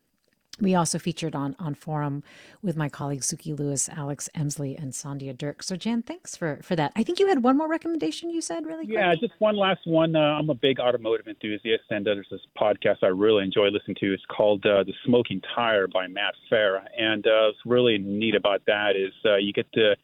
we 0.59 0.75
also 0.75 0.99
featured 0.99 1.35
on 1.35 1.55
on 1.59 1.73
forum 1.73 2.23
with 2.61 2.77
my 2.77 2.87
colleagues 2.87 3.27
Sukey 3.27 3.57
Lewis, 3.57 3.89
Alex 3.89 4.29
Emslie, 4.35 4.75
and 4.77 4.93
Sandhya 4.93 5.35
Dirk. 5.35 5.63
So 5.63 5.75
Jan, 5.75 6.03
thanks 6.03 6.35
for 6.35 6.59
for 6.61 6.75
that. 6.75 6.91
I 6.95 7.03
think 7.03 7.19
you 7.19 7.27
had 7.27 7.43
one 7.43 7.57
more 7.57 7.67
recommendation 7.67 8.29
you 8.29 8.41
said 8.41 8.65
really 8.65 8.85
quick. 8.85 8.97
Yeah, 8.97 9.15
just 9.15 9.33
one 9.39 9.55
last 9.55 9.81
one. 9.85 10.15
Uh, 10.15 10.19
I'm 10.19 10.49
a 10.49 10.55
big 10.55 10.79
automotive 10.79 11.27
enthusiast, 11.27 11.83
and 11.89 12.07
uh, 12.07 12.13
there's 12.13 12.27
this 12.29 12.41
podcast 12.57 12.97
I 13.01 13.07
really 13.07 13.43
enjoy 13.43 13.67
listening 13.69 13.97
to. 14.01 14.13
It's 14.13 14.25
called 14.25 14.65
uh, 14.65 14.83
The 14.83 14.93
Smoking 15.05 15.41
Tire 15.55 15.87
by 15.87 16.07
Matt 16.07 16.35
Farah. 16.51 16.85
And 16.97 17.25
uh, 17.25 17.47
what's 17.47 17.57
really 17.65 17.97
neat 17.97 18.35
about 18.35 18.61
that 18.67 18.95
is 18.95 19.13
uh, 19.25 19.37
you 19.37 19.53
get 19.53 19.71
to 19.73 19.95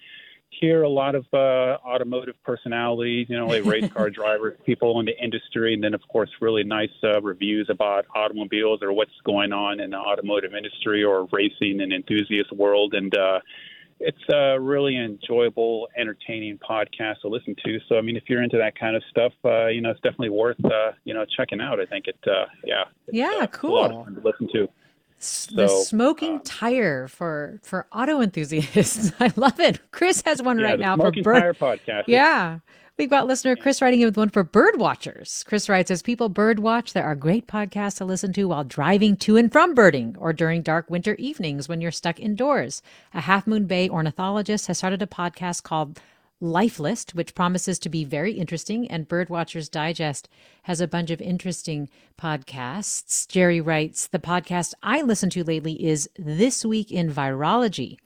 hear 0.50 0.84
a 0.84 0.90
lot 0.90 1.16
of 1.16 1.26
uh, 1.34 1.78
automotive 1.86 2.36
personalities, 2.44 3.28
you 3.30 3.38
know, 3.38 3.48
like 3.48 3.66
race 3.66 3.92
car 3.92 4.10
drivers, 4.20 4.58
people 4.66 5.00
in 5.00 5.06
the 5.06 5.18
industry, 5.24 5.74
and 5.74 5.84
then, 5.84 5.94
of 5.94 6.02
course, 6.08 6.30
really 6.42 6.64
nice 6.64 6.90
uh, 7.04 7.22
reviews 7.22 7.70
about 7.70 8.06
automobiles 8.16 8.82
or 8.82 8.92
what's 8.92 9.12
going 9.24 9.54
on 9.54 9.80
in 9.80 9.92
the 9.92 9.98
automotive 9.98 10.54
industry 10.54 11.04
or 11.04 11.28
racing 11.32 11.82
and 11.82 11.94
enthusiast 11.94 12.52
world. 12.52 12.94
And, 12.94 13.16
uh, 13.16 13.40
it's 14.02 14.30
a 14.34 14.58
really 14.60 14.96
enjoyable, 14.96 15.90
entertaining 15.98 16.58
podcast 16.58 17.20
to 17.22 17.28
listen 17.28 17.54
to. 17.66 17.80
So, 17.90 17.98
I 17.98 18.02
mean, 18.02 18.16
if 18.16 18.24
you're 18.28 18.42
into 18.42 18.58
that 18.58 18.80
kind 18.80 18.96
of 18.96 19.04
stuff, 19.10 19.34
uh, 19.44 19.68
you 19.68 19.82
know, 19.82 19.90
it's 19.90 20.00
definitely 20.00 20.30
worth, 20.30 20.64
uh, 20.64 20.94
you 21.04 21.14
know, 21.14 21.26
checking 21.26 21.60
out. 21.60 21.82
I 21.82 21.86
think 21.86 22.08
it, 22.08 22.18
uh, 22.26 22.46
yeah, 22.64 22.86
Yeah, 23.12 23.44
it's 23.44 23.62
a 23.62 23.68
lot 23.68 23.86
of 23.86 23.92
cool. 23.92 24.04
fun 24.06 24.16
to 24.16 24.22
listen 24.22 24.48
to. 24.54 24.70
The 25.20 25.68
So, 25.68 25.84
smoking 25.84 26.36
um, 26.36 26.42
tire 26.42 27.08
for 27.08 27.60
for 27.64 27.88
auto 27.92 28.22
enthusiasts. 28.22 29.12
I 29.20 29.32
love 29.36 29.60
it. 29.60 29.80
Chris 29.92 30.22
has 30.26 30.42
one 30.42 30.60
yeah, 30.60 30.66
right 30.66 30.80
now 30.80 30.96
for 30.96 31.12
bird. 31.12 31.42
Tire 31.42 31.54
podcast. 31.54 32.04
Yeah. 32.08 32.60
We've 32.98 33.10
got 33.10 33.28
listener 33.28 33.56
Chris 33.56 33.82
writing 33.82 34.02
in 34.02 34.08
with 34.08 34.18
one 34.18 34.28
for 34.28 34.44
bird 34.44 34.78
watchers. 34.78 35.46
Chris 35.48 35.70
writes, 35.70 35.90
as 35.90 36.02
people 36.02 36.28
bird 36.28 36.60
watch, 36.60 36.92
there 36.92 37.06
are 37.06 37.16
great 37.16 37.48
podcasts 37.48 37.98
to 38.00 38.06
listen 38.06 38.34
to 38.34 38.50
while 38.50 38.66
driving 38.66 39.16
to 39.18 39.38
and 39.38 39.50
from 39.50 39.74
birding 39.74 40.18
or 40.20 40.34
during 40.34 40.62
dark 40.62 40.90
winter 40.90 41.16
evenings 41.16 41.70
when 41.70 41.80
you're 41.80 41.92
stuck 41.92 42.20
indoors. 42.20 42.82
A 43.14 43.22
Half 43.22 43.48
Moon 43.48 43.68
Bay 43.68 43.88
ornithologist 43.88 44.68
has 44.68 44.80
started 44.80 45.02
a 45.02 45.08
podcast 45.08 45.64
called 45.64 46.02
Life 46.42 46.80
List, 46.80 47.16
which 47.16 47.36
promises 47.36 47.78
to 47.80 47.90
be 47.90 48.06
very 48.06 48.34
interesting, 48.34 48.90
and 48.90 49.10
Birdwatchers 49.10 49.70
Digest 49.70 50.30
has 50.64 50.80
a 50.80 50.88
bunch 50.88 51.12
of 51.12 51.20
interesting 51.22 51.90
podcasts. 52.18 53.28
Jerry 53.28 53.60
writes, 53.60 54.08
The 54.08 54.20
podcast 54.20 54.74
I 54.82 55.02
listen 55.02 55.30
to 55.32 55.44
lately 55.44 55.86
is 55.86 56.10
This 56.18 56.64
Week 56.64 56.92
in 56.92 57.12
Virology. 57.12 57.98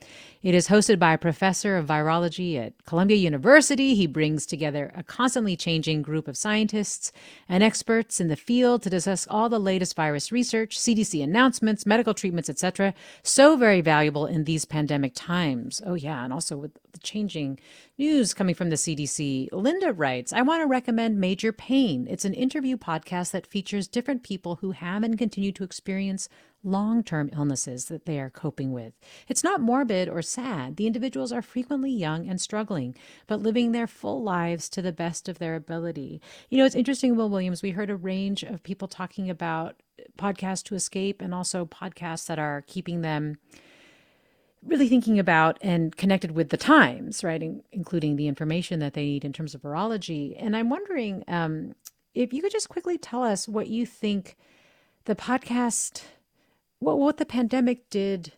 It 0.43 0.53
is 0.53 0.67
hosted 0.67 0.99
by 0.99 1.13
a 1.13 1.17
professor 1.17 1.77
of 1.77 1.87
virology 1.87 2.59
at 2.59 2.73
Columbia 2.85 3.15
University. 3.15 3.95
He 3.95 4.07
brings 4.07 4.45
together 4.45 4.91
a 4.93 5.01
constantly 5.01 5.55
changing 5.55 6.01
group 6.01 6.27
of 6.27 6.35
scientists 6.35 7.13
and 7.47 7.63
experts 7.63 8.19
in 8.19 8.27
the 8.27 8.35
field 8.35 8.81
to 8.81 8.89
discuss 8.89 9.25
all 9.29 9.47
the 9.47 9.57
latest 9.57 9.95
virus 9.95 10.33
research, 10.33 10.77
CDC 10.77 11.23
announcements, 11.23 11.85
medical 11.85 12.13
treatments, 12.13 12.49
etc. 12.49 12.93
So 13.23 13.55
very 13.55 13.79
valuable 13.79 14.25
in 14.25 14.43
these 14.43 14.65
pandemic 14.65 15.13
times. 15.15 15.81
Oh 15.85 15.93
yeah, 15.93 16.25
and 16.25 16.33
also 16.33 16.57
with 16.57 16.73
the 16.91 16.99
changing 16.99 17.57
news 17.97 18.33
coming 18.33 18.53
from 18.53 18.69
the 18.69 18.75
CDC. 18.75 19.47
Linda 19.53 19.93
writes, 19.93 20.33
I 20.33 20.41
want 20.41 20.61
to 20.61 20.67
recommend 20.67 21.21
Major 21.21 21.53
Pain. 21.53 22.05
It's 22.09 22.25
an 22.25 22.33
interview 22.33 22.75
podcast 22.75 23.31
that 23.31 23.47
features 23.47 23.87
different 23.87 24.23
people 24.23 24.57
who 24.57 24.71
have 24.71 25.03
and 25.03 25.17
continue 25.17 25.53
to 25.53 25.63
experience 25.63 26.27
long 26.63 27.03
term 27.03 27.29
illnesses 27.33 27.85
that 27.85 28.05
they 28.05 28.19
are 28.19 28.29
coping 28.29 28.71
with. 28.71 28.93
It's 29.27 29.43
not 29.43 29.61
morbid 29.61 30.07
or 30.09 30.21
sad. 30.21 30.77
The 30.77 30.87
individuals 30.87 31.31
are 31.31 31.41
frequently 31.41 31.91
young 31.91 32.27
and 32.27 32.39
struggling, 32.39 32.95
but 33.27 33.41
living 33.41 33.71
their 33.71 33.87
full 33.87 34.23
lives 34.23 34.69
to 34.69 34.81
the 34.81 34.91
best 34.93 35.27
of 35.27 35.39
their 35.39 35.55
ability. 35.55 36.21
You 36.49 36.57
know, 36.57 36.65
it's 36.65 36.75
interesting, 36.75 37.15
Will 37.15 37.29
Williams, 37.29 37.61
we 37.61 37.71
heard 37.71 37.89
a 37.89 37.95
range 37.95 38.43
of 38.43 38.63
people 38.63 38.87
talking 38.87 39.29
about 39.29 39.81
podcasts 40.17 40.63
to 40.63 40.75
escape 40.75 41.21
and 41.21 41.33
also 41.33 41.65
podcasts 41.65 42.27
that 42.27 42.39
are 42.39 42.63
keeping 42.67 43.01
them 43.01 43.37
really 44.65 44.87
thinking 44.87 45.19
about 45.19 45.57
and 45.61 45.95
connected 45.97 46.31
with 46.31 46.49
the 46.49 46.57
times, 46.57 47.23
right, 47.23 47.43
In- 47.43 47.63
including 47.71 48.15
the 48.15 48.27
information 48.27 48.79
that 48.79 48.93
they 48.93 49.03
need 49.03 49.25
in 49.25 49.33
terms 49.33 49.53
of 49.53 49.61
virology. 49.61 50.35
And 50.39 50.55
I'm 50.55 50.69
wondering 50.69 51.23
um, 51.27 51.75
if 52.13 52.33
you 52.33 52.41
could 52.41 52.51
just 52.51 52.69
quickly 52.69 52.97
tell 52.97 53.23
us 53.23 53.47
what 53.47 53.67
you 53.67 53.85
think 53.85 54.37
the 55.05 55.15
podcast, 55.15 56.03
what 56.83 56.99
what 56.99 57.17
the 57.17 57.25
pandemic 57.25 57.89
did 57.89 58.33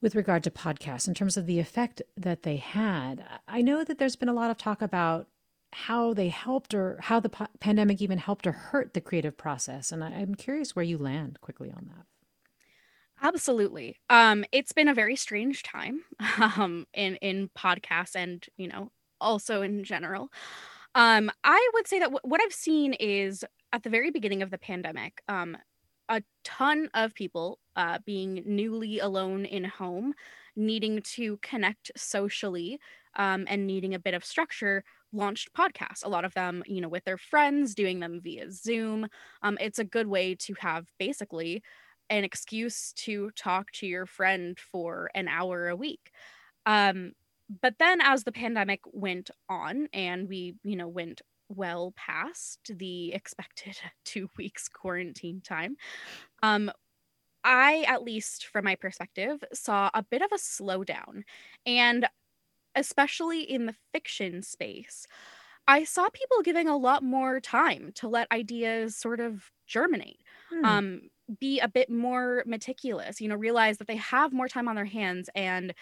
with 0.00 0.14
regard 0.14 0.42
to 0.44 0.50
podcasts 0.50 1.06
in 1.06 1.14
terms 1.14 1.36
of 1.36 1.46
the 1.46 1.60
effect 1.60 2.02
that 2.16 2.42
they 2.42 2.56
had. 2.56 3.24
I 3.46 3.62
know 3.62 3.84
that 3.84 3.98
there's 3.98 4.16
been 4.16 4.28
a 4.28 4.34
lot 4.34 4.50
of 4.50 4.58
talk 4.58 4.82
about 4.82 5.28
how 5.72 6.12
they 6.12 6.28
helped 6.28 6.74
or 6.74 6.98
how 7.00 7.20
the 7.20 7.28
po- 7.28 7.46
pandemic 7.60 8.02
even 8.02 8.18
helped 8.18 8.46
or 8.46 8.52
hurt 8.52 8.92
the 8.92 9.00
creative 9.00 9.36
process, 9.38 9.92
and 9.92 10.04
I, 10.04 10.08
I'm 10.08 10.34
curious 10.34 10.76
where 10.76 10.84
you 10.84 10.98
land 10.98 11.40
quickly 11.40 11.70
on 11.70 11.90
that. 11.94 12.06
Absolutely. 13.22 13.96
Um, 14.10 14.44
it's 14.50 14.72
been 14.72 14.88
a 14.88 14.94
very 14.94 15.14
strange 15.14 15.62
time 15.62 16.02
um, 16.40 16.86
in 16.92 17.16
in 17.16 17.50
podcasts 17.56 18.16
and 18.16 18.44
you 18.56 18.68
know 18.68 18.90
also 19.20 19.62
in 19.62 19.84
general. 19.84 20.30
Um, 20.94 21.30
I 21.42 21.70
would 21.74 21.86
say 21.86 22.00
that 22.00 22.06
w- 22.06 22.20
what 22.22 22.42
I've 22.42 22.52
seen 22.52 22.92
is 22.94 23.44
at 23.72 23.82
the 23.82 23.88
very 23.88 24.10
beginning 24.10 24.42
of 24.42 24.50
the 24.50 24.58
pandemic, 24.58 25.22
um, 25.28 25.56
a 26.08 26.22
ton 26.44 26.88
of 26.94 27.14
people 27.14 27.58
uh, 27.76 27.98
being 28.04 28.42
newly 28.44 28.98
alone 28.98 29.44
in 29.44 29.64
home, 29.64 30.14
needing 30.56 31.00
to 31.02 31.38
connect 31.42 31.90
socially, 31.96 32.78
um, 33.16 33.44
and 33.48 33.66
needing 33.66 33.94
a 33.94 33.98
bit 33.98 34.14
of 34.14 34.24
structure 34.24 34.84
launched 35.14 35.52
podcasts 35.52 36.02
a 36.02 36.08
lot 36.08 36.24
of 36.24 36.32
them 36.32 36.62
you 36.64 36.80
know 36.80 36.88
with 36.88 37.04
their 37.04 37.18
friends 37.18 37.74
doing 37.74 38.00
them 38.00 38.18
via 38.22 38.50
zoom 38.50 39.06
um, 39.42 39.58
it's 39.60 39.78
a 39.78 39.84
good 39.84 40.06
way 40.06 40.34
to 40.34 40.54
have 40.58 40.86
basically 40.98 41.62
an 42.12 42.24
excuse 42.24 42.92
to 42.92 43.30
talk 43.36 43.72
to 43.72 43.86
your 43.86 44.04
friend 44.04 44.58
for 44.58 45.10
an 45.14 45.28
hour 45.28 45.68
a 45.68 45.76
week. 45.76 46.12
Um, 46.66 47.12
but 47.60 47.74
then 47.78 48.00
as 48.02 48.24
the 48.24 48.32
pandemic 48.32 48.80
went 48.92 49.30
on 49.48 49.88
and 49.92 50.28
we, 50.28 50.54
you 50.62 50.76
know, 50.76 50.88
went 50.88 51.22
well 51.56 51.92
past 51.96 52.70
the 52.76 53.12
expected 53.12 53.76
two 54.04 54.28
weeks 54.36 54.68
quarantine 54.68 55.40
time, 55.40 55.76
um, 56.42 56.70
I, 57.44 57.84
at 57.88 58.02
least 58.02 58.46
from 58.46 58.64
my 58.64 58.76
perspective, 58.76 59.42
saw 59.52 59.90
a 59.94 60.02
bit 60.02 60.22
of 60.22 60.30
a 60.32 60.36
slowdown. 60.36 61.22
And 61.66 62.06
especially 62.74 63.42
in 63.42 63.66
the 63.66 63.74
fiction 63.92 64.42
space, 64.42 65.06
I 65.68 65.84
saw 65.84 66.08
people 66.10 66.42
giving 66.42 66.68
a 66.68 66.76
lot 66.76 67.02
more 67.02 67.40
time 67.40 67.92
to 67.96 68.08
let 68.08 68.30
ideas 68.32 68.96
sort 68.96 69.20
of 69.20 69.50
germinate. 69.66 70.20
Hmm. 70.50 70.64
Um, 70.64 71.00
be 71.40 71.60
a 71.60 71.68
bit 71.68 71.88
more 71.88 72.42
meticulous, 72.46 73.20
you 73.20 73.28
know, 73.28 73.36
realize 73.36 73.78
that 73.78 73.86
they 73.86 73.96
have 73.96 74.32
more 74.32 74.48
time 74.48 74.68
on 74.68 74.76
their 74.76 74.84
hands 74.84 75.30
and 75.34 75.72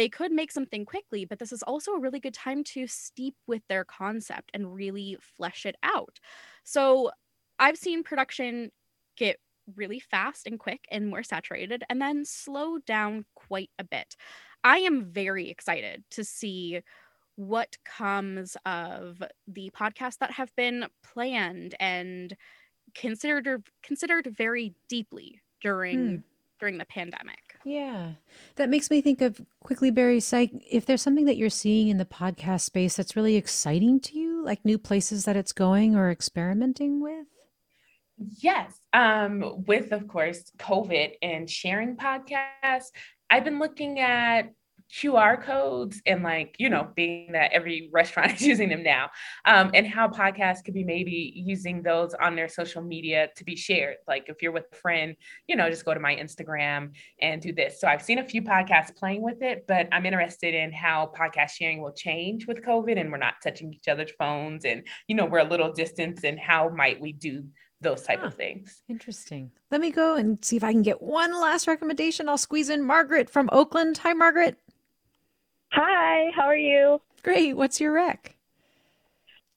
they 0.00 0.08
could 0.08 0.32
make 0.32 0.50
something 0.50 0.86
quickly, 0.86 1.26
but 1.26 1.38
this 1.38 1.52
is 1.52 1.62
also 1.62 1.92
a 1.92 2.00
really 2.00 2.20
good 2.20 2.32
time 2.32 2.64
to 2.64 2.86
steep 2.86 3.34
with 3.46 3.60
their 3.68 3.84
concept 3.84 4.50
and 4.54 4.74
really 4.74 5.18
flesh 5.36 5.66
it 5.66 5.76
out. 5.82 6.18
So 6.64 7.10
I've 7.58 7.76
seen 7.76 8.02
production 8.02 8.70
get 9.18 9.36
really 9.76 10.00
fast 10.00 10.46
and 10.46 10.58
quick 10.58 10.86
and 10.90 11.10
more 11.10 11.22
saturated 11.22 11.84
and 11.90 12.00
then 12.00 12.24
slow 12.24 12.78
down 12.78 13.26
quite 13.34 13.68
a 13.78 13.84
bit. 13.84 14.16
I 14.64 14.78
am 14.78 15.04
very 15.04 15.50
excited 15.50 16.02
to 16.12 16.24
see 16.24 16.80
what 17.36 17.76
comes 17.84 18.56
of 18.64 19.22
the 19.46 19.70
podcasts 19.78 20.16
that 20.20 20.30
have 20.30 20.56
been 20.56 20.86
planned 21.02 21.74
and 21.78 22.34
considered 22.94 23.68
considered 23.82 24.34
very 24.34 24.72
deeply 24.88 25.42
during 25.60 25.98
hmm. 25.98 26.16
during 26.58 26.78
the 26.78 26.86
pandemic. 26.86 27.49
Yeah. 27.64 28.12
That 28.56 28.70
makes 28.70 28.90
me 28.90 29.00
think 29.00 29.20
of 29.20 29.40
quickly 29.62 29.90
Barry 29.90 30.20
Psych 30.20 30.50
if 30.70 30.86
there's 30.86 31.02
something 31.02 31.26
that 31.26 31.36
you're 31.36 31.50
seeing 31.50 31.88
in 31.88 31.98
the 31.98 32.04
podcast 32.04 32.62
space 32.62 32.96
that's 32.96 33.16
really 33.16 33.36
exciting 33.36 34.00
to 34.00 34.18
you, 34.18 34.44
like 34.44 34.64
new 34.64 34.78
places 34.78 35.24
that 35.26 35.36
it's 35.36 35.52
going 35.52 35.94
or 35.94 36.10
experimenting 36.10 37.00
with? 37.00 37.26
Yes. 38.38 38.78
Um 38.92 39.64
with 39.66 39.92
of 39.92 40.08
course 40.08 40.50
COVID 40.58 41.12
and 41.22 41.48
sharing 41.48 41.96
podcasts, 41.96 42.90
I've 43.28 43.44
been 43.44 43.58
looking 43.58 44.00
at 44.00 44.52
QR 44.92 45.42
codes 45.42 46.00
and 46.06 46.22
like, 46.22 46.56
you 46.58 46.68
know, 46.68 46.88
being 46.94 47.32
that 47.32 47.52
every 47.52 47.90
restaurant 47.92 48.32
is 48.34 48.42
using 48.42 48.68
them 48.68 48.82
now, 48.82 49.10
um, 49.44 49.70
and 49.74 49.86
how 49.86 50.08
podcasts 50.08 50.64
could 50.64 50.74
be 50.74 50.84
maybe 50.84 51.32
using 51.34 51.82
those 51.82 52.14
on 52.14 52.36
their 52.36 52.48
social 52.48 52.82
media 52.82 53.28
to 53.36 53.44
be 53.44 53.56
shared. 53.56 53.96
Like 54.08 54.24
if 54.28 54.42
you're 54.42 54.52
with 54.52 54.66
a 54.72 54.76
friend, 54.76 55.14
you 55.46 55.56
know, 55.56 55.70
just 55.70 55.84
go 55.84 55.94
to 55.94 56.00
my 56.00 56.14
Instagram 56.16 56.92
and 57.20 57.40
do 57.40 57.52
this. 57.52 57.80
So 57.80 57.88
I've 57.88 58.02
seen 58.02 58.18
a 58.18 58.24
few 58.24 58.42
podcasts 58.42 58.94
playing 58.96 59.22
with 59.22 59.42
it, 59.42 59.64
but 59.68 59.88
I'm 59.92 60.06
interested 60.06 60.54
in 60.54 60.72
how 60.72 61.12
podcast 61.18 61.50
sharing 61.50 61.80
will 61.82 61.92
change 61.92 62.46
with 62.46 62.64
COVID 62.64 62.98
and 62.98 63.10
we're 63.10 63.18
not 63.18 63.34
touching 63.42 63.72
each 63.72 63.88
other's 63.88 64.12
phones 64.18 64.64
and, 64.64 64.86
you 65.06 65.14
know, 65.14 65.26
we're 65.26 65.38
a 65.38 65.44
little 65.44 65.72
distance 65.72 66.24
and 66.24 66.38
how 66.38 66.68
might 66.68 67.00
we 67.00 67.12
do 67.12 67.44
those 67.80 68.02
type 68.02 68.20
huh, 68.20 68.26
of 68.26 68.34
things. 68.34 68.82
Interesting. 68.88 69.50
Let 69.70 69.80
me 69.80 69.90
go 69.90 70.16
and 70.16 70.44
see 70.44 70.56
if 70.56 70.64
I 70.64 70.72
can 70.72 70.82
get 70.82 71.00
one 71.00 71.40
last 71.40 71.66
recommendation. 71.66 72.28
I'll 72.28 72.38
squeeze 72.38 72.68
in 72.68 72.82
Margaret 72.82 73.30
from 73.30 73.48
Oakland. 73.52 73.98
Hi, 73.98 74.12
Margaret. 74.12 74.58
Hi, 75.72 76.30
how 76.34 76.42
are 76.42 76.56
you? 76.56 77.00
Great. 77.22 77.56
What's 77.56 77.80
your 77.80 77.92
rec? 77.92 78.34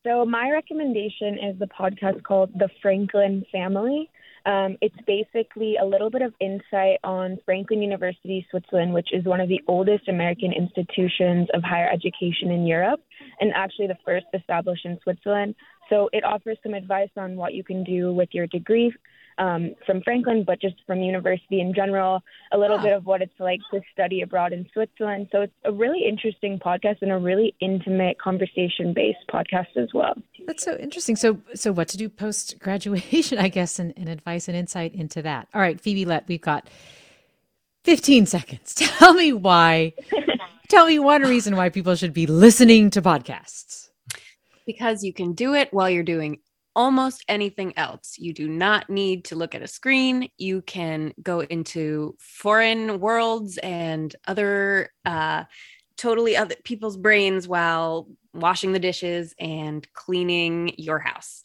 So, 0.05 0.25
my 0.25 0.51
recommendation 0.51 1.39
is 1.39 1.57
the 1.57 1.67
podcast 1.67 2.23
called 2.23 2.51
The 2.55 2.69
Franklin 2.81 3.45
Family. 3.51 4.11
Um, 4.45 4.77
it's 4.81 4.95
basically 5.07 5.77
a 5.81 5.85
little 5.85 6.09
bit 6.09 6.21
of 6.21 6.33
insight 6.41 6.99
on 7.03 7.39
Franklin 7.45 7.81
University, 7.81 8.45
Switzerland, 8.51 8.93
which 8.93 9.13
is 9.13 9.23
one 9.23 9.39
of 9.39 9.47
the 9.47 9.61
oldest 9.67 10.09
American 10.09 10.51
institutions 10.51 11.47
of 11.53 11.63
higher 11.63 11.89
education 11.89 12.51
in 12.51 12.67
Europe 12.67 12.99
and 13.39 13.51
actually 13.55 13.87
the 13.87 13.97
first 14.05 14.25
established 14.33 14.85
in 14.85 14.99
Switzerland. 15.01 15.55
So, 15.89 16.09
it 16.13 16.23
offers 16.23 16.57
some 16.61 16.73
advice 16.73 17.11
on 17.17 17.37
what 17.37 17.53
you 17.53 17.63
can 17.63 17.83
do 17.83 18.13
with 18.13 18.29
your 18.33 18.45
degree 18.47 18.93
um, 19.37 19.73
from 19.85 20.01
Franklin, 20.01 20.43
but 20.45 20.61
just 20.61 20.75
from 20.85 21.01
university 21.01 21.59
in 21.59 21.73
general, 21.73 22.21
a 22.51 22.57
little 22.57 22.77
bit 22.77 22.93
of 22.93 23.05
what 23.05 23.21
it's 23.21 23.33
like 23.39 23.59
to 23.71 23.81
study 23.91 24.21
abroad 24.21 24.53
in 24.53 24.67
Switzerland. 24.73 25.27
So 25.31 25.41
it's 25.41 25.53
a 25.65 25.71
really 25.71 26.05
interesting 26.07 26.59
podcast 26.59 26.97
and 27.01 27.11
a 27.11 27.17
really 27.17 27.55
intimate 27.59 28.19
conversation 28.19 28.93
based 28.93 29.19
podcast 29.31 29.75
as 29.75 29.89
well. 29.93 30.13
That's 30.45 30.63
so 30.63 30.75
interesting. 30.77 31.15
So, 31.15 31.39
so 31.55 31.71
what 31.71 31.87
to 31.89 31.97
do 31.97 32.09
post 32.09 32.59
graduation, 32.59 33.37
I 33.39 33.49
guess, 33.49 33.79
and, 33.79 33.93
and 33.97 34.09
advice 34.09 34.47
and 34.47 34.57
insight 34.57 34.93
into 34.93 35.21
that. 35.21 35.47
All 35.53 35.61
right, 35.61 35.79
Phoebe 35.79 36.05
Lett 36.05 36.27
we've 36.27 36.41
got 36.41 36.69
15 37.83 38.25
seconds. 38.25 38.73
Tell 38.75 39.13
me 39.13 39.33
why. 39.33 39.93
tell 40.69 40.87
me 40.87 40.97
one 40.97 41.21
reason 41.21 41.55
why 41.55 41.69
people 41.69 41.95
should 41.95 42.13
be 42.13 42.25
listening 42.25 42.89
to 42.91 43.01
podcasts. 43.01 43.89
Because 44.65 45.03
you 45.03 45.13
can 45.13 45.33
do 45.33 45.53
it 45.53 45.71
while 45.71 45.89
you're 45.89 46.03
doing 46.03 46.39
almost 46.75 47.23
anything 47.27 47.77
else. 47.77 48.15
You 48.17 48.33
do 48.33 48.47
not 48.47 48.89
need 48.89 49.25
to 49.25 49.35
look 49.35 49.55
at 49.55 49.61
a 49.61 49.67
screen. 49.67 50.29
You 50.37 50.61
can 50.61 51.13
go 51.21 51.41
into 51.41 52.15
foreign 52.19 52.99
worlds 52.99 53.57
and 53.59 54.15
other 54.27 54.89
uh, 55.05 55.43
totally 55.97 56.35
other 56.35 56.55
people's 56.63 56.97
brains 56.97 57.47
while 57.47 58.07
washing 58.33 58.71
the 58.71 58.79
dishes 58.79 59.35
and 59.39 59.87
cleaning 59.93 60.73
your 60.77 60.99
house. 60.99 61.43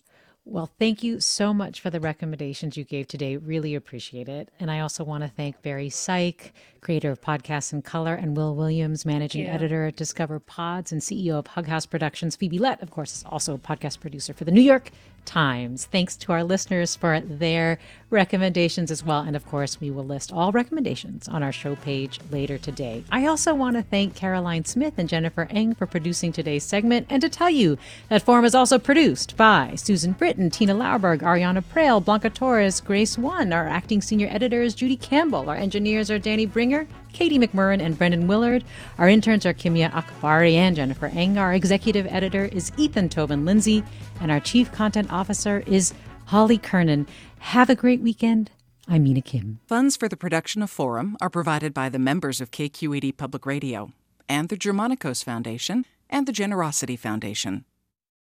Well, 0.51 0.71
thank 0.79 1.03
you 1.03 1.21
so 1.21 1.53
much 1.53 1.83
for 1.83 1.91
the 1.91 2.01
recommendations 2.01 2.75
you 2.75 2.83
gave 2.83 3.07
today. 3.07 3.37
Really 3.37 3.75
appreciate 3.75 4.31
it. 4.31 4.49
And 4.59 4.71
I 4.71 4.81
also 4.81 5.05
want 5.05 5.23
to 5.23 5.29
thank 5.29 5.61
Barry 5.61 5.91
Syke, 5.91 6.55
creator 6.81 7.11
of 7.11 7.21
Podcasts 7.21 7.75
in 7.75 7.83
Color, 7.83 8.15
and 8.15 8.35
Will 8.35 8.57
Williams, 8.57 9.05
managing 9.05 9.47
editor 9.47 9.85
at 9.85 9.97
Discover 9.97 10.41
Pods 10.41 10.91
and 10.91 11.03
CEO 11.03 11.39
of 11.39 11.49
Hug 11.49 11.67
House 11.67 11.85
Productions. 11.85 12.35
Phoebe 12.35 12.59
Lett, 12.59 12.83
of 12.83 12.91
course, 12.91 13.15
is 13.15 13.25
also 13.25 13.53
a 13.53 13.59
podcast 13.59 14.01
producer 14.01 14.33
for 14.33 14.45
the 14.45 14.51
New 14.51 14.63
York 14.63 14.91
Times. 15.29 15.85
Thanks 15.85 16.17
to 16.17 16.33
our 16.33 16.43
listeners 16.43 16.97
for 16.97 17.21
their 17.21 17.79
recommendations 18.09 18.91
as 18.91 19.05
well. 19.05 19.21
And 19.21 19.37
of 19.37 19.47
course, 19.47 19.79
we 19.79 19.91
will 19.91 20.05
list 20.05 20.33
all 20.33 20.53
recommendations 20.53 21.29
on 21.29 21.43
our 21.43 21.53
show 21.53 21.77
page 21.77 22.19
later 22.31 22.57
today. 22.57 23.05
I 23.13 23.27
also 23.27 23.55
want 23.55 23.77
to 23.77 23.83
thank 23.83 24.15
Caroline 24.15 24.65
Smith 24.65 24.95
and 24.97 25.07
Jennifer 25.07 25.47
Eng 25.51 25.75
for 25.75 25.85
producing 25.85 26.33
today's 26.33 26.65
segment 26.65 27.07
and 27.11 27.21
to 27.21 27.29
tell 27.29 27.51
you 27.51 27.77
that 28.09 28.23
Forum 28.23 28.47
is 28.47 28.55
also 28.55 28.79
produced 28.79 29.37
by 29.37 29.75
Susan 29.77 30.13
Britton, 30.13 30.49
Tina 30.49 30.75
Lauerberg, 30.75 31.21
Ariana 31.21 31.63
Proehl, 31.63 32.03
Blanca 32.03 32.31
Torres, 32.31 32.81
Grace 32.81 33.19
One. 33.19 33.53
Our 33.53 33.69
acting 33.69 34.01
senior 34.01 34.29
editor 34.31 34.63
is 34.63 34.75
Judy 34.75 34.97
Campbell. 34.97 35.51
Our 35.51 35.57
engineers 35.57 36.11
are 36.11 36.19
Danny 36.19 36.47
Bringer 36.47 36.89
Katie 37.13 37.39
McMurran 37.39 37.81
and 37.83 37.97
Brendan 37.97 38.27
Willard. 38.27 38.65
Our 38.99 39.09
interns 39.09 39.45
are 39.47 39.55
Kimia 39.55 39.91
Akbari 39.93 40.55
and 40.55 40.77
Jennifer 40.77 41.07
Eng. 41.07 41.39
Our 41.39 41.55
executive 41.55 42.07
editor 42.07 42.45
is 42.47 42.73
Ethan 42.77 43.09
Tobin 43.09 43.45
Lindsey. 43.45 43.83
And 44.21 44.31
our 44.31 44.41
chief 44.41 44.71
content 44.73 45.13
officer 45.13 45.63
is 45.67 45.95
Holly 46.27 46.59
Kernan. 46.59 47.07
Have 47.39 47.71
a 47.71 47.75
great 47.75 48.01
weekend. 48.01 48.51
I'm 48.87 49.05
Mina 49.05 49.23
Kim. 49.23 49.61
Funds 49.67 49.97
for 49.97 50.09
the 50.09 50.17
production 50.17 50.63
of 50.63 50.71
Forum 50.71 51.17
are 51.21 51.31
provided 51.31 51.75
by 51.75 51.89
the 51.89 51.99
members 51.99 52.41
of 52.41 52.51
KQED 52.51 53.17
Public 53.17 53.45
Radio 53.45 53.93
and 54.29 54.49
the 54.49 54.57
Germanacos 54.57 55.23
Foundation 55.25 55.85
and 56.09 56.27
the 56.27 56.33
Generosity 56.33 56.97
Foundation. 56.97 57.65